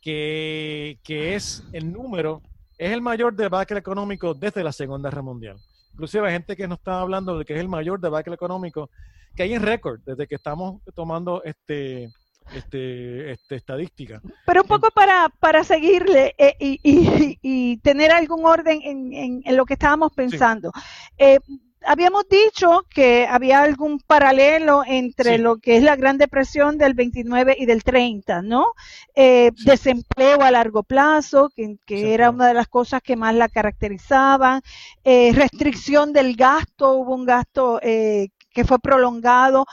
que, 0.00 0.98
que 1.04 1.34
es 1.34 1.62
el 1.72 1.92
número, 1.92 2.40
es 2.78 2.92
el 2.92 3.00
mayor 3.00 3.34
debacle 3.34 3.78
económico 3.78 4.34
desde 4.34 4.64
la 4.64 4.72
Segunda 4.72 5.10
Guerra 5.10 5.22
Mundial. 5.22 5.56
Inclusive 5.92 6.26
hay 6.26 6.32
gente 6.32 6.56
que 6.56 6.66
nos 6.66 6.78
está 6.78 7.00
hablando 7.00 7.38
de 7.38 7.44
que 7.44 7.54
es 7.54 7.60
el 7.60 7.68
mayor 7.68 8.00
debacle 8.00 8.34
económico 8.34 8.90
que 9.36 9.42
hay 9.44 9.54
en 9.54 9.62
récord 9.62 10.00
desde 10.04 10.26
que 10.26 10.34
estamos 10.34 10.82
tomando 10.94 11.42
este, 11.44 12.10
este, 12.54 13.32
este, 13.32 13.54
estadística. 13.56 14.20
Pero 14.46 14.62
un 14.62 14.68
poco 14.68 14.90
para, 14.90 15.28
para 15.40 15.64
seguirle 15.64 16.34
eh, 16.38 16.54
y, 16.58 16.80
y, 16.82 17.38
y, 17.42 17.76
tener 17.78 18.10
algún 18.10 18.44
orden 18.44 18.80
en, 18.82 19.12
en, 19.12 19.42
en 19.44 19.56
lo 19.56 19.64
que 19.64 19.74
estábamos 19.74 20.12
pensando. 20.12 20.70
Sí. 20.74 20.80
Eh, 21.18 21.38
habíamos 21.86 22.28
dicho 22.28 22.84
que 22.88 23.26
había 23.26 23.62
algún 23.62 23.98
paralelo 24.00 24.82
entre 24.86 25.36
sí. 25.36 25.42
lo 25.42 25.56
que 25.56 25.76
es 25.76 25.82
la 25.82 25.96
Gran 25.96 26.18
Depresión 26.18 26.78
del 26.78 26.94
29 26.94 27.56
y 27.58 27.66
del 27.66 27.84
30, 27.84 28.42
¿no? 28.42 28.72
Eh, 29.14 29.50
sí. 29.56 29.64
Desempleo 29.64 30.42
a 30.42 30.50
largo 30.50 30.82
plazo, 30.82 31.50
que, 31.54 31.76
que 31.86 31.98
sí, 31.98 32.04
era 32.04 32.30
una 32.30 32.48
de 32.48 32.54
las 32.54 32.68
cosas 32.68 33.02
que 33.02 33.16
más 33.16 33.34
la 33.34 33.48
caracterizaban. 33.48 34.62
Eh, 35.04 35.32
restricción 35.34 36.12
del 36.12 36.36
gasto, 36.36 36.94
hubo 36.94 37.14
un 37.14 37.24
gasto 37.24 37.80
eh, 37.82 38.28
que 38.52 38.64
fue 38.64 38.78
prolongado, 38.78 39.66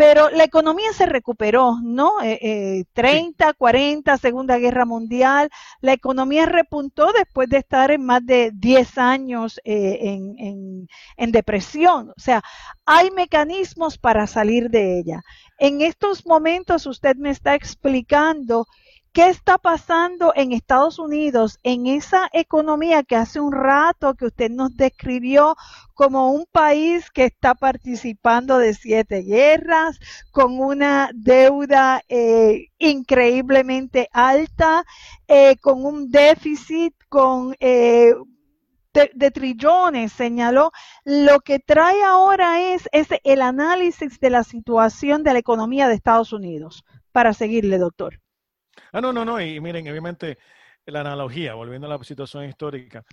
pero 0.00 0.30
la 0.30 0.44
economía 0.44 0.94
se 0.94 1.04
recuperó, 1.04 1.76
¿no? 1.82 2.22
Eh, 2.22 2.38
eh, 2.40 2.84
30, 2.94 3.48
sí. 3.48 3.54
40, 3.58 4.16
Segunda 4.16 4.56
Guerra 4.56 4.86
Mundial, 4.86 5.50
la 5.82 5.92
economía 5.92 6.46
repuntó 6.46 7.12
después 7.12 7.50
de 7.50 7.58
estar 7.58 7.90
en 7.90 8.06
más 8.06 8.24
de 8.24 8.50
10 8.54 8.96
años 8.96 9.60
eh, 9.62 9.98
en, 10.00 10.38
en, 10.38 10.88
en, 11.18 11.32
depresión. 11.32 12.14
O 12.16 12.18
sea, 12.18 12.42
hay 12.86 13.10
mecanismos 13.10 13.98
para 13.98 14.26
salir 14.26 14.70
de 14.70 15.00
ella. 15.00 15.20
En 15.58 15.82
estos 15.82 16.24
momentos 16.24 16.86
usted 16.86 17.16
me 17.16 17.28
está 17.28 17.54
explicando 17.54 18.64
¿Qué 19.12 19.28
está 19.28 19.58
pasando 19.58 20.32
en 20.36 20.52
Estados 20.52 21.00
Unidos 21.00 21.58
en 21.64 21.88
esa 21.88 22.28
economía 22.32 23.02
que 23.02 23.16
hace 23.16 23.40
un 23.40 23.50
rato 23.50 24.14
que 24.14 24.26
usted 24.26 24.50
nos 24.52 24.76
describió 24.76 25.56
como 25.94 26.30
un 26.30 26.46
país 26.46 27.10
que 27.10 27.24
está 27.24 27.56
participando 27.56 28.58
de 28.58 28.72
siete 28.72 29.22
guerras, 29.22 29.98
con 30.30 30.60
una 30.60 31.10
deuda 31.12 32.02
eh, 32.08 32.68
increíblemente 32.78 34.08
alta, 34.12 34.84
eh, 35.26 35.56
con 35.60 35.84
un 35.84 36.10
déficit, 36.10 36.94
con... 37.08 37.56
Eh, 37.58 38.14
de, 38.92 39.30
trillones, 39.30 40.12
señaló, 40.12 40.72
lo 41.04 41.40
que 41.40 41.60
trae 41.60 42.02
ahora 42.02 42.60
es, 42.74 42.88
es 42.90 43.08
el 43.22 43.40
análisis 43.40 44.18
de 44.18 44.30
la 44.30 44.42
situación 44.42 45.22
de 45.22 45.32
la 45.32 45.38
economía 45.38 45.88
de 45.88 45.94
Estados 45.94 46.32
Unidos. 46.32 46.84
Para 47.12 47.32
seguirle, 47.32 47.78
doctor. 47.78 48.20
Ah, 48.92 49.00
no, 49.00 49.12
no, 49.12 49.24
no. 49.24 49.40
Y 49.40 49.60
miren, 49.60 49.88
obviamente, 49.88 50.38
la 50.86 51.00
analogía, 51.00 51.54
volviendo 51.54 51.86
a 51.86 51.90
la 51.90 52.04
situación 52.04 52.44
histórica, 52.44 53.04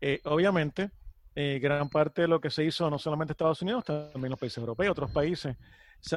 eh, 0.00 0.20
obviamente, 0.24 0.90
eh, 1.38 1.58
gran 1.60 1.90
parte 1.90 2.22
de 2.22 2.28
lo 2.28 2.40
que 2.40 2.48
se 2.48 2.64
hizo, 2.64 2.88
no 2.88 2.98
solamente 2.98 3.32
Estados 3.32 3.60
Unidos, 3.60 3.84
también 3.84 4.30
los 4.30 4.40
países 4.40 4.56
europeos, 4.56 4.92
otros 4.92 5.10
países, 5.10 5.54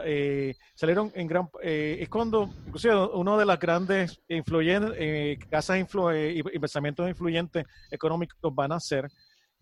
eh, 0.06 0.56
salieron 0.74 1.12
en 1.14 1.28
gran. 1.28 1.50
Eh, 1.62 1.98
es 2.00 2.08
cuando, 2.08 2.50
inclusive, 2.66 2.96
uno 2.96 3.38
de 3.38 3.46
las 3.46 3.60
grandes 3.60 4.22
influyentes, 4.30 5.46
casas 5.50 5.78
influ 5.78 6.16
y 6.16 6.42
pensamientos 6.58 7.10
influyentes 7.10 7.66
económicos 7.92 8.38
van 8.56 8.72
a 8.72 8.80
ser, 8.80 9.10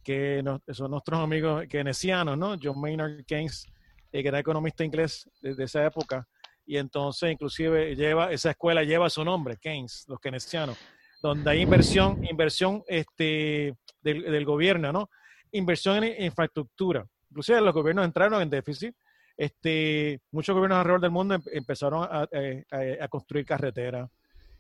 que 0.04 0.44
no, 0.44 0.62
son 0.72 0.92
nuestros 0.92 1.20
amigos 1.20 1.66
keynesianos, 1.68 2.38
¿no? 2.38 2.56
John 2.62 2.80
Maynard 2.80 3.26
Keynes, 3.26 3.66
que 4.12 4.28
era 4.28 4.38
economista 4.38 4.86
inglés 4.86 5.28
de, 5.42 5.56
de 5.56 5.64
esa 5.64 5.84
época 5.84 6.28
y 6.68 6.78
entonces 6.78 7.32
inclusive 7.32 7.96
lleva 7.96 8.32
esa 8.32 8.52
escuela 8.52 8.84
lleva 8.84 9.10
su 9.10 9.24
nombre, 9.24 9.58
Keynes, 9.58 10.06
los 10.08 10.20
keynesianos, 10.20 10.78
donde 11.22 11.50
hay 11.50 11.62
inversión, 11.62 12.24
inversión 12.26 12.84
este, 12.88 13.74
del, 14.02 14.24
del 14.24 14.46
gobierno, 14.46 14.92
¿no? 14.92 15.10
Inversión 15.52 16.04
en 16.04 16.26
infraestructura. 16.26 17.08
Inclusive 17.30 17.62
los 17.62 17.74
gobiernos 17.74 18.06
entraron 18.06 18.42
en 18.42 18.50
déficit. 18.50 18.94
Este, 19.38 20.20
muchos 20.32 20.54
gobiernos 20.54 20.80
alrededor 20.80 21.02
del 21.02 21.12
mundo 21.12 21.38
empezaron 21.54 22.04
a, 22.04 22.22
a, 22.22 23.04
a 23.04 23.08
construir 23.08 23.46
carreteras, 23.46 24.10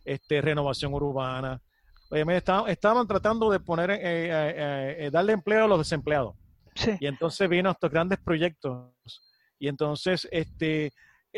este, 0.05 0.41
renovación 0.41 0.93
urbana. 0.93 1.61
Estaban, 2.09 2.69
estaban 2.69 3.05
tratando 3.05 3.49
de 3.51 3.59
poner, 3.59 3.91
eh, 3.91 3.99
eh, 4.01 4.95
eh, 4.99 5.09
darle 5.11 5.33
empleo 5.33 5.65
a 5.65 5.67
los 5.67 5.79
desempleados. 5.79 6.35
Sí. 6.73 6.91
Y 7.01 7.07
entonces 7.07 7.49
vino 7.49 7.69
estos 7.69 7.91
grandes 7.91 8.19
proyectos. 8.19 8.93
Y 9.59 9.67
entonces, 9.67 10.27
este, 10.31 10.93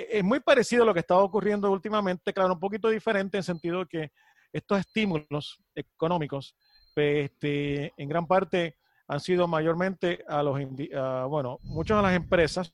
es 0.09 0.23
muy 0.23 0.39
parecido 0.39 0.83
a 0.83 0.85
lo 0.85 0.93
que 0.93 1.01
estaba 1.01 1.23
ocurriendo 1.23 1.71
últimamente, 1.71 2.33
claro, 2.33 2.53
un 2.53 2.59
poquito 2.59 2.89
diferente 2.89 3.37
en 3.37 3.43
sentido 3.43 3.79
de 3.79 3.85
que 3.87 4.11
estos 4.51 4.79
estímulos 4.79 5.61
económicos, 5.75 6.55
pues, 6.93 7.31
este, 7.31 7.93
en 7.97 8.09
gran 8.09 8.27
parte 8.27 8.77
han 9.07 9.19
sido 9.19 9.47
mayormente 9.47 10.23
a 10.27 10.43
los, 10.43 10.59
a, 10.95 11.25
bueno, 11.25 11.59
muchas 11.63 11.97
de 11.97 12.03
las 12.03 12.15
empresas 12.15 12.71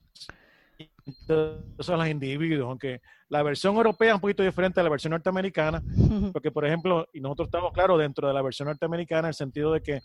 y 0.78 0.90
a 1.30 1.98
los 1.98 2.08
individuos, 2.08 2.68
aunque 2.68 3.02
la 3.30 3.42
versión 3.42 3.76
europea 3.76 4.10
es 4.10 4.16
un 4.16 4.22
poquito 4.22 4.44
diferente 4.44 4.80
a 4.80 4.84
la 4.84 4.90
versión 4.90 5.12
norteamericana, 5.12 5.82
porque 6.34 6.52
por 6.52 6.66
ejemplo, 6.66 7.08
y 7.14 7.22
nosotros 7.22 7.48
estamos 7.48 7.72
claros 7.72 8.00
dentro 8.00 8.28
de 8.28 8.34
la 8.34 8.42
versión 8.42 8.68
norteamericana 8.68 9.22
en 9.22 9.28
el 9.28 9.34
sentido 9.34 9.72
de 9.72 9.82
que 9.82 10.02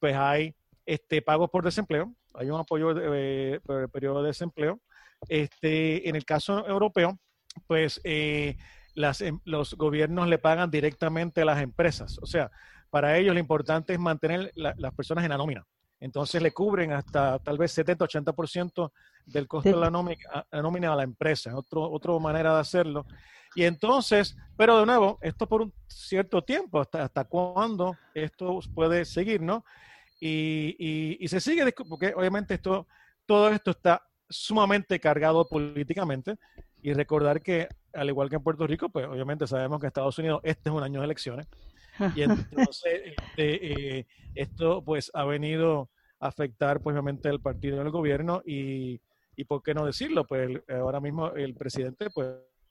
pues 0.00 0.16
hay 0.16 0.54
este 0.86 1.22
pagos 1.22 1.50
por 1.50 1.64
desempleo, 1.64 2.14
hay 2.34 2.50
un 2.50 2.60
apoyo 2.60 2.94
de, 2.94 3.60
de, 3.62 3.88
periodo 3.88 4.22
de 4.22 4.28
desempleo, 4.28 4.80
este, 5.28 6.08
en 6.08 6.16
el 6.16 6.24
caso 6.24 6.66
europeo, 6.66 7.18
pues 7.66 8.00
eh, 8.04 8.56
las, 8.94 9.20
em, 9.20 9.40
los 9.44 9.74
gobiernos 9.74 10.28
le 10.28 10.38
pagan 10.38 10.70
directamente 10.70 11.42
a 11.42 11.44
las 11.44 11.62
empresas. 11.62 12.18
O 12.22 12.26
sea, 12.26 12.50
para 12.90 13.16
ellos 13.18 13.34
lo 13.34 13.40
importante 13.40 13.92
es 13.92 13.98
mantener 13.98 14.52
la, 14.54 14.74
las 14.76 14.94
personas 14.94 15.24
en 15.24 15.30
la 15.30 15.38
nómina. 15.38 15.66
Entonces 16.00 16.42
le 16.42 16.52
cubren 16.52 16.92
hasta 16.92 17.38
tal 17.38 17.56
vez 17.56 17.76
70-80% 17.78 18.92
del 19.26 19.48
costo 19.48 19.70
de 19.70 19.76
la 19.76 19.90
nómina, 19.90 20.46
la 20.50 20.62
nómina, 20.62 20.92
a 20.92 20.96
la 20.96 21.02
empresa. 21.02 21.56
Otro, 21.56 21.90
otra 21.90 22.18
manera 22.18 22.52
de 22.54 22.60
hacerlo. 22.60 23.06
Y 23.54 23.64
entonces, 23.64 24.36
pero 24.56 24.80
de 24.80 24.86
nuevo, 24.86 25.18
esto 25.22 25.48
por 25.48 25.62
un 25.62 25.72
cierto 25.86 26.42
tiempo, 26.42 26.80
hasta, 26.80 27.04
hasta 27.04 27.24
cuándo 27.24 27.96
esto 28.12 28.58
puede 28.74 29.04
seguir, 29.04 29.40
¿no? 29.40 29.64
Y, 30.20 30.76
y, 30.78 31.16
y 31.20 31.28
se 31.28 31.40
sigue, 31.40 31.72
porque 31.88 32.12
obviamente 32.14 32.54
esto, 32.54 32.86
todo 33.24 33.48
esto 33.48 33.70
está 33.70 34.02
sumamente 34.28 35.00
cargado 35.00 35.46
políticamente 35.46 36.36
y 36.82 36.92
recordar 36.92 37.40
que, 37.40 37.68
al 37.92 38.08
igual 38.08 38.28
que 38.28 38.36
en 38.36 38.42
Puerto 38.42 38.66
Rico, 38.66 38.88
pues 38.88 39.06
obviamente 39.06 39.46
sabemos 39.46 39.80
que 39.80 39.86
en 39.86 39.88
Estados 39.88 40.18
Unidos 40.18 40.40
este 40.42 40.68
es 40.68 40.74
un 40.74 40.82
año 40.82 41.00
de 41.00 41.06
elecciones 41.06 41.46
y 42.14 42.22
entonces 42.22 43.14
este, 43.16 43.98
eh, 43.98 44.06
esto 44.34 44.82
pues 44.82 45.10
ha 45.14 45.24
venido 45.24 45.90
a 46.20 46.28
afectar 46.28 46.80
pues 46.80 46.94
obviamente 46.94 47.28
el 47.28 47.40
partido 47.40 47.78
del 47.78 47.90
gobierno 47.90 48.42
y, 48.44 49.00
y 49.36 49.44
por 49.44 49.62
qué 49.62 49.74
no 49.74 49.86
decirlo, 49.86 50.26
pues 50.26 50.60
ahora 50.68 51.00
mismo 51.00 51.32
el 51.32 51.54
presidente 51.54 52.10
pues 52.10 52.28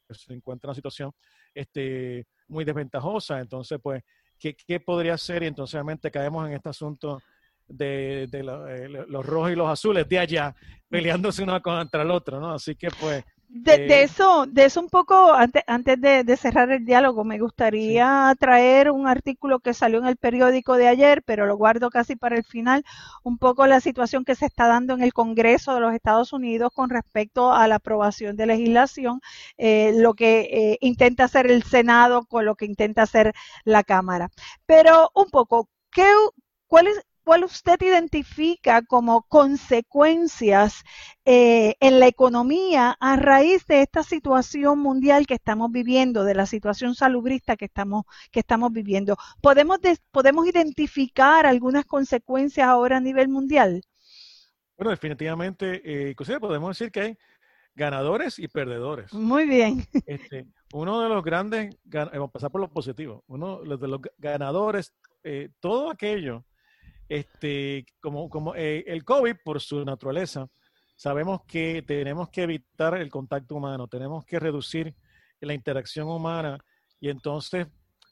se 0.09 0.33
encuentra 0.33 0.67
en 0.67 0.69
una 0.69 0.75
situación 0.75 1.11
este, 1.53 2.27
muy 2.47 2.65
desventajosa, 2.65 3.39
entonces 3.39 3.79
pues 3.81 4.03
¿qué, 4.37 4.55
qué 4.55 4.79
podría 4.79 5.17
ser? 5.17 5.43
Y 5.43 5.47
entonces 5.47 5.75
obviamente 5.75 6.11
caemos 6.11 6.47
en 6.47 6.53
este 6.53 6.69
asunto 6.69 7.21
de, 7.67 8.27
de 8.29 8.43
lo, 8.43 8.67
eh, 8.67 8.89
los 8.89 9.25
rojos 9.25 9.51
y 9.51 9.55
los 9.55 9.69
azules 9.69 10.07
de 10.07 10.19
allá 10.19 10.55
peleándose 10.93 11.41
uno 11.41 11.59
contra 11.59 12.03
el 12.03 12.11
otro, 12.11 12.39
¿no? 12.39 12.53
Así 12.53 12.75
que 12.75 12.89
pues... 12.99 13.23
De, 13.55 13.75
eh, 13.75 13.87
de 13.87 14.03
eso, 14.03 14.45
de 14.47 14.65
eso 14.65 14.79
un 14.79 14.89
poco, 14.89 15.33
antes, 15.33 15.63
antes 15.67 15.99
de, 16.01 16.23
de, 16.23 16.37
cerrar 16.37 16.71
el 16.71 16.85
diálogo, 16.85 17.23
me 17.23 17.39
gustaría 17.39 18.29
sí. 18.31 18.37
traer 18.39 18.89
un 18.89 19.07
artículo 19.07 19.59
que 19.59 19.75
salió 19.75 19.99
en 19.99 20.07
el 20.07 20.17
periódico 20.17 20.75
de 20.75 20.87
ayer, 20.87 21.21
pero 21.23 21.45
lo 21.45 21.55
guardo 21.55 21.91
casi 21.91 22.15
para 22.15 22.35
el 22.35 22.43
final, 22.43 22.83
un 23.23 23.37
poco 23.37 23.67
la 23.67 23.79
situación 23.79 24.25
que 24.25 24.33
se 24.33 24.47
está 24.47 24.67
dando 24.67 24.93
en 24.93 25.03
el 25.03 25.13
Congreso 25.13 25.73
de 25.73 25.81
los 25.81 25.93
Estados 25.93 26.33
Unidos 26.33 26.71
con 26.73 26.89
respecto 26.89 27.53
a 27.53 27.67
la 27.67 27.75
aprobación 27.75 28.35
de 28.37 28.47
legislación, 28.47 29.19
eh, 29.57 29.93
lo 29.95 30.15
que 30.15 30.49
eh, 30.51 30.77
intenta 30.81 31.25
hacer 31.25 31.49
el 31.49 31.63
Senado 31.63 32.25
con 32.25 32.45
lo 32.45 32.55
que 32.55 32.65
intenta 32.65 33.03
hacer 33.03 33.33
la 33.65 33.83
Cámara. 33.83 34.29
Pero 34.65 35.11
un 35.13 35.29
poco, 35.29 35.69
¿qué, 35.91 36.05
¿cuál 36.67 36.87
es, 36.87 37.03
cuál 37.23 37.43
usted 37.43 37.81
identifica 37.81 38.81
como 38.81 39.23
consecuencias 39.23 40.83
eh, 41.25 41.75
en 41.79 41.99
la 41.99 42.07
economía 42.07 42.97
a 42.99 43.15
raíz 43.15 43.65
de 43.65 43.81
esta 43.81 44.03
situación 44.03 44.79
mundial 44.79 45.25
que 45.25 45.35
estamos 45.35 45.71
viviendo, 45.71 46.23
de 46.23 46.35
la 46.35 46.45
situación 46.45 46.95
salubrista 46.95 47.55
que 47.55 47.65
estamos, 47.65 48.05
que 48.31 48.41
estamos 48.41 48.71
viviendo. 48.71 49.17
¿Podemos, 49.41 49.79
¿Podemos 50.11 50.47
identificar 50.47 51.45
algunas 51.45 51.85
consecuencias 51.85 52.67
ahora 52.67 52.97
a 52.97 53.01
nivel 53.01 53.29
mundial? 53.29 53.81
Bueno, 54.77 54.91
definitivamente, 54.91 55.81
eh, 55.83 56.09
inclusive 56.11 56.39
podemos 56.39 56.77
decir 56.77 56.91
que 56.91 56.99
hay 57.01 57.17
ganadores 57.75 58.37
y 58.39 58.47
perdedores. 58.47 59.13
Muy 59.13 59.45
bien. 59.45 59.85
Este, 60.05 60.45
uno 60.73 61.01
de 61.01 61.09
los 61.09 61.23
grandes, 61.23 61.75
vamos 61.85 62.29
a 62.29 62.31
pasar 62.31 62.51
por 62.51 62.61
lo 62.61 62.69
positivo, 62.69 63.23
uno 63.27 63.61
de 63.61 63.87
los 63.87 64.01
ganadores, 64.17 64.93
eh, 65.23 65.49
todo 65.59 65.89
aquello 65.89 66.43
este, 67.09 67.85
como, 68.01 68.29
como 68.29 68.55
eh, 68.55 68.83
el 68.87 69.03
COVID, 69.03 69.35
por 69.43 69.61
su 69.61 69.83
naturaleza, 69.85 70.47
sabemos 70.95 71.41
que 71.45 71.83
tenemos 71.85 72.29
que 72.29 72.43
evitar 72.43 72.95
el 72.95 73.09
contacto 73.09 73.55
humano, 73.55 73.87
tenemos 73.87 74.25
que 74.25 74.39
reducir 74.39 74.95
la 75.41 75.53
interacción 75.53 76.07
humana 76.07 76.57
y 76.99 77.09
entonces, 77.09 77.67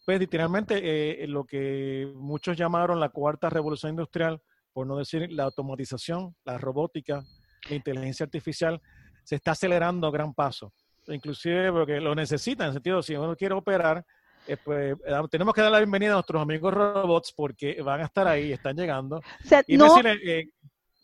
pues 0.06 0.20
literalmente 0.20 1.24
eh, 1.24 1.28
lo 1.28 1.46
que 1.46 2.12
muchos 2.16 2.58
llamaron 2.58 3.00
la 3.00 3.10
cuarta 3.10 3.50
revolución 3.50 3.92
industrial, 3.92 4.42
por 4.74 4.88
no 4.88 4.98
decir 4.98 5.32
la 5.32 5.44
automatización, 5.44 6.36
la 6.44 6.58
robótica, 6.58 7.24
la 7.70 7.76
inteligencia 7.76 8.26
artificial, 8.26 8.82
se 9.24 9.36
está 9.36 9.52
acelerando 9.52 10.08
a 10.08 10.12
gran 10.12 10.34
paso. 10.34 10.74
Inclusive 11.08 11.72
porque 11.72 12.00
lo 12.00 12.16
necesita, 12.16 12.64
en 12.64 12.68
el 12.70 12.74
sentido, 12.74 13.02
si 13.02 13.16
uno 13.16 13.36
quiere 13.36 13.56
operar, 13.56 14.06
eh, 14.48 14.58
pues 14.64 14.98
eh, 15.06 15.22
tenemos 15.30 15.54
que 15.54 15.62
dar 15.62 15.72
la 15.72 15.80
bienvenida 15.80 16.12
a 16.12 16.16
nuestros 16.16 16.42
amigos 16.42 16.74
robots 16.74 17.32
porque 17.32 17.82
van 17.82 18.02
a 18.02 18.06
estar 18.06 18.28
ahí, 18.28 18.52
están 18.52 18.76
llegando. 18.76 19.22
y 19.68 19.78
no, 19.78 19.98
eh, 20.04 20.50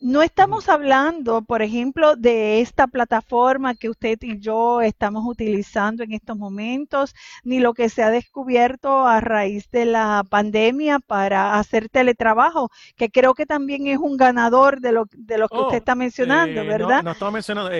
no 0.00 0.22
estamos 0.22 0.68
hablando, 0.68 1.42
por 1.42 1.62
ejemplo, 1.62 2.16
de 2.16 2.60
esta 2.60 2.86
plataforma 2.86 3.74
que 3.74 3.88
usted 3.88 4.18
y 4.22 4.40
yo 4.40 4.80
estamos 4.80 5.24
utilizando 5.26 6.02
en 6.02 6.12
estos 6.12 6.36
momentos, 6.36 7.14
ni 7.44 7.60
lo 7.60 7.74
que 7.74 7.88
se 7.88 8.02
ha 8.02 8.10
descubierto 8.10 9.06
a 9.06 9.20
raíz 9.20 9.70
de 9.70 9.86
la 9.86 10.24
pandemia 10.28 10.98
para 10.98 11.58
hacer 11.58 11.88
teletrabajo, 11.88 12.70
que 12.96 13.10
creo 13.10 13.34
que 13.34 13.46
también 13.46 13.86
es 13.86 13.98
un 13.98 14.16
ganador 14.16 14.80
de 14.80 14.92
lo, 14.92 15.06
de 15.12 15.38
lo 15.38 15.48
que 15.48 15.58
usted 15.58 15.76
oh, 15.76 15.78
está 15.78 15.94
mencionando, 15.94 16.64
¿verdad? 16.64 16.98
No, 16.98 17.02
no 17.04 17.12
estamos 17.12 17.34
mencionando 17.34 17.70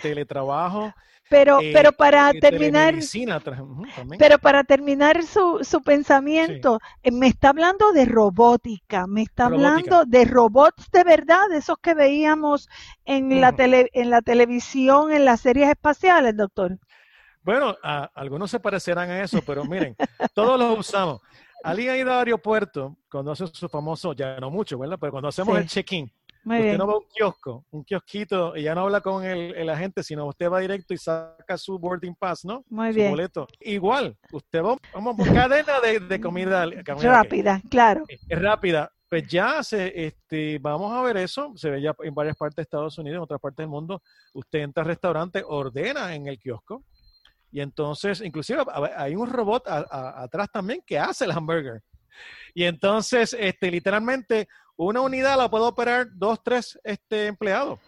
teletrabajo. 0.00 0.92
Pero, 1.28 1.60
eh, 1.60 1.72
pero 1.74 1.92
para 1.92 2.32
terminar, 2.32 2.94
pero 4.18 4.38
para 4.38 4.64
terminar 4.64 5.22
su, 5.22 5.60
su 5.62 5.82
pensamiento, 5.82 6.78
eh, 7.02 7.10
me 7.10 7.26
está 7.26 7.50
hablando 7.50 7.92
de 7.92 8.06
robótica, 8.06 9.06
me 9.06 9.22
está 9.22 9.46
hablando 9.46 10.04
de 10.06 10.24
robots 10.24 10.90
de 10.90 11.04
verdad, 11.04 11.52
esos 11.52 11.78
que 11.78 11.94
veíamos 11.94 12.68
en 13.04 13.40
la 13.40 13.52
tele, 13.52 13.90
en 13.92 14.10
la 14.10 14.22
televisión, 14.22 15.12
en 15.12 15.24
las 15.24 15.40
series 15.40 15.68
espaciales, 15.68 16.36
doctor. 16.36 16.78
Bueno, 17.42 17.76
algunos 18.14 18.50
se 18.50 18.60
parecerán 18.60 19.10
a 19.10 19.22
eso, 19.22 19.40
pero 19.46 19.64
miren, 19.64 19.96
todos 20.34 20.58
los 20.58 20.78
usamos. 20.78 21.20
Alguien 21.64 21.90
ha 21.90 21.96
ido 21.96 22.12
al 22.12 22.18
aeropuerto 22.18 22.96
cuando 23.10 23.32
hace 23.32 23.46
su 23.48 23.68
famoso, 23.68 24.12
ya 24.12 24.38
no 24.38 24.50
mucho, 24.50 24.78
¿verdad? 24.78 24.98
Pero 25.00 25.12
cuando 25.12 25.28
hacemos 25.28 25.58
el 25.58 25.66
check-in, 25.66 26.10
usted 26.56 26.78
no 26.78 26.86
va 26.86 26.92
a 26.94 26.96
un 26.98 27.06
kiosco, 27.14 27.64
un 27.70 27.84
kiosquito, 27.84 28.56
y 28.56 28.62
ya 28.62 28.74
no 28.74 28.82
habla 28.82 29.00
con 29.00 29.24
el, 29.24 29.68
agente, 29.68 30.02
sino 30.02 30.26
usted 30.26 30.50
va 30.50 30.60
directo 30.60 30.94
y 30.94 30.98
saca 30.98 31.56
su 31.58 31.78
boarding 31.78 32.14
pass, 32.14 32.44
¿no? 32.44 32.64
Muy 32.68 32.92
su 32.92 33.00
boleto. 33.00 33.46
Igual, 33.60 34.16
usted 34.32 34.62
va, 34.62 34.76
vamos 34.92 35.16
por 35.16 35.32
cadena 35.32 35.80
de, 35.80 36.20
comida, 36.20 36.66
rápida, 37.00 37.62
claro. 37.70 38.04
Es 38.08 38.42
rápida. 38.42 38.90
Pues 39.08 39.26
ya 39.26 39.62
se, 39.62 40.06
este, 40.06 40.58
vamos 40.58 40.92
a 40.92 41.00
ver 41.00 41.16
eso, 41.16 41.52
se 41.56 41.70
ve 41.70 41.80
ya 41.80 41.94
en 42.02 42.14
varias 42.14 42.36
partes 42.36 42.56
de 42.56 42.62
Estados 42.62 42.98
Unidos, 42.98 43.16
en 43.16 43.22
otras 43.22 43.40
partes 43.40 43.58
del 43.58 43.68
mundo. 43.68 44.02
Usted 44.34 44.58
entra 44.58 44.82
al 44.82 44.88
restaurante, 44.88 45.42
ordena 45.46 46.14
en 46.14 46.26
el 46.26 46.38
kiosco, 46.38 46.84
y 47.50 47.60
entonces, 47.60 48.20
inclusive 48.20 48.62
hay 48.96 49.14
un 49.14 49.28
robot 49.28 49.64
atrás 49.66 50.50
también 50.52 50.82
que 50.86 50.98
hace 50.98 51.24
el 51.24 51.32
hamburger. 51.32 51.82
Y 52.54 52.64
entonces, 52.64 53.36
este, 53.38 53.70
literalmente, 53.70 54.48
una 54.86 55.00
unidad 55.00 55.36
la 55.36 55.50
puede 55.50 55.64
operar 55.64 56.08
dos, 56.14 56.42
tres 56.42 56.78
este, 56.84 57.26
empleados. 57.26 57.78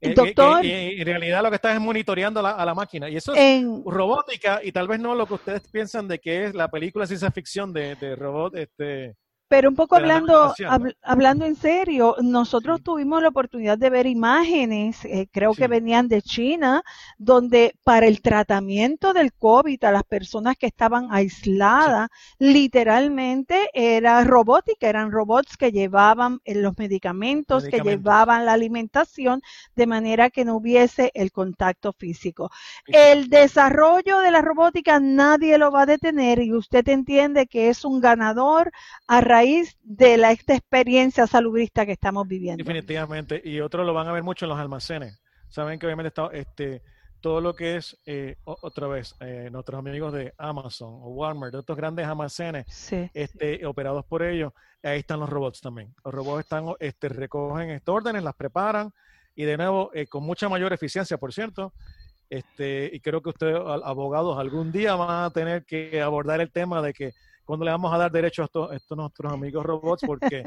Eh, 0.00 0.14
doctor, 0.14 0.64
en 0.64 1.04
realidad 1.04 1.42
lo 1.42 1.50
que 1.50 1.56
está 1.56 1.74
es 1.74 1.80
monitoreando 1.80 2.44
a 2.44 2.64
la 2.64 2.74
máquina. 2.74 3.08
Y 3.08 3.16
eso 3.16 3.34
es 3.34 3.64
robótica 3.84 4.60
y 4.62 4.72
tal 4.72 4.88
vez 4.88 4.98
no 4.98 5.14
lo 5.14 5.26
que 5.26 5.34
ustedes 5.34 5.68
piensan 5.68 6.08
de 6.08 6.18
que 6.18 6.46
es 6.46 6.54
la 6.54 6.68
película 6.68 7.06
ciencia 7.06 7.30
ficción 7.30 7.72
de, 7.72 7.96
de 7.96 8.16
robot 8.16 8.56
este, 8.56 9.16
pero 9.50 9.68
un 9.68 9.74
poco 9.74 9.96
hablando, 9.96 10.54
hablando 11.02 11.44
en 11.44 11.56
serio, 11.56 12.14
nosotros 12.22 12.84
tuvimos 12.84 13.20
la 13.20 13.30
oportunidad 13.30 13.76
de 13.76 13.90
ver 13.90 14.06
imágenes, 14.06 15.04
eh, 15.04 15.26
creo 15.32 15.54
que 15.54 15.66
venían 15.66 16.06
de 16.06 16.22
China, 16.22 16.84
donde 17.18 17.74
para 17.82 18.06
el 18.06 18.22
tratamiento 18.22 19.12
del 19.12 19.32
COVID 19.32 19.82
a 19.82 19.90
las 19.90 20.04
personas 20.04 20.56
que 20.56 20.68
estaban 20.68 21.08
aisladas, 21.10 22.10
literalmente 22.38 23.70
era 23.74 24.22
robótica, 24.22 24.88
eran 24.88 25.10
robots 25.10 25.56
que 25.56 25.72
llevaban 25.72 26.38
eh, 26.44 26.54
los 26.54 26.78
medicamentos, 26.78 27.64
que 27.64 27.80
llevaban 27.80 28.46
la 28.46 28.52
alimentación, 28.52 29.42
de 29.74 29.86
manera 29.88 30.30
que 30.30 30.44
no 30.44 30.54
hubiese 30.58 31.10
el 31.12 31.32
contacto 31.32 31.92
físico. 31.92 32.52
El 32.86 33.28
desarrollo 33.28 34.20
de 34.20 34.30
la 34.30 34.42
robótica 34.42 35.00
nadie 35.00 35.58
lo 35.58 35.72
va 35.72 35.82
a 35.82 35.86
detener 35.86 36.38
y 36.38 36.52
usted 36.52 36.88
entiende 36.88 37.48
que 37.48 37.68
es 37.68 37.84
un 37.84 38.00
ganador 38.00 38.70
a 39.08 39.20
raíz 39.20 39.39
de 39.82 40.16
la, 40.16 40.32
esta 40.32 40.54
experiencia 40.54 41.26
salubrista 41.26 41.86
que 41.86 41.92
estamos 41.92 42.26
viviendo. 42.26 42.62
Definitivamente, 42.62 43.40
y 43.44 43.60
otros 43.60 43.86
lo 43.86 43.94
van 43.94 44.08
a 44.08 44.12
ver 44.12 44.22
mucho 44.22 44.44
en 44.44 44.50
los 44.50 44.58
almacenes. 44.58 45.20
Saben 45.48 45.78
que 45.78 45.86
obviamente 45.86 46.08
está, 46.08 46.28
este, 46.32 46.82
todo 47.20 47.40
lo 47.40 47.54
que 47.54 47.76
es, 47.76 47.96
eh, 48.06 48.36
otra 48.44 48.86
vez, 48.86 49.14
eh, 49.20 49.48
nuestros 49.52 49.78
amigos 49.78 50.12
de 50.12 50.32
Amazon 50.38 50.88
o 51.02 51.10
Walmart, 51.10 51.52
de 51.52 51.58
otros 51.58 51.76
grandes 51.76 52.06
almacenes 52.06 52.66
este, 53.14 53.66
operados 53.66 54.04
por 54.06 54.22
ellos, 54.22 54.52
ahí 54.82 55.00
están 55.00 55.20
los 55.20 55.28
robots 55.28 55.60
también. 55.60 55.94
Los 56.04 56.14
robots 56.14 56.40
están, 56.40 56.66
este, 56.78 57.08
recogen 57.08 57.70
estas 57.70 57.94
órdenes, 57.94 58.22
las 58.22 58.34
preparan 58.34 58.92
y 59.34 59.44
de 59.44 59.56
nuevo, 59.56 59.90
eh, 59.94 60.06
con 60.06 60.22
mucha 60.24 60.48
mayor 60.48 60.72
eficiencia, 60.72 61.18
por 61.18 61.32
cierto, 61.32 61.72
este, 62.28 62.90
y 62.92 63.00
creo 63.00 63.22
que 63.22 63.30
ustedes, 63.30 63.56
abogados, 63.56 64.38
algún 64.38 64.70
día 64.70 64.94
van 64.94 65.24
a 65.24 65.30
tener 65.30 65.64
que 65.64 66.00
abordar 66.00 66.40
el 66.40 66.50
tema 66.50 66.80
de 66.80 66.92
que 66.92 67.12
cuando 67.50 67.64
le 67.64 67.72
vamos 67.72 67.92
a 67.92 67.98
dar 67.98 68.12
derecho 68.12 68.42
a 68.42 68.44
estos, 68.44 68.96
nuestros 68.96 69.32
amigos 69.32 69.66
robots, 69.66 70.04
porque 70.06 70.44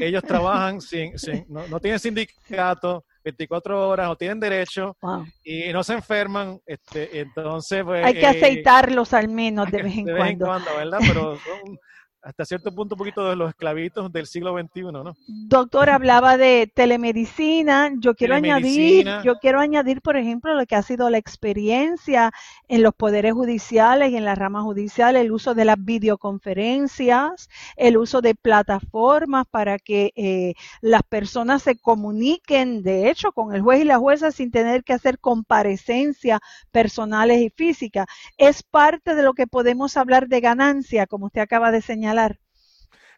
ellos 0.00 0.22
trabajan 0.22 0.82
sin, 0.82 1.14
no, 1.48 1.80
tienen 1.80 1.98
sindicato, 1.98 3.06
24 3.24 3.88
horas, 3.88 4.08
no 4.08 4.16
tienen 4.16 4.38
derecho 4.38 4.94
y 5.42 5.72
no 5.72 5.82
se 5.82 5.94
enferman. 5.94 6.60
Este, 6.66 7.20
entonces, 7.20 7.82
pues, 7.82 8.04
hay 8.04 8.12
que 8.12 8.20
eh, 8.20 8.26
aceitarlos 8.26 9.14
al 9.14 9.28
menos 9.28 9.70
de 9.70 9.82
vez 9.82 9.96
en 9.96 10.04
cuando. 10.04 10.12
De 10.12 10.22
vez 10.22 10.32
en 10.32 10.38
cuando, 10.38 10.76
¿verdad? 10.76 10.98
Pero 11.00 11.38
son, 11.38 11.78
hasta 12.22 12.44
cierto 12.44 12.72
punto 12.72 12.94
un 12.94 12.98
poquito 13.00 13.28
de 13.28 13.34
los 13.34 13.48
esclavitos 13.48 14.12
del 14.12 14.26
siglo 14.26 14.56
XXI, 14.56 14.82
¿no? 14.82 15.14
Doctor, 15.26 15.90
hablaba 15.90 16.36
de 16.36 16.70
telemedicina. 16.72 17.90
Yo 17.98 18.14
quiero 18.14 18.36
añadir, 18.36 19.08
yo 19.24 19.38
quiero 19.40 19.58
añadir, 19.58 20.00
por 20.02 20.16
ejemplo, 20.16 20.54
lo 20.54 20.64
que 20.66 20.76
ha 20.76 20.82
sido 20.82 21.10
la 21.10 21.18
experiencia 21.18 22.30
en 22.68 22.82
los 22.82 22.94
poderes 22.94 23.32
judiciales 23.32 24.10
y 24.10 24.16
en 24.16 24.24
la 24.24 24.36
rama 24.36 24.62
judicial, 24.62 25.16
el 25.16 25.32
uso 25.32 25.54
de 25.54 25.64
las 25.64 25.76
videoconferencias, 25.84 27.48
el 27.76 27.96
uso 27.96 28.20
de 28.20 28.36
plataformas 28.36 29.46
para 29.50 29.80
que 29.80 30.12
eh, 30.14 30.54
las 30.80 31.02
personas 31.02 31.62
se 31.62 31.76
comuniquen, 31.76 32.84
de 32.84 33.10
hecho, 33.10 33.32
con 33.32 33.52
el 33.52 33.62
juez 33.62 33.80
y 33.80 33.84
la 33.84 33.98
jueza 33.98 34.30
sin 34.30 34.52
tener 34.52 34.84
que 34.84 34.92
hacer 34.92 35.18
comparecencias 35.18 36.38
personales 36.70 37.40
y 37.40 37.50
físicas. 37.50 38.06
Es 38.38 38.62
parte 38.62 39.16
de 39.16 39.24
lo 39.24 39.34
que 39.34 39.48
podemos 39.48 39.96
hablar 39.96 40.28
de 40.28 40.40
ganancia, 40.40 41.08
como 41.08 41.26
usted 41.26 41.40
acaba 41.40 41.72
de 41.72 41.82
señalar 41.82 42.11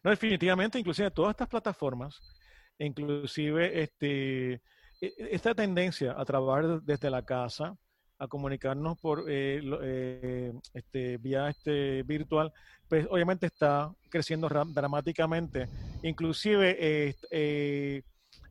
no, 0.05 0.11
definitivamente, 0.11 0.77
inclusive 0.77 1.09
todas 1.09 1.31
estas 1.31 1.47
plataformas, 1.47 2.21
inclusive 2.77 3.81
este, 3.81 4.53
e, 4.53 4.61
e, 5.01 5.13
esta 5.31 5.55
tendencia 5.55 6.13
a 6.15 6.23
trabajar 6.25 6.81
desde 6.83 7.09
la 7.09 7.23
casa, 7.23 7.75
a 8.19 8.27
comunicarnos 8.27 8.99
por 8.99 9.25
eh, 9.27 9.61
eh, 9.81 10.53
este, 10.75 11.17
vía 11.17 11.49
este 11.49 12.03
virtual, 12.03 12.53
pues 12.87 13.07
obviamente 13.09 13.47
está 13.47 13.91
creciendo 14.09 14.47
dramáticamente. 14.47 15.67
Inclusive 16.03 16.77
eh, 17.31 18.03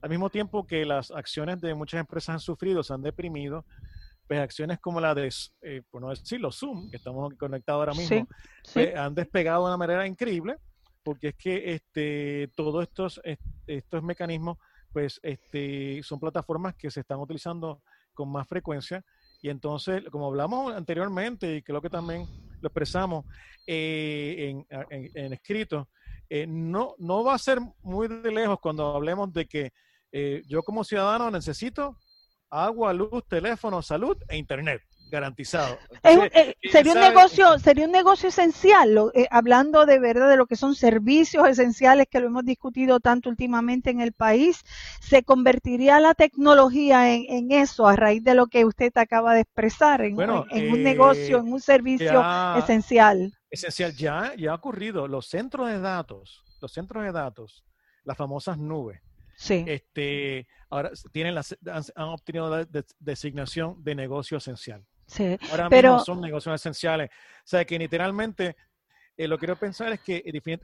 al 0.02 0.10
mismo 0.10 0.28
tiempo 0.30 0.66
que 0.66 0.84
las 0.84 1.12
acciones 1.12 1.60
de 1.60 1.74
muchas 1.74 2.00
empresas 2.00 2.34
han 2.34 2.40
sufrido, 2.40 2.82
se 2.82 2.92
han 2.92 3.02
deprimido, 3.02 3.64
pues 4.26 4.40
acciones 4.40 4.78
como 4.80 5.00
la 5.00 5.14
de, 5.14 5.32
eh, 5.62 5.82
por 5.90 6.00
no 6.00 6.08
decirlo, 6.08 6.50
Zoom, 6.50 6.90
que 6.90 6.96
estamos 6.96 7.34
conectados 7.34 7.80
ahora 7.80 7.94
mismo, 7.94 8.26
pues, 8.72 8.96
han 8.96 9.14
despegado 9.14 9.64
de 9.64 9.68
una 9.68 9.76
manera 9.76 10.06
increíble, 10.06 10.56
porque 11.02 11.28
es 11.28 11.34
que 11.34 11.74
este, 11.74 12.48
todos 12.56 12.82
estos, 12.82 13.20
estos 13.66 14.02
mecanismos, 14.02 14.56
pues 14.92 15.20
este, 15.22 16.02
son 16.02 16.18
plataformas 16.20 16.74
que 16.74 16.90
se 16.90 17.00
están 17.00 17.18
utilizando 17.18 17.82
con 18.14 18.30
más 18.30 18.48
frecuencia. 18.48 19.04
Y 19.42 19.50
entonces, 19.50 20.02
como 20.10 20.28
hablamos 20.28 20.72
anteriormente, 20.72 21.56
y 21.56 21.62
creo 21.62 21.82
que 21.82 21.90
también 21.90 22.26
lo 22.62 22.68
expresamos 22.68 23.26
eh, 23.66 24.64
en, 24.70 25.32
escrito, 25.34 25.90
eh, 26.30 26.46
no, 26.48 26.94
no 26.98 27.22
va 27.22 27.34
a 27.34 27.38
ser 27.38 27.58
muy 27.82 28.08
de 28.08 28.32
lejos 28.32 28.58
cuando 28.60 28.94
hablemos 28.94 29.32
de 29.32 29.46
que 29.46 29.72
yo 30.46 30.62
como 30.62 30.84
ciudadano 30.84 31.28
necesito 31.28 31.98
agua, 32.54 32.92
luz, 32.92 33.24
teléfono, 33.28 33.82
salud 33.82 34.16
e 34.28 34.36
internet 34.36 34.82
garantizado. 35.10 35.78
Eh, 36.02 36.56
sería 36.72 36.92
un 36.92 37.00
negocio, 37.00 37.58
sería 37.58 37.86
un 37.86 37.92
negocio 37.92 38.30
esencial, 38.30 39.12
eh, 39.14 39.26
hablando 39.30 39.86
de 39.86 39.98
verdad 39.98 40.28
de 40.28 40.36
lo 40.36 40.46
que 40.46 40.56
son 40.56 40.74
servicios 40.74 41.46
esenciales 41.48 42.06
que 42.10 42.20
lo 42.20 42.26
hemos 42.26 42.44
discutido 42.44 42.98
tanto 43.00 43.28
últimamente 43.28 43.90
en 43.90 44.00
el 44.00 44.12
país, 44.12 44.64
se 45.00 45.22
convertiría 45.22 46.00
la 46.00 46.14
tecnología 46.14 47.12
en, 47.12 47.52
eso 47.52 47.86
a 47.86 47.94
raíz 47.94 48.24
de 48.24 48.34
lo 48.34 48.46
que 48.46 48.64
usted 48.64 48.92
acaba 48.96 49.34
de 49.34 49.40
expresar, 49.40 50.00
en, 50.02 50.14
un 50.18 50.46
eh, 50.50 50.72
negocio, 50.72 51.38
en 51.38 51.52
un 51.52 51.60
servicio 51.60 52.24
esencial. 52.56 53.32
Esencial, 53.50 53.94
ya, 53.94 54.32
ya 54.36 54.52
ha 54.52 54.54
ocurrido. 54.54 55.06
Los 55.06 55.28
centros 55.28 55.68
de 55.68 55.78
datos, 55.78 56.42
los 56.60 56.72
centros 56.72 57.04
de 57.04 57.12
datos 57.12 57.64
las 58.04 58.16
famosas 58.16 58.58
nubes. 58.58 59.00
Sí. 59.36 59.64
Este, 59.66 60.46
ahora 60.70 60.92
tienen 61.12 61.34
las, 61.34 61.56
han, 61.66 62.08
obtenido 62.08 62.50
la 62.50 62.66
designación 62.98 63.82
de 63.82 63.94
negocio 63.94 64.38
esencial. 64.38 64.84
Sí, 65.06 65.36
ahora 65.50 65.68
pero... 65.68 65.94
mismo 65.94 66.04
son 66.04 66.20
negocios 66.20 66.54
esenciales. 66.54 67.10
O 67.10 67.46
sea, 67.46 67.64
que 67.64 67.78
literalmente 67.78 68.56
eh, 69.16 69.28
lo 69.28 69.36
que 69.36 69.40
quiero 69.40 69.56
pensar 69.56 69.92
es 69.92 70.00
que 70.00 70.22
eh, 70.24 70.58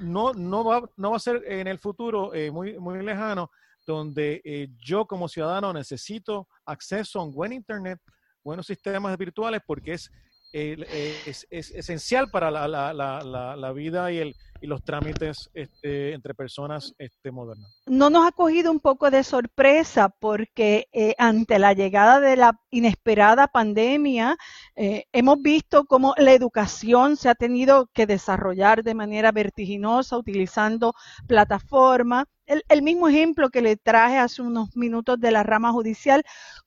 no, 0.00 0.32
no, 0.32 0.64
va, 0.64 0.88
no 0.96 1.10
va 1.10 1.16
a 1.16 1.20
ser 1.20 1.42
en 1.46 1.66
el 1.66 1.78
futuro 1.78 2.34
eh, 2.34 2.50
muy, 2.50 2.78
muy 2.78 3.02
lejano 3.02 3.50
donde 3.86 4.68
yo 4.78 5.06
como 5.06 5.28
ciudadano 5.28 5.72
necesito 5.72 6.48
acceso 6.64 7.20
a 7.20 7.24
un 7.24 7.32
buen 7.32 7.52
Internet, 7.52 8.00
buenos 8.42 8.66
sistemas 8.66 9.16
virtuales, 9.16 9.60
porque 9.64 9.92
es 9.92 10.10
es, 10.52 11.46
es, 11.50 11.70
esencial 11.70 12.30
para 12.30 12.50
la, 12.50 12.66
la, 12.66 12.92
la, 12.92 13.56
la, 13.56 13.72
vida 13.72 14.10
y, 14.10 14.18
el, 14.18 14.36
y 14.60 14.66
los 14.66 14.82
trámites 14.82 15.50
este, 15.54 16.12
entre 16.12 16.34
personas 16.34 16.94
este, 16.98 17.30
modernas. 17.30 17.82
No 17.86 18.10
nos 18.10 18.26
ha 18.26 18.32
cogido 18.32 18.70
un 18.70 18.80
poco 18.80 19.10
de 19.10 19.24
sorpresa 19.24 20.08
porque 20.08 20.88
eh, 20.92 21.14
ante 21.18 21.58
la 21.58 21.72
llegada 21.72 22.20
de 22.20 22.36
la 22.36 22.60
inesperada 22.70 23.48
pandemia, 23.48 24.36
eh, 24.74 25.04
hemos 25.12 25.40
visto 25.42 25.84
cómo 25.84 26.14
la 26.16 26.32
educación 26.32 27.16
se 27.16 27.28
ha 27.28 27.34
tenido 27.34 27.88
que 27.92 28.06
desarrollar 28.06 28.82
de 28.82 28.94
manera 28.94 29.32
vertiginosa 29.32 30.16
utilizando 30.16 30.94
plataformas. 31.26 32.26
El, 32.46 32.62
el, 32.68 32.82
mismo 32.82 33.08
ejemplo 33.08 33.50
que 33.50 33.60
le 33.60 33.76
traje 33.76 34.18
hace 34.18 34.40
unos 34.40 34.76
minutos 34.76 35.18
de 35.18 35.32
la 35.32 35.42
rama 35.42 35.72
judicial, 35.72 36.22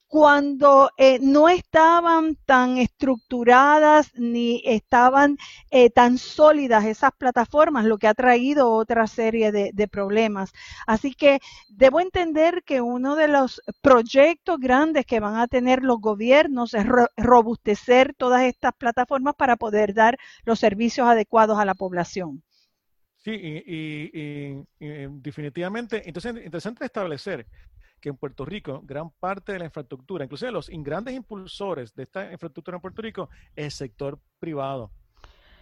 cuando 0.10 0.90
eh, 0.98 1.20
no 1.22 1.50
estaban 1.50 2.36
tan 2.48 2.80
estructuradas 2.80 4.12
ni 4.16 4.60
estaban 4.66 5.38
eh, 5.70 5.92
tan 5.92 6.18
sólidas 6.18 6.84
esas 6.86 7.12
plataformas, 7.16 7.86
lo 7.86 8.00
que 8.00 8.08
ha 8.08 8.16
traído 8.16 8.72
otra 8.72 9.06
serie 9.06 9.52
de, 9.52 9.88
problemas. 9.88 10.52
Así 10.88 11.14
que 11.14 11.40
debo 11.70 12.00
entender 12.00 12.64
que 12.66 12.82
uno 12.82 13.16
de 13.16 13.28
los 13.28 13.62
proyectos 13.82 14.60
grandes 14.60 15.06
que 15.06 15.20
van 15.20 15.36
a 15.36 15.48
tener 15.48 15.84
los 15.84 16.00
gobiernos 16.02 16.74
es 16.74 16.88
robustecer 17.16 18.16
todas 18.16 18.42
estas 18.42 18.74
plataformas 18.74 19.36
para 19.36 19.58
poder 19.58 19.94
dar 19.94 20.18
los 20.44 20.60
servicios 20.60 21.08
adecuados 21.08 21.60
a 21.60 21.66
la 21.66 21.76
población. 21.76 22.44
Sí, 23.18 23.32
y, 23.32 23.64
y, 23.68 24.66
y 24.80 25.08
definitivamente, 25.22 26.02
entonces 26.08 26.34
interesante 26.44 26.86
establecer 26.86 27.46
que 28.00 28.10
en 28.10 28.18
Puerto 28.18 28.46
Rico 28.46 28.82
gran 28.84 29.10
parte 29.10 29.54
de 29.54 29.60
la 29.60 29.66
infraestructura, 29.66 30.24
inclusive 30.24 30.52
los 30.52 30.70
grandes 30.70 31.16
impulsores 31.16 31.94
de 31.94 32.04
esta 32.04 32.32
infraestructura 32.32 32.78
en 32.78 32.82
Puerto 32.82 33.02
Rico, 33.02 33.30
es 33.56 33.66
el 33.66 33.72
sector 33.72 34.20
privado. 34.40 34.92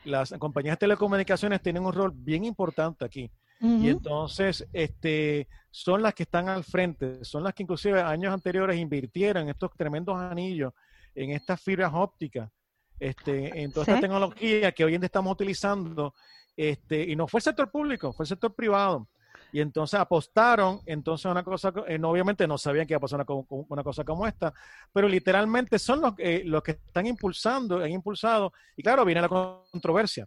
Las 0.06 0.32
compañías 0.40 0.76
de 0.76 0.82
telecomunicaciones 0.82 1.62
tienen 1.62 1.86
un 1.86 1.94
rol 1.94 2.12
bien 2.14 2.46
importante 2.46 3.04
aquí. 3.04 3.30
Y 3.60 3.90
entonces, 3.90 4.68
este, 4.72 5.48
son 5.72 6.04
las 6.04 6.14
que 6.14 6.24
están 6.24 6.48
al 6.48 6.64
frente, 6.64 7.26
son 7.26 7.44
las 7.44 7.56
que 7.56 7.64
inclusive 7.64 8.02
años 8.02 8.32
anteriores 8.32 8.78
invirtieron 8.78 9.50
estos 9.50 9.72
tremendos 9.76 10.16
anillos 10.16 10.74
en 11.16 11.32
estas 11.32 11.60
fibras 11.60 11.92
ópticas, 11.94 12.52
este, 13.00 13.62
en 13.62 13.72
toda 13.72 13.88
esta 13.88 14.00
tecnología 14.00 14.72
que 14.72 14.86
hoy 14.86 14.94
en 14.94 15.02
día 15.02 15.08
estamos 15.08 15.34
utilizando, 15.34 16.14
este, 16.56 17.04
y 17.04 17.16
no 17.16 17.28
fue 17.28 17.40
el 17.40 17.44
sector 17.44 17.72
público, 17.72 18.14
fue 18.14 18.24
el 18.24 18.28
sector 18.28 18.54
privado. 18.54 19.08
Y 19.52 19.62
entonces 19.62 20.00
apostaron, 20.00 20.82
entonces 20.86 21.26
una 21.26 21.44
cosa, 21.44 21.72
eh, 21.88 22.00
obviamente 22.04 22.48
no 22.48 22.58
sabían 22.58 22.86
que 22.86 22.94
iba 22.94 22.98
a 22.98 23.02
pasar 23.02 23.26
una, 23.28 23.46
una, 23.70 23.84
cosa 23.84 24.04
como 24.04 24.28
esta, 24.28 24.54
pero 24.92 25.08
literalmente 25.08 25.80
son 25.80 26.02
los, 26.02 26.14
eh, 26.18 26.44
los 26.46 26.62
que 26.62 26.72
están 26.72 27.06
impulsando, 27.06 27.78
han 27.78 27.92
impulsado, 27.92 28.52
y 28.76 28.84
claro, 28.84 29.06
viene 29.06 29.22
la 29.22 29.30
controversia. 29.30 30.26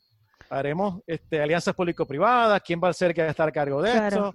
Haremos 0.48 1.02
este, 1.06 1.40
alianzas 1.40 1.74
público-privadas, 1.74 2.62
quién 2.64 2.80
va 2.82 2.88
a 2.88 2.92
ser 2.92 3.14
que 3.14 3.20
va 3.20 3.28
a 3.28 3.30
estar 3.30 3.48
a 3.48 3.52
cargo 3.52 3.82
de 3.82 3.92
esto, 3.92 4.34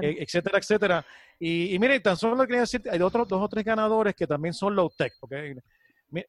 eh, 0.00 0.16
etcétera, 0.20 0.58
etcétera. 0.58 1.06
Y, 1.38 1.74
y 1.74 1.78
mire, 1.78 2.00
tan 2.00 2.16
solo 2.16 2.46
quería 2.46 2.60
decir, 2.60 2.82
hay 2.90 3.00
otros 3.00 3.28
dos 3.28 3.42
o 3.42 3.48
tres 3.48 3.64
ganadores 3.64 4.14
que 4.14 4.26
también 4.26 4.54
son 4.54 4.74
low-tech. 4.74 5.12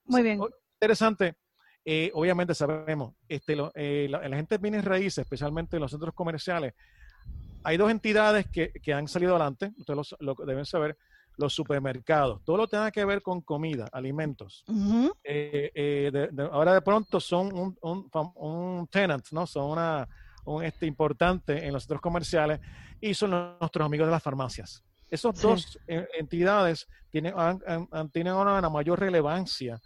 Muy 0.06 0.22
bien. 0.22 0.42
Interesante. 0.76 1.36
obviamente 2.14 2.54
sabemos, 2.54 3.14
este, 3.28 3.56
la, 3.56 3.72
la, 4.28 4.36
gente 4.36 4.58
de 4.58 4.62
bienes 4.62 4.84
raíces, 4.84 5.20
especialmente 5.20 5.78
en 5.78 5.82
los 5.82 5.92
centros 5.92 6.14
comerciales, 6.14 6.74
hay 7.64 7.78
dos 7.78 7.92
entidades 7.92 8.48
que, 8.48 8.72
que 8.72 8.94
han 8.94 9.08
salido 9.08 9.36
adelante, 9.36 9.72
ustedes 9.78 10.16
lo, 10.20 10.36
deben 10.46 10.66
saber, 10.66 10.98
los 11.38 11.54
supermercados, 11.54 12.44
todo 12.44 12.58
lo 12.58 12.68
que 12.68 12.72
tenga 12.72 12.92
que 12.92 13.06
ver 13.06 13.22
con 13.22 13.42
comida, 13.42 13.88
alimentos. 13.92 14.64
Eh, 15.24 15.72
eh, 15.74 16.30
ahora 16.52 16.76
de 16.76 16.82
pronto 16.82 17.20
son 17.20 17.52
un, 17.54 17.78
un, 17.82 18.10
un, 18.36 18.88
tenant, 18.88 19.26
¿no? 19.32 19.48
Son 19.48 19.72
una, 19.72 20.08
un 20.46 20.64
este, 20.64 20.86
importante 20.86 21.66
en 21.66 21.74
los 21.74 21.84
centros 21.84 22.02
comerciales 22.02 22.60
y 23.02 23.14
son 23.16 23.32
nuestros 23.32 23.86
amigos 23.86 24.08
de 24.08 24.12
las 24.12 24.22
farmacias. 24.22 24.84
Esas 25.10 25.42
dos 25.42 25.80
eh, 25.88 26.08
entidades 26.20 26.88
tienen, 27.10 27.34
han, 27.36 27.60
han, 27.92 28.10
tienen 28.10 28.34
una 28.34 28.70
mayor 28.70 29.00
relevancia 29.00 29.82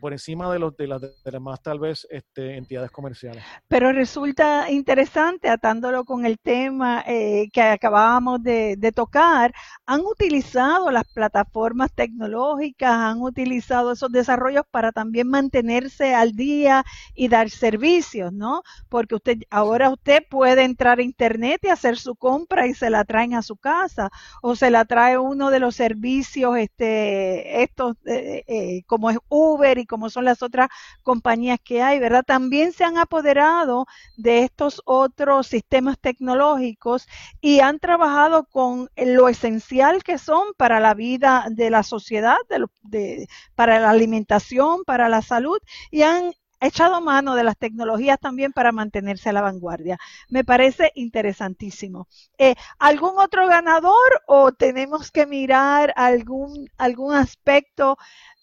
por 0.00 0.12
encima 0.12 0.52
de, 0.52 0.58
los, 0.58 0.76
de, 0.76 0.86
las, 0.86 1.00
de 1.00 1.40
más 1.40 1.62
tal 1.62 1.78
vez 1.78 2.06
este, 2.10 2.56
entidades 2.56 2.90
comerciales. 2.90 3.42
Pero 3.68 3.92
resulta 3.92 4.70
interesante, 4.70 5.48
atándolo 5.48 6.04
con 6.04 6.26
el 6.26 6.38
tema 6.38 7.04
eh, 7.06 7.48
que 7.52 7.62
acabábamos 7.62 8.42
de, 8.42 8.76
de, 8.76 8.92
tocar, 8.92 9.52
han 9.84 10.00
utilizado 10.00 10.90
las 10.90 11.04
plataformas 11.12 11.92
tecnológicas, 11.92 12.90
han 12.90 13.20
utilizado 13.20 13.92
esos 13.92 14.10
desarrollos 14.10 14.64
para 14.70 14.92
también 14.92 15.28
mantenerse 15.28 16.14
al 16.14 16.32
día 16.32 16.84
y 17.14 17.28
dar 17.28 17.50
servicios, 17.50 18.32
¿no? 18.32 18.62
Porque 18.88 19.14
usted 19.16 19.38
ahora 19.50 19.90
usted 19.90 20.22
puede 20.28 20.64
entrar 20.64 20.98
a 20.98 21.02
internet 21.02 21.60
y 21.64 21.68
hacer 21.68 21.96
su 21.96 22.14
compra 22.16 22.66
y 22.66 22.74
se 22.74 22.90
la 22.90 23.04
traen 23.04 23.34
a 23.34 23.42
su 23.42 23.56
casa 23.56 24.10
o 24.42 24.54
se 24.56 24.70
la 24.70 24.84
trae 24.84 25.18
uno 25.18 25.50
de 25.50 25.60
los 25.60 25.76
servicios, 25.76 26.56
este, 26.56 27.62
estos 27.62 27.96
eh, 28.06 28.44
eh, 28.46 28.82
como 28.86 29.10
es 29.10 29.18
Uber 29.28 29.78
y 29.78 29.86
como 29.86 29.95
son 30.10 30.24
las 30.24 30.42
otras 30.42 30.68
compañías 31.02 31.58
que 31.62 31.82
hay, 31.82 31.98
¿verdad? 31.98 32.24
También 32.26 32.72
se 32.72 32.84
han 32.84 32.98
apoderado 32.98 33.86
de 34.16 34.42
estos 34.44 34.82
otros 34.84 35.46
sistemas 35.46 35.98
tecnológicos 35.98 37.06
y 37.40 37.60
han 37.60 37.78
trabajado 37.78 38.44
con 38.46 38.88
lo 38.96 39.28
esencial 39.28 40.02
que 40.04 40.18
son 40.18 40.48
para 40.56 40.80
la 40.80 40.94
vida 40.94 41.46
de 41.50 41.70
la 41.70 41.82
sociedad, 41.82 42.36
de, 42.82 43.28
para 43.54 43.80
la 43.80 43.90
alimentación, 43.90 44.84
para 44.84 45.08
la 45.08 45.22
salud 45.22 45.58
y 45.90 46.02
han 46.02 46.32
echado 46.60 47.00
mano 47.00 47.34
de 47.34 47.44
las 47.44 47.56
tecnologías 47.56 48.18
también 48.18 48.52
para 48.52 48.72
mantenerse 48.72 49.28
a 49.28 49.32
la 49.32 49.42
vanguardia. 49.42 49.98
Me 50.28 50.44
parece 50.44 50.92
interesantísimo. 50.94 52.08
Eh, 52.38 52.54
¿Algún 52.78 53.18
otro 53.18 53.46
ganador 53.46 54.22
o 54.26 54.52
tenemos 54.52 55.10
que 55.10 55.26
mirar 55.26 55.92
algún, 55.96 56.68
algún 56.78 57.14
aspecto 57.14 57.98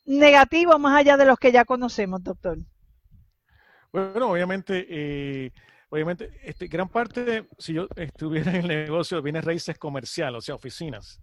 negativo 0.06 0.78
más 0.80 1.00
allá 1.00 1.18
de 1.18 1.26
los 1.26 1.38
que 1.38 1.52
ya 1.52 1.66
conocemos, 1.66 2.24
doctor? 2.24 2.58
Bueno, 3.92 4.32
obviamente, 4.32 4.86
eh, 4.90 5.52
obviamente, 5.90 6.32
este, 6.44 6.68
gran 6.68 6.90
parte 6.90 7.48
si 7.58 7.74
yo 7.74 7.88
estuviera 7.96 8.52
en 8.52 8.62
el 8.62 8.68
negocio 8.68 9.18
de 9.18 9.24
bienes 9.24 9.46
raíces 9.46 9.78
comercial, 9.78 10.36
o 10.36 10.42
sea, 10.42 10.56
oficinas, 10.56 11.22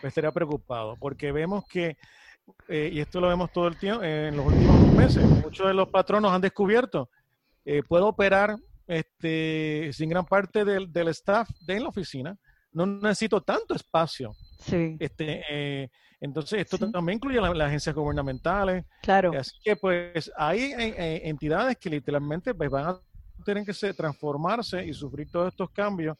pues 0.00 0.10
estaría 0.10 0.32
preocupado, 0.32 0.96
porque 0.98 1.30
vemos 1.30 1.64
que, 1.68 1.96
eh, 2.68 2.90
y 2.92 3.00
esto 3.00 3.20
lo 3.20 3.28
vemos 3.28 3.52
todo 3.52 3.68
el 3.68 3.76
tiempo, 3.76 4.02
en 4.02 4.36
los 4.36 4.46
últimos 4.46 4.92
meses, 4.94 5.24
muchos 5.24 5.66
de 5.66 5.74
los 5.74 5.88
patronos 5.88 6.32
han 6.32 6.40
descubierto, 6.40 7.08
eh, 7.64 7.82
puedo 7.86 8.08
operar 8.08 8.56
este, 8.88 9.90
sin 9.92 10.08
gran 10.08 10.26
parte 10.26 10.64
del, 10.64 10.92
del 10.92 11.08
staff 11.08 11.48
de 11.60 11.78
la 11.78 11.88
oficina, 11.88 12.36
no 12.72 12.84
necesito 12.86 13.40
tanto 13.42 13.74
espacio. 13.74 14.34
Sí. 14.62 14.96
Este, 14.98 15.42
eh, 15.50 15.90
entonces, 16.20 16.60
esto 16.60 16.78
también 16.90 17.16
incluye 17.16 17.40
las, 17.40 17.60
agencias 17.60 17.94
gubernamentales. 17.94 18.84
Claro. 19.02 19.32
Así 19.38 19.56
que, 19.62 19.74
pues, 19.74 20.30
hay, 20.36 20.72
entidades 21.24 21.76
que 21.76 21.90
literalmente 21.90 22.54
pues, 22.54 22.70
van 22.70 22.86
a 22.86 23.00
tener 23.44 23.64
que 23.64 23.92
transformarse 23.92 24.84
y 24.86 24.92
sufrir 24.94 25.28
todos 25.30 25.48
estos 25.48 25.70
cambios. 25.70 26.16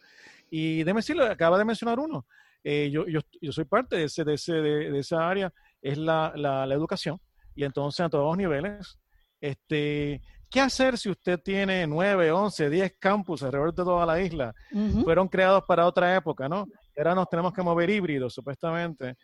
Y 0.51 0.79
déjeme 0.79 0.99
decirlo, 0.99 1.25
acaba 1.25 1.57
de 1.57 1.65
mencionar 1.65 1.99
uno. 1.99 2.27
Eh, 2.65 2.91
yo, 2.93 3.07
yo, 3.07 3.21
yo, 3.41 3.53
soy 3.53 3.65
parte 3.65 3.97
de, 3.97 4.05
ese, 4.05 4.25
de, 4.25 4.35
ese, 4.35 4.53
de, 4.55 4.99
esa 4.99 5.29
área, 5.29 5.53
es 5.81 5.99
la, 5.99 6.33
la, 6.37 6.67
la, 6.67 6.75
educación. 6.75 7.21
Y 7.55 7.65
entonces, 7.65 8.01
a 8.01 8.09
todos 8.09 8.27
los 8.27 8.37
niveles, 8.37 8.99
este, 9.41 10.21
¿qué 10.51 10.61
hacer 10.61 10.99
si 10.99 11.11
usted 11.11 11.41
tiene 11.41 11.87
9, 11.87 12.31
11, 12.31 12.71
10 12.71 12.95
campus 12.99 13.43
alrededor 13.43 13.75
de 13.75 13.85
toda 13.85 14.07
la 14.07 14.21
isla? 14.21 14.55
Fueron 15.03 15.29
creados 15.29 15.65
para 15.67 15.87
otra 15.87 16.15
época, 16.17 16.49
¿no? 16.49 16.67
Ahora 16.97 17.15
nos 17.15 17.29
tenemos 17.29 17.53
que 17.53 17.63
mover 17.63 17.91
híbridos, 17.91 18.35
supuestamente. 18.35 19.17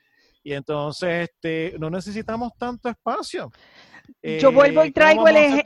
Y 0.43 0.53
entonces 0.53 1.29
este, 1.29 1.77
no 1.79 1.91
necesitamos 1.91 2.53
tanto 2.57 2.89
espacio. 2.89 3.51
Yo 4.23 4.53
vuelvo 4.53 4.85
y 4.85 4.91
traigo 4.91 5.29
el 5.29 5.63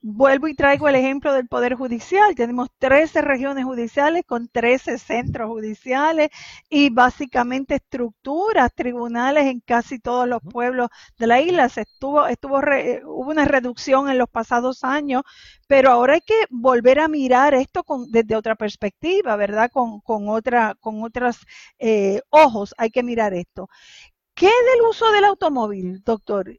vuelvo 0.00 0.48
y 0.48 0.54
traigo 0.54 0.88
el 0.88 0.94
ejemplo 0.94 1.32
del 1.32 1.48
Poder 1.48 1.74
Judicial. 1.74 2.34
Tenemos 2.34 2.68
13 2.78 3.20
regiones 3.22 3.64
judiciales 3.64 4.24
con 4.26 4.48
13 4.48 4.98
centros 4.98 5.48
judiciales 5.48 6.30
y 6.68 6.90
básicamente 6.90 7.76
estructuras, 7.76 8.74
tribunales 8.74 9.44
en 9.44 9.60
casi 9.60 9.98
todos 9.98 10.26
los 10.28 10.40
pueblos 10.42 10.88
de 11.18 11.26
la 11.26 11.40
isla. 11.40 11.68
Se 11.68 11.82
estuvo, 11.82 12.26
estuvo 12.26 12.58
hubo 12.58 13.30
una 13.30 13.44
reducción 13.44 14.08
en 14.08 14.18
los 14.18 14.28
pasados 14.28 14.84
años, 14.84 15.22
pero 15.66 15.90
ahora 15.90 16.14
hay 16.14 16.22
que 16.22 16.34
volver 16.50 17.00
a 17.00 17.08
mirar 17.08 17.54
esto 17.54 17.84
con, 17.84 18.10
desde 18.10 18.36
otra 18.36 18.56
perspectiva, 18.56 19.36
¿verdad? 19.36 19.70
Con, 19.70 20.00
con, 20.00 20.28
otra, 20.28 20.74
con 20.80 21.02
otros 21.02 21.38
eh, 21.78 22.20
ojos 22.30 22.74
hay 22.78 22.90
que 22.90 23.02
mirar 23.02 23.34
esto. 23.34 23.68
¿Qué 24.34 24.46
del 24.46 24.82
uso 24.88 25.10
del 25.12 25.24
automóvil, 25.24 26.02
doctor? 26.02 26.50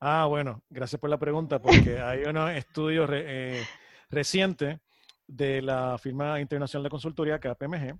Ah, 0.00 0.26
bueno, 0.26 0.62
gracias 0.70 1.00
por 1.00 1.10
la 1.10 1.18
pregunta, 1.18 1.60
porque 1.60 1.98
hay 2.00 2.22
unos 2.22 2.52
estudios 2.52 3.10
eh, 3.12 3.64
recientes 4.08 4.78
de 5.26 5.60
la 5.60 5.98
firma 5.98 6.40
internacional 6.40 6.84
de 6.84 6.90
consultoría 6.90 7.40
KPMG, 7.40 7.98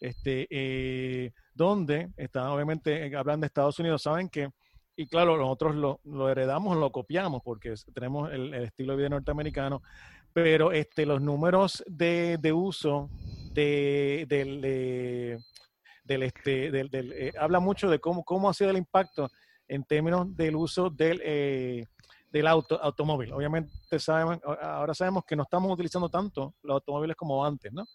este, 0.00 0.48
eh, 0.50 1.32
donde 1.54 2.10
están 2.16 2.48
obviamente 2.48 3.06
eh, 3.06 3.16
hablando 3.16 3.42
de 3.42 3.46
Estados 3.46 3.78
Unidos, 3.78 4.02
saben 4.02 4.28
que, 4.28 4.50
y 4.96 5.06
claro, 5.06 5.36
nosotros 5.36 6.00
lo, 6.04 6.28
heredamos, 6.28 6.76
lo 6.76 6.90
copiamos, 6.90 7.42
porque 7.44 7.74
tenemos 7.94 8.32
el, 8.32 8.52
estilo 8.54 8.94
de 8.94 8.98
vida 8.98 9.10
norteamericano, 9.10 9.82
pero 10.32 10.72
este, 10.72 11.06
los 11.06 11.22
números 11.22 11.84
de, 11.86 12.38
de 12.40 12.52
uso 12.52 13.08
de, 13.52 14.26
del, 14.28 14.60
del, 16.04 16.22
este, 16.24 16.72
del, 16.72 16.90
del 16.90 17.32
habla 17.38 17.60
mucho 17.60 17.88
de 17.88 18.00
cómo, 18.00 18.24
cómo 18.24 18.50
ha 18.50 18.54
sido 18.54 18.70
el 18.70 18.78
impacto 18.78 19.30
en 19.70 19.84
términos 19.84 20.36
del 20.36 20.56
uso 20.56 20.90
del, 20.90 21.20
eh, 21.24 21.86
del 22.30 22.46
auto, 22.48 22.82
automóvil. 22.82 23.32
Obviamente 23.32 23.70
sabemos, 24.00 24.40
ahora 24.44 24.94
sabemos 24.94 25.24
que 25.24 25.36
no 25.36 25.44
estamos 25.44 25.72
utilizando 25.72 26.08
tanto 26.08 26.54
los 26.62 26.74
automóviles 26.74 27.16
como 27.16 27.44
antes, 27.44 27.72
¿no? 27.72 27.86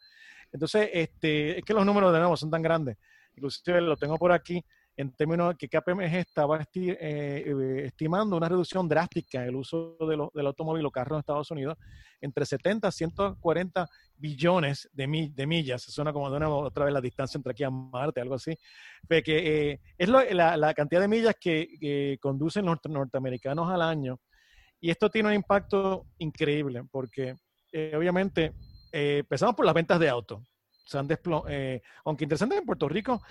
Entonces, 0.53 0.89
este, 0.93 1.59
es 1.59 1.65
que 1.65 1.73
los 1.73 1.85
números 1.85 2.13
de 2.13 2.19
nuevo 2.19 2.37
son 2.37 2.49
tan 2.49 2.61
grandes. 2.61 2.97
Inclusive 3.35 3.81
lo 3.81 3.97
tengo 3.97 4.17
por 4.17 4.31
aquí 4.31 4.63
en 4.97 5.11
términos 5.11 5.49
de 5.49 5.55
que 5.55 5.67
KPMG 5.67 6.15
estaba 6.15 6.61
eh, 6.61 6.65
eh, 6.73 7.81
estimando 7.85 8.37
una 8.37 8.47
reducción 8.47 8.87
drástica 8.87 9.41
en 9.41 9.49
el 9.49 9.55
uso 9.55 9.97
de 9.99 10.15
del 10.33 10.47
automóvil 10.47 10.85
o 10.85 10.91
carro 10.91 11.15
en 11.15 11.19
Estados 11.19 11.51
Unidos 11.51 11.77
entre 12.21 12.45
70 12.45 12.87
a 12.87 12.91
140 12.91 13.89
billones 14.15 14.89
de, 14.93 15.31
de 15.33 15.47
millas. 15.47 15.83
Suena 15.83 16.13
como 16.13 16.29
de 16.29 16.37
una 16.37 16.49
otra 16.49 16.85
vez 16.85 16.93
la 16.93 17.01
distancia 17.01 17.37
entre 17.37 17.51
aquí 17.51 17.63
a 17.63 17.69
Marte, 17.69 18.21
algo 18.21 18.35
así. 18.35 18.57
que 19.09 19.71
eh, 19.71 19.81
es 19.97 20.09
la, 20.09 20.73
cantidad 20.73 21.01
de 21.01 21.07
millas 21.07 21.35
que, 21.39 22.17
conducen 22.21 22.65
los 22.65 22.77
norteamericanos 22.87 23.69
al 23.69 23.81
año. 23.81 24.19
Y 24.79 24.89
esto 24.89 25.09
tiene 25.09 25.29
un 25.29 25.35
impacto 25.35 26.05
increíble 26.19 26.83
porque 26.89 27.35
obviamente 27.93 28.53
empezamos 28.91 29.55
por 29.55 29.65
las 29.65 29.75
ventas 29.75 29.99
de 29.99 30.07
autos. 30.07 30.41
Se 30.85 30.97
han 30.97 31.07
aunque 32.05 32.23
interesante 32.23 32.55
en 32.55 32.65
Puerto 32.65 32.87
Rico, 32.87 33.21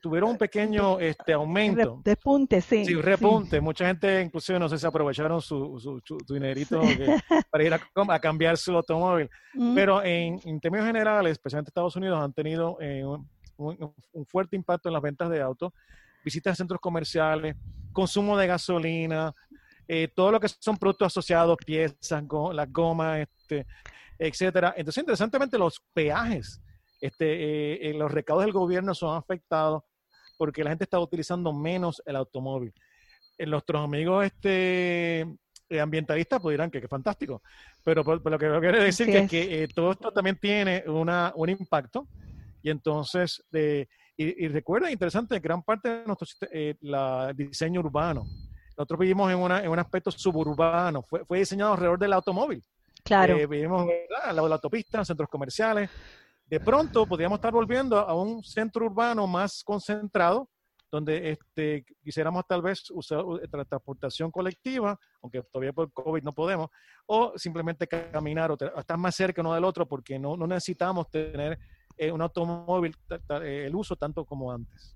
tuvieron 0.00 0.30
un 0.30 0.38
pequeño 0.38 0.98
este, 0.98 1.32
aumento. 1.32 2.00
Repunte, 2.04 2.60
sí. 2.60 2.84
Sí, 2.84 2.94
repunte. 2.94 3.60
Mucha 3.60 3.86
gente, 3.86 4.22
inclusive, 4.22 4.58
no 4.58 4.68
sé 4.68 4.78
si 4.78 4.86
aprovecharon 4.86 5.40
su, 5.40 5.78
su, 6.04 6.18
dinerito 6.32 6.80
para 7.50 7.64
ir 7.64 7.74
a, 7.74 8.18
cambiar 8.20 8.56
su 8.56 8.74
automóvil. 8.74 9.28
Mm. 9.54 9.74
Pero 9.74 10.02
en, 10.02 10.60
términos 10.60 10.86
generales, 10.86 11.32
especialmente 11.32 11.70
Estados 11.70 11.96
Unidos, 11.96 12.22
han 12.22 12.32
tenido 12.32 12.78
eh, 12.80 13.04
un, 13.04 13.94
fuerte 14.26 14.56
impacto 14.56 14.88
en 14.88 14.94
las 14.94 15.02
ventas 15.02 15.28
de 15.28 15.42
autos, 15.42 15.72
visitas 16.24 16.52
a 16.52 16.56
centros 16.56 16.80
comerciales, 16.80 17.54
consumo 17.92 18.36
de 18.38 18.46
gasolina, 18.46 19.34
eh, 19.86 20.08
todo 20.14 20.32
lo 20.32 20.40
que 20.40 20.48
son 20.48 20.78
productos 20.78 21.06
asociados, 21.08 21.58
piezas, 21.66 22.24
las 22.52 22.72
gomas, 22.72 23.20
este, 23.20 23.66
etcétera. 24.18 24.72
Entonces, 24.76 25.02
interesantemente, 25.02 25.58
los 25.58 25.82
peajes 25.92 26.61
este, 27.02 27.90
eh, 27.90 27.94
los 27.94 28.12
recaudos 28.12 28.44
del 28.44 28.52
gobierno 28.52 28.94
son 28.94 29.16
afectados 29.16 29.82
porque 30.38 30.62
la 30.62 30.70
gente 30.70 30.84
está 30.84 31.00
utilizando 31.00 31.52
menos 31.52 32.00
el 32.06 32.14
automóvil. 32.14 32.72
Eh, 33.36 33.44
nuestros 33.44 33.82
amigos 33.82 34.24
este, 34.24 35.22
eh, 35.68 35.80
ambientalistas 35.80 36.40
pues 36.40 36.52
dirán 36.54 36.70
que, 36.70 36.78
es 36.78 36.88
fantástico, 36.88 37.42
pero, 37.82 38.04
lo 38.04 38.38
que 38.38 38.60
quiero 38.60 38.80
decir 38.80 39.10
es 39.10 39.28
que 39.28 39.68
todo 39.74 39.90
esto 39.90 40.12
también 40.12 40.38
tiene 40.38 40.84
una, 40.86 41.32
un 41.34 41.48
impacto 41.50 42.06
y 42.62 42.70
entonces, 42.70 43.44
y, 44.16 44.46
recuerda, 44.46 44.88
interesante, 44.88 45.40
gran 45.40 45.64
parte 45.64 45.88
de 45.88 46.06
nuestro 46.06 46.28
la 46.82 47.32
diseño 47.34 47.80
urbano. 47.80 48.24
Nosotros 48.78 49.00
vivimos 49.00 49.32
en, 49.32 49.38
una, 49.38 49.60
en 49.60 49.70
un 49.70 49.78
aspecto 49.80 50.12
suburbano, 50.12 51.02
fue, 51.02 51.24
fue 51.24 51.40
diseñado 51.40 51.72
alrededor 51.72 51.98
del 51.98 52.12
automóvil. 52.12 52.62
Claro. 53.02 53.48
vivimos 53.48 53.88
al 54.22 54.36
lado 54.36 54.46
de 54.46 54.50
la 54.50 54.54
autopista, 54.54 55.04
centros 55.04 55.28
comerciales, 55.28 55.90
de 56.52 56.60
pronto 56.60 57.06
podríamos 57.06 57.38
estar 57.38 57.50
volviendo 57.50 57.98
a 57.98 58.14
un 58.14 58.44
centro 58.44 58.84
urbano 58.84 59.26
más 59.26 59.64
concentrado, 59.64 60.50
donde 60.90 61.30
este, 61.30 61.82
quisiéramos 62.04 62.46
tal 62.46 62.60
vez 62.60 62.90
usar 62.90 63.24
transportación 63.66 64.30
colectiva, 64.30 65.00
aunque 65.22 65.42
todavía 65.44 65.72
por 65.72 65.90
COVID 65.90 66.22
no 66.22 66.34
podemos, 66.34 66.68
o 67.06 67.32
simplemente 67.36 67.88
caminar 67.88 68.50
o 68.50 68.58
estar 68.78 68.98
más 68.98 69.16
cerca 69.16 69.40
uno 69.40 69.54
del 69.54 69.64
otro 69.64 69.88
porque 69.88 70.18
no, 70.18 70.36
necesitamos 70.46 71.08
tener 71.08 71.58
eh, 71.96 72.12
un 72.12 72.20
automóvil, 72.20 72.94
eh, 73.40 73.64
el 73.66 73.74
uso 73.74 73.96
tanto 73.96 74.26
como 74.26 74.52
antes. 74.52 74.94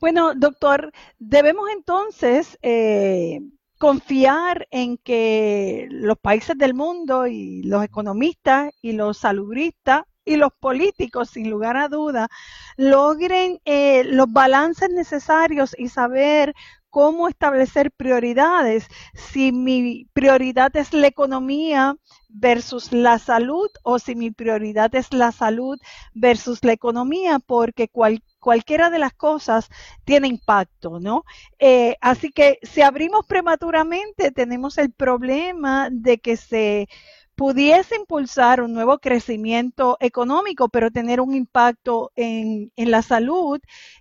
Bueno, 0.00 0.34
doctor, 0.34 0.90
debemos 1.18 1.68
entonces 1.68 2.58
eh, 2.62 3.42
confiar 3.76 4.66
en 4.70 4.96
que 4.96 5.86
los 5.90 6.16
países 6.16 6.56
del 6.56 6.72
mundo 6.72 7.26
y 7.26 7.62
los 7.62 7.84
economistas 7.84 8.72
y 8.80 8.92
los 8.92 9.18
salubristas 9.18 10.04
y 10.24 10.36
los 10.36 10.52
políticos, 10.52 11.30
sin 11.30 11.50
lugar 11.50 11.76
a 11.76 11.88
duda, 11.88 12.28
logren 12.76 13.60
eh, 13.64 14.04
los 14.04 14.32
balances 14.32 14.90
necesarios 14.90 15.74
y 15.78 15.88
saber 15.88 16.54
cómo 16.94 17.26
establecer 17.26 17.90
prioridades. 17.90 18.86
Si 19.14 19.50
mi 19.50 20.06
prioridad 20.12 20.76
es 20.76 20.92
la 20.92 21.08
economía 21.08 21.96
versus 22.28 22.92
la 22.92 23.18
salud 23.18 23.68
o 23.82 23.98
si 23.98 24.14
mi 24.14 24.30
prioridad 24.30 24.94
es 24.94 25.12
la 25.12 25.32
salud 25.32 25.76
versus 26.14 26.62
la 26.62 26.72
economía, 26.72 27.40
porque 27.40 27.90
cualquiera 28.38 28.90
de 28.90 29.00
las 29.00 29.12
cosas 29.12 29.70
tiene 30.04 30.28
impacto, 30.28 31.00
¿no? 31.00 31.24
Eh, 31.58 31.96
así 32.00 32.30
que 32.30 32.60
si 32.62 32.82
abrimos 32.82 33.26
prematuramente, 33.26 34.30
tenemos 34.30 34.78
el 34.78 34.92
problema 34.92 35.88
de 35.90 36.18
que 36.18 36.36
se 36.36 36.88
pudiese 37.34 37.96
impulsar 37.96 38.60
un 38.60 38.72
nuevo 38.72 38.98
crecimiento 38.98 39.96
económico, 40.00 40.68
pero 40.68 40.90
tener 40.90 41.20
un 41.20 41.34
impacto 41.34 42.12
en, 42.16 42.70
la 42.76 43.02
salud 43.02 43.60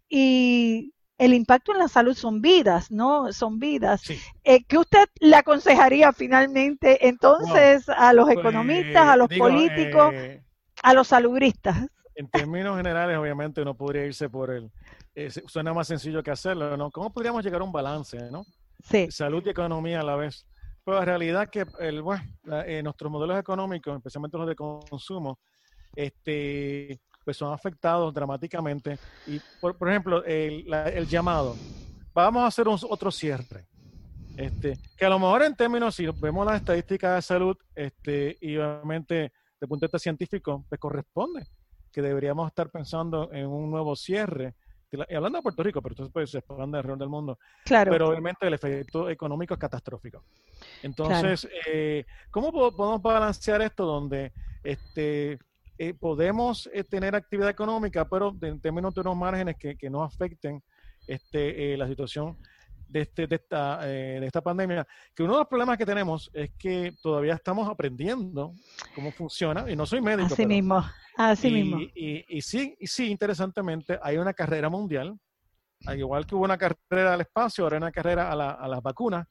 y 0.09 0.93
el 1.17 1.33
impacto 1.33 1.71
en 1.71 1.79
la 1.79 1.87
salud 1.87 2.15
son 2.15 2.41
vidas, 2.41 2.91
¿no? 2.91 3.31
Son 3.33 3.59
vidas. 3.59 4.03
Eh, 4.43 4.63
¿Qué 4.65 4.77
usted 4.77 5.07
le 5.19 5.35
aconsejaría 5.35 6.11
finalmente 6.11 7.07
entonces 7.07 7.87
a 7.89 8.13
los 8.13 8.25
pues, 8.25 8.37
economistas, 8.37 9.07
a 9.07 9.15
los 9.15 9.29
políticos, 9.29 10.13
eh, 10.13 10.43
a 10.81 10.93
los 10.93 11.07
salubristas? 11.07 11.87
En 12.15 12.29
términos 12.29 12.77
generales, 12.77 13.17
obviamente 13.17 13.61
uno 13.61 13.73
podría 13.75 14.05
irse 14.05 14.29
por 14.29 14.51
el... 14.51 14.71
Eh, 15.15 15.29
suena 15.29 15.73
más 15.73 15.87
sencillo 15.87 16.21
que 16.23 16.31
hacerlo, 16.31 16.75
¿no? 16.77 16.91
¿Cómo 16.91 17.11
podríamos 17.11 17.43
llegar 17.43 17.61
a 17.61 17.63
un 17.63 17.71
balance, 17.71 18.17
¿no? 18.31 18.45
Sí. 18.83 19.09
Salud 19.11 19.43
y 19.45 19.49
economía 19.49 20.01
a 20.01 20.03
la 20.03 20.15
vez. 20.15 20.45
Pues 20.83 20.99
la 20.99 21.05
realidad 21.05 21.49
que 21.49 21.65
el, 21.79 22.01
bueno, 22.01 22.23
eh, 22.65 22.81
nuestros 22.83 23.09
modelos 23.09 23.39
económicos, 23.39 23.95
especialmente 23.95 24.37
los 24.37 24.47
de 24.47 24.55
consumo, 24.55 25.39
este, 25.95 26.99
pues 27.23 27.37
son 27.37 27.53
afectados 27.53 28.13
dramáticamente. 28.13 28.97
Y, 29.27 29.39
por, 29.61 29.77
ejemplo, 29.89 30.23
el, 30.25 31.07
llamado, 31.07 31.55
vamos 32.13 32.43
a 32.43 32.47
hacer 32.47 32.67
un, 32.67 32.77
otro 32.89 33.11
cierre. 33.11 33.65
Este, 34.35 34.77
que 34.97 35.05
a 35.05 35.09
lo 35.09 35.19
mejor 35.19 35.43
en 35.43 35.55
términos, 35.55 35.95
si 35.95 36.07
vemos 36.07 36.45
las 36.45 36.57
estadísticas 36.57 37.15
de 37.15 37.21
salud, 37.21 37.55
este, 37.75 38.37
y 38.41 38.57
obviamente 38.57 39.15
desde 39.15 39.31
el 39.61 39.67
punto 39.67 39.85
de 39.85 39.87
vista 39.87 39.99
científico, 39.99 40.65
pues 40.67 40.79
corresponde 40.81 41.47
que 41.91 42.01
deberíamos 42.01 42.47
estar 42.47 42.69
pensando 42.69 43.31
en 43.31 43.47
un 43.47 43.69
nuevo 43.69 43.95
cierre 43.95 44.55
hablando 45.01 45.37
de 45.37 45.41
Puerto 45.41 45.63
Rico, 45.63 45.81
pero 45.81 45.93
entonces 45.93 46.13
pues, 46.13 46.29
se 46.29 46.39
expande 46.39 46.77
alrededor 46.77 46.99
del 46.99 47.09
mundo. 47.09 47.39
Claro. 47.65 47.91
Pero 47.91 48.09
obviamente 48.09 48.47
el 48.47 48.53
efecto 48.53 49.09
económico 49.09 49.53
es 49.53 49.59
catastrófico. 49.59 50.23
Entonces, 50.81 51.47
eh, 51.67 52.05
¿cómo 52.31 52.51
podemos 52.51 53.01
balancear 53.01 53.61
esto 53.61 53.85
donde 53.85 54.31
este, 54.63 55.39
eh, 55.77 55.93
podemos 55.93 56.69
eh, 56.73 56.83
tener 56.83 57.15
actividad 57.15 57.49
económica, 57.49 58.07
pero 58.07 58.35
en 58.41 58.59
términos 58.59 58.93
de 58.93 59.01
unos 59.01 59.17
márgenes 59.17 59.57
que, 59.57 59.75
que 59.75 59.89
no 59.89 60.03
afecten 60.03 60.61
este, 61.07 61.75
la 61.77 61.87
situación 61.87 62.37
de, 62.93 63.01
este, 63.01 63.27
de, 63.27 63.35
esta, 63.35 63.79
de 63.79 64.25
esta 64.25 64.41
pandemia? 64.41 64.87
Que 65.13 65.23
uno 65.23 65.33
de 65.33 65.39
los 65.39 65.47
problemas 65.47 65.77
que 65.77 65.85
tenemos 65.85 66.29
es 66.33 66.51
que 66.57 66.93
todavía 67.01 67.33
estamos 67.33 67.67
aprendiendo 67.67 68.53
cómo 68.95 69.11
funciona, 69.11 69.69
y 69.69 69.75
no 69.75 69.85
soy 69.85 69.99
médico. 70.01 70.33
Así 70.33 70.45
mismo 70.45 70.85
Así 71.17 71.47
y, 71.47 71.51
mismo. 71.51 71.79
Y, 71.95 72.41
sí, 72.41 72.75
y 72.79 72.87
sí, 72.87 73.09
interesantemente, 73.09 73.99
hay 74.01 74.17
una 74.17 74.33
carrera 74.33 74.69
mundial, 74.69 75.17
al 75.85 75.99
igual 75.99 76.25
que 76.25 76.35
hubo 76.35 76.45
una 76.45 76.57
carrera 76.57 77.13
al 77.13 77.21
espacio, 77.21 77.65
ahora 77.65 77.77
hay 77.77 77.83
una 77.83 77.91
carrera 77.91 78.31
a, 78.31 78.35
la, 78.35 78.51
a 78.51 78.67
las 78.67 78.81
vacunas, 78.81 79.27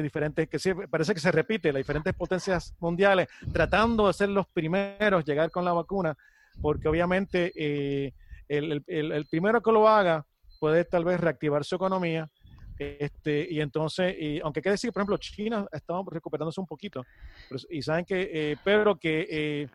diferentes, 0.00 0.48
que 0.48 0.58
sí, 0.58 0.72
parece 0.90 1.12
que 1.12 1.20
se 1.20 1.32
repite, 1.32 1.72
las 1.72 1.80
diferentes 1.80 2.14
potencias 2.14 2.74
mundiales 2.78 3.28
tratando 3.52 4.06
de 4.06 4.12
ser 4.12 4.28
los 4.28 4.46
primeros, 4.46 5.24
llegar 5.24 5.50
con 5.50 5.64
la 5.64 5.72
vacuna, 5.72 6.16
porque 6.62 6.88
obviamente 6.88 7.52
eh, 7.54 8.12
el, 8.48 8.84
el, 8.86 9.26
primero 9.26 9.60
que 9.60 9.72
lo 9.72 9.88
haga 9.88 10.24
puede 10.60 10.84
tal 10.84 11.04
vez 11.04 11.20
reactivar 11.20 11.64
su 11.64 11.74
economía. 11.74 12.28
Este, 12.78 13.46
y 13.50 13.60
entonces, 13.60 14.14
y 14.18 14.40
aunque 14.40 14.60
quede 14.60 14.72
decir, 14.72 14.92
por 14.92 15.00
ejemplo, 15.00 15.16
China 15.18 15.66
está 15.72 15.94
recuperándose 16.06 16.60
un 16.60 16.66
poquito, 16.66 17.04
y 17.70 17.82
saben 17.82 18.04
que, 18.04 18.30
eh, 18.32 18.56
pero 18.62 18.98
que 18.98 19.26
eh, 19.30 19.68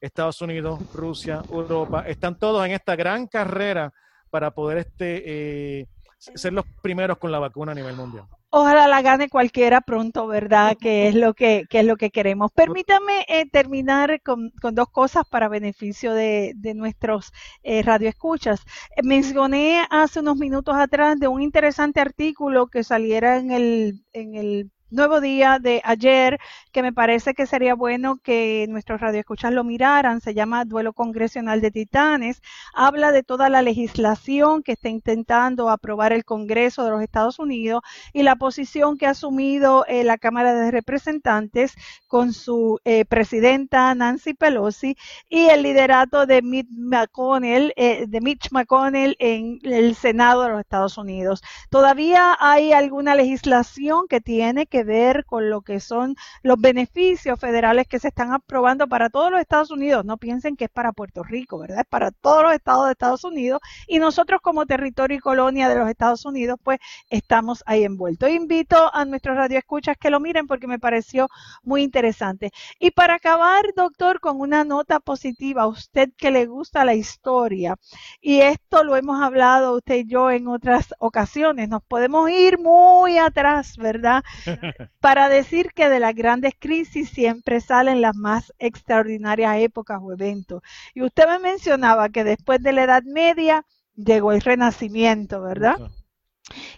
Estados 0.00 0.40
Unidos, 0.42 0.80
Rusia, 0.94 1.42
Europa, 1.50 2.04
están 2.06 2.38
todos 2.38 2.64
en 2.66 2.72
esta 2.72 2.96
gran 2.96 3.26
carrera 3.26 3.92
para 4.30 4.50
poder 4.50 4.78
este, 4.78 5.80
eh, 5.80 5.86
ser 6.18 6.52
los 6.52 6.64
primeros 6.82 7.18
con 7.18 7.30
la 7.30 7.38
vacuna 7.38 7.72
a 7.72 7.74
nivel 7.74 7.96
mundial. 7.96 8.26
Ojalá 8.58 8.88
la 8.88 9.02
gane 9.02 9.28
cualquiera 9.28 9.82
pronto, 9.82 10.26
¿verdad? 10.26 10.78
Que 10.80 11.08
es 11.08 11.14
lo 11.14 11.34
que, 11.34 11.66
es 11.68 11.84
lo 11.84 11.98
que 11.98 12.10
queremos. 12.10 12.50
Permítame 12.52 13.26
eh, 13.28 13.44
terminar 13.50 14.22
con, 14.22 14.50
dos 14.72 14.88
cosas 14.88 15.26
para 15.28 15.50
beneficio 15.50 16.14
de, 16.14 16.54
nuestros 16.74 17.34
eh, 17.62 17.82
radioescuchas. 17.82 18.64
mencioné 19.02 19.84
hace 19.90 20.20
unos 20.20 20.38
minutos 20.38 20.74
atrás 20.74 21.20
de 21.20 21.28
un 21.28 21.42
interesante 21.42 22.00
artículo 22.00 22.68
que 22.68 22.82
saliera 22.82 23.36
en 23.36 23.50
el, 23.50 24.06
en 24.14 24.36
el 24.36 24.70
nuevo 24.90 25.20
día 25.20 25.58
de 25.60 25.80
ayer, 25.84 26.38
que 26.72 26.82
me 26.82 26.92
parece 26.92 27.34
que 27.34 27.46
sería 27.46 27.74
bueno 27.74 28.18
que 28.22 28.66
nuestros 28.68 29.00
radioescuchas 29.00 29.52
lo 29.52 29.64
miraran, 29.64 30.20
se 30.20 30.34
llama 30.34 30.64
Duelo 30.64 30.92
Congresional 30.92 31.60
de 31.60 31.70
Titanes, 31.70 32.42
habla 32.74 33.12
de 33.12 33.22
toda 33.22 33.48
la 33.48 33.62
legislación 33.62 34.62
que 34.62 34.72
está 34.72 34.88
intentando 34.88 35.70
aprobar 35.70 36.12
el 36.12 36.24
Congreso 36.24 36.84
de 36.84 36.90
los 36.90 37.02
Estados 37.02 37.38
Unidos 37.38 37.82
y 38.12 38.22
la 38.22 38.36
posición 38.36 38.96
que 38.96 39.06
ha 39.06 39.10
asumido 39.10 39.84
eh, 39.86 40.04
la 40.04 40.18
Cámara 40.18 40.54
de 40.54 40.70
Representantes 40.70 41.74
con 42.06 42.32
su 42.32 42.78
eh, 42.84 43.04
presidenta 43.04 43.94
Nancy 43.94 44.34
Pelosi 44.34 44.96
y 45.28 45.46
el 45.46 45.62
liderato 45.62 46.26
de 46.26 46.42
Mitch 46.42 46.68
McConnell, 46.70 47.72
eh, 47.76 48.06
de 48.06 48.20
Mitch 48.20 48.50
McConnell 48.50 49.16
en 49.18 49.58
el 49.62 49.94
Senado 49.94 50.42
de 50.42 50.50
los 50.50 50.60
Estados 50.60 50.98
Unidos. 50.98 51.42
Todavía 51.70 52.36
hay 52.38 52.72
alguna 52.72 53.14
legislación 53.14 54.06
que 54.08 54.20
tiene 54.20 54.66
que 54.66 54.75
ver 54.84 55.24
con 55.24 55.50
lo 55.50 55.62
que 55.62 55.80
son 55.80 56.16
los 56.42 56.60
beneficios 56.60 57.38
federales 57.38 57.86
que 57.86 57.98
se 57.98 58.08
están 58.08 58.32
aprobando 58.32 58.86
para 58.88 59.10
todos 59.10 59.30
los 59.30 59.40
Estados 59.40 59.70
Unidos. 59.70 60.04
No 60.04 60.16
piensen 60.16 60.56
que 60.56 60.64
es 60.64 60.70
para 60.70 60.92
Puerto 60.92 61.22
Rico, 61.22 61.58
¿verdad? 61.58 61.80
Es 61.80 61.86
para 61.88 62.10
todos 62.10 62.42
los 62.42 62.52
estados 62.52 62.86
de 62.86 62.92
Estados 62.92 63.24
Unidos 63.24 63.60
y 63.86 63.98
nosotros 63.98 64.40
como 64.42 64.66
territorio 64.66 65.16
y 65.18 65.20
colonia 65.20 65.68
de 65.68 65.76
los 65.76 65.88
Estados 65.88 66.24
Unidos, 66.24 66.58
pues 66.62 66.78
estamos 67.10 67.62
ahí 67.66 67.84
envueltos. 67.84 68.30
Invito 68.30 68.94
a 68.94 69.04
nuestros 69.04 69.36
radioescuchas 69.36 69.96
que 69.98 70.10
lo 70.10 70.20
miren 70.20 70.46
porque 70.46 70.66
me 70.66 70.78
pareció 70.78 71.28
muy 71.62 71.82
interesante. 71.82 72.50
Y 72.78 72.90
para 72.90 73.14
acabar, 73.14 73.64
doctor, 73.76 74.20
con 74.20 74.40
una 74.40 74.64
nota 74.64 75.00
positiva, 75.00 75.66
usted 75.66 76.10
que 76.16 76.30
le 76.30 76.46
gusta 76.46 76.84
la 76.84 76.94
historia, 76.94 77.76
y 78.20 78.40
esto 78.40 78.84
lo 78.84 78.96
hemos 78.96 79.22
hablado 79.22 79.76
usted 79.76 79.96
y 79.96 80.06
yo 80.06 80.30
en 80.30 80.48
otras 80.48 80.94
ocasiones, 80.98 81.68
nos 81.68 81.82
podemos 81.82 82.30
ir 82.30 82.58
muy 82.58 83.18
atrás, 83.18 83.76
¿verdad? 83.76 84.22
para 85.00 85.28
decir 85.28 85.72
que 85.74 85.88
de 85.88 86.00
las 86.00 86.14
grandes 86.14 86.54
crisis 86.58 87.10
siempre 87.10 87.60
salen 87.60 88.00
las 88.00 88.16
más 88.16 88.52
extraordinarias 88.58 89.58
épocas 89.58 90.00
o 90.02 90.12
eventos. 90.12 90.62
Y 90.94 91.02
usted 91.02 91.26
me 91.26 91.38
mencionaba 91.38 92.08
que 92.08 92.24
después 92.24 92.62
de 92.62 92.72
la 92.72 92.84
Edad 92.84 93.02
Media 93.04 93.64
llegó 93.94 94.32
el 94.32 94.40
Renacimiento, 94.40 95.40
¿verdad? 95.40 95.78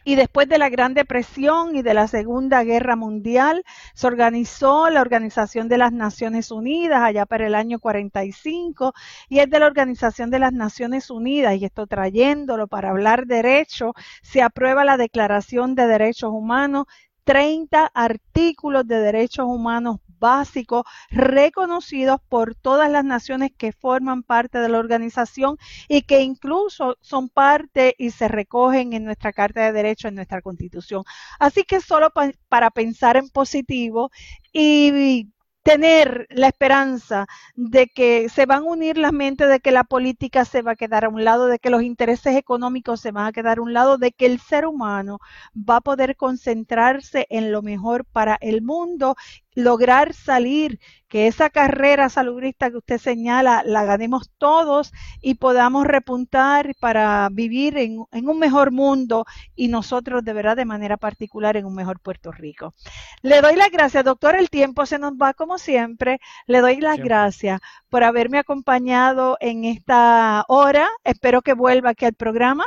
Y 0.03 0.15
después 0.15 0.49
de 0.49 0.57
la 0.57 0.71
Gran 0.71 0.95
Depresión 0.95 1.77
y 1.77 1.83
de 1.83 1.93
la 1.93 2.09
Segunda 2.09 2.63
Guerra 2.65 2.97
Mundial, 2.97 3.65
se 3.93 4.07
organizó 4.07 4.89
la 4.89 5.03
Organización 5.03 5.69
de 5.69 5.77
las 5.77 5.93
Naciones 5.93 6.51
Unidas 6.51 7.03
allá 7.03 7.27
para 7.27 7.47
el 7.47 7.55
año 7.55 7.79
45 7.79 8.95
y 9.29 9.41
es 9.41 9.51
de 9.51 9.59
la 9.59 9.67
Organización 9.67 10.31
de 10.31 10.39
las 10.39 10.55
Naciones 10.55 11.11
Unidas, 11.11 11.57
y 11.57 11.67
esto 11.67 11.87
trayéndolo 11.87 12.67
para 12.67 12.91
hablar 12.91 13.27
derecho, 13.27 13.93
se 14.23 14.41
aprueba 14.41 14.87
la 14.87 14.97
Declaración 14.97 15.75
de 15.75 15.87
Derechos 15.87 16.31
Humanos 16.33 16.87
30 17.29 17.91
artículos 17.93 18.87
de 18.87 19.01
derechos 19.01 19.45
humanos 19.47 19.99
básicos 20.19 20.85
reconocidos 21.11 22.23
por 22.27 22.55
todas 22.55 22.91
las 22.91 23.05
naciones 23.05 23.51
que 23.55 23.73
forman 23.73 24.23
parte 24.23 24.59
de 24.59 24.71
la 24.71 24.79
organización 24.79 25.59
y 25.89 26.01
que 26.03 26.23
incluso 26.23 26.97
son 27.03 27.29
parte 27.29 27.95
y 27.99 28.13
se 28.13 28.29
recogen 28.29 28.95
en 28.95 29.05
nuestra 29.05 29.35
Carta 29.35 29.61
de 29.61 29.73
Derechos, 29.73 30.09
en 30.09 30.15
nuestra 30.15 30.41
Constitución. 30.41 31.05
Así 31.39 31.65
que 31.65 31.83
solo 31.83 32.11
para 32.49 32.71
pensar 32.71 33.19
en 33.19 33.29
positivo 33.29 34.11
y 34.51 35.29
tener 35.69 36.27
la 36.31 36.49
esperanza 36.49 37.27
de 37.55 37.89
que 37.89 38.31
se 38.31 38.47
van 38.47 38.61
a 38.61 38.71
unir 38.71 38.97
las 38.97 39.13
mentes, 39.13 39.51
de 39.51 39.61
que 39.61 39.71
la 39.71 39.85
política 39.85 40.47
se 40.47 40.63
va 40.63 40.71
a 40.73 40.77
quedar 40.77 41.05
a 41.05 41.11
un 41.11 41.25
lado, 41.25 41.47
de 41.47 41.59
que 41.59 41.69
los 41.69 41.83
intereses 41.83 42.37
económicos 42.37 43.03
se 43.03 43.13
van 43.13 43.27
a 43.27 43.33
quedar 43.33 43.59
a 43.59 43.61
un 43.61 43.75
lado, 43.75 43.99
de 43.99 44.13
que 44.13 44.25
el 44.25 44.41
ser 44.41 44.65
humano 44.65 45.19
va 45.55 45.77
a 45.77 45.81
poder 45.83 46.17
concentrarse 46.17 47.27
en 47.29 47.53
lo 47.53 47.61
mejor 47.61 48.07
para 48.07 48.39
el 48.41 48.63
mundo 48.63 49.15
lograr 49.55 50.15
salir, 50.15 50.79
que 51.09 51.27
esa 51.27 51.49
carrera 51.49 52.11
salubrista 52.11 52.71
que 52.71 52.77
usted 52.77 52.99
señala 52.99 53.63
la 53.65 53.85
ganemos 53.85 54.31
todos 54.37 54.93
y 55.23 55.35
podamos 55.35 55.87
repuntar 55.87 56.75
para 56.81 57.29
vivir 57.33 57.79
en, 57.79 58.05
un 58.13 58.39
mejor 58.39 58.73
mundo 58.73 59.25
y 59.57 59.69
nosotros 59.69 60.23
de 60.23 60.35
verdad 60.35 60.57
de 60.57 60.67
manera 60.67 60.97
particular 60.99 61.57
en 61.57 61.65
un 61.65 61.75
mejor 61.75 61.99
Puerto 62.01 62.31
Rico. 62.31 62.75
Le 63.23 63.41
doy 63.41 63.57
las 63.57 63.71
gracias, 63.71 64.05
doctor, 64.05 64.37
el 64.37 64.51
tiempo 64.51 64.85
se 64.85 64.99
nos 64.99 65.15
va 65.15 65.33
como 65.33 65.59
siempre. 65.59 66.21
Le 66.47 66.61
doy 66.61 66.77
las 66.81 66.99
gracias 66.99 67.61
por 67.89 68.05
haberme 68.05 68.39
acompañado 68.39 69.39
en 69.41 69.65
esta 69.65 70.45
hora. 70.49 70.89
Espero 71.05 71.41
que 71.41 71.55
vuelva 71.55 71.91
aquí 71.91 72.05
al 72.05 72.15
programa. 72.15 72.65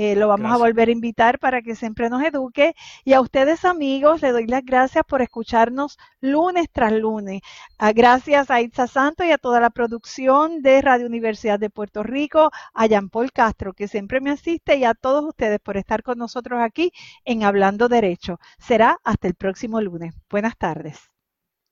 Eh, 0.00 0.14
lo 0.14 0.28
vamos 0.28 0.52
a 0.52 0.56
volver 0.56 0.90
a 0.90 0.92
invitar 0.92 1.40
para 1.40 1.60
que 1.60 1.74
siempre 1.74 2.08
nos 2.08 2.22
eduque. 2.22 2.76
Y 3.04 3.14
a 3.14 3.20
ustedes 3.20 3.64
amigos, 3.64 4.22
le 4.22 4.30
doy 4.30 4.46
las 4.46 4.64
gracias 4.64 5.04
por 5.04 5.22
escucharnos 5.22 5.98
lunes 6.20 6.68
tras 6.70 6.92
lunes. 6.92 7.40
Ah, 7.78 7.90
gracias 7.92 8.48
a 8.48 8.60
Itza 8.60 8.86
Santo 8.86 9.24
y 9.24 9.32
a 9.32 9.38
toda 9.38 9.58
la 9.58 9.70
producción 9.70 10.62
de 10.62 10.80
Radio 10.82 11.08
Universidad 11.08 11.58
de 11.58 11.68
Puerto 11.68 12.04
Rico, 12.04 12.52
a 12.74 12.86
Jean 12.86 13.08
Paul 13.08 13.32
Castro, 13.32 13.72
que 13.72 13.88
siempre 13.88 14.20
me 14.20 14.30
asiste, 14.30 14.76
y 14.76 14.84
a 14.84 14.94
todos 14.94 15.24
ustedes 15.24 15.58
por 15.58 15.76
estar 15.76 16.04
con 16.04 16.16
nosotros 16.16 16.60
aquí 16.62 16.92
en 17.24 17.42
Hablando 17.42 17.88
Derecho. 17.88 18.38
Será 18.60 19.00
hasta 19.02 19.26
el 19.26 19.34
próximo 19.34 19.80
lunes. 19.80 20.14
Buenas 20.30 20.56
tardes. 20.56 21.10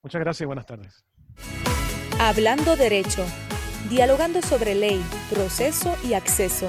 Muchas 0.03 0.21
gracias 0.21 0.41
y 0.41 0.47
buenas 0.47 0.67
tardes. 0.67 1.05
Hablando 2.19 2.75
Derecho, 2.75 3.25
dialogando 3.89 4.43
sobre 4.43 4.75
ley, 4.75 5.01
proceso 5.31 5.95
y 6.03 6.15
acceso 6.15 6.69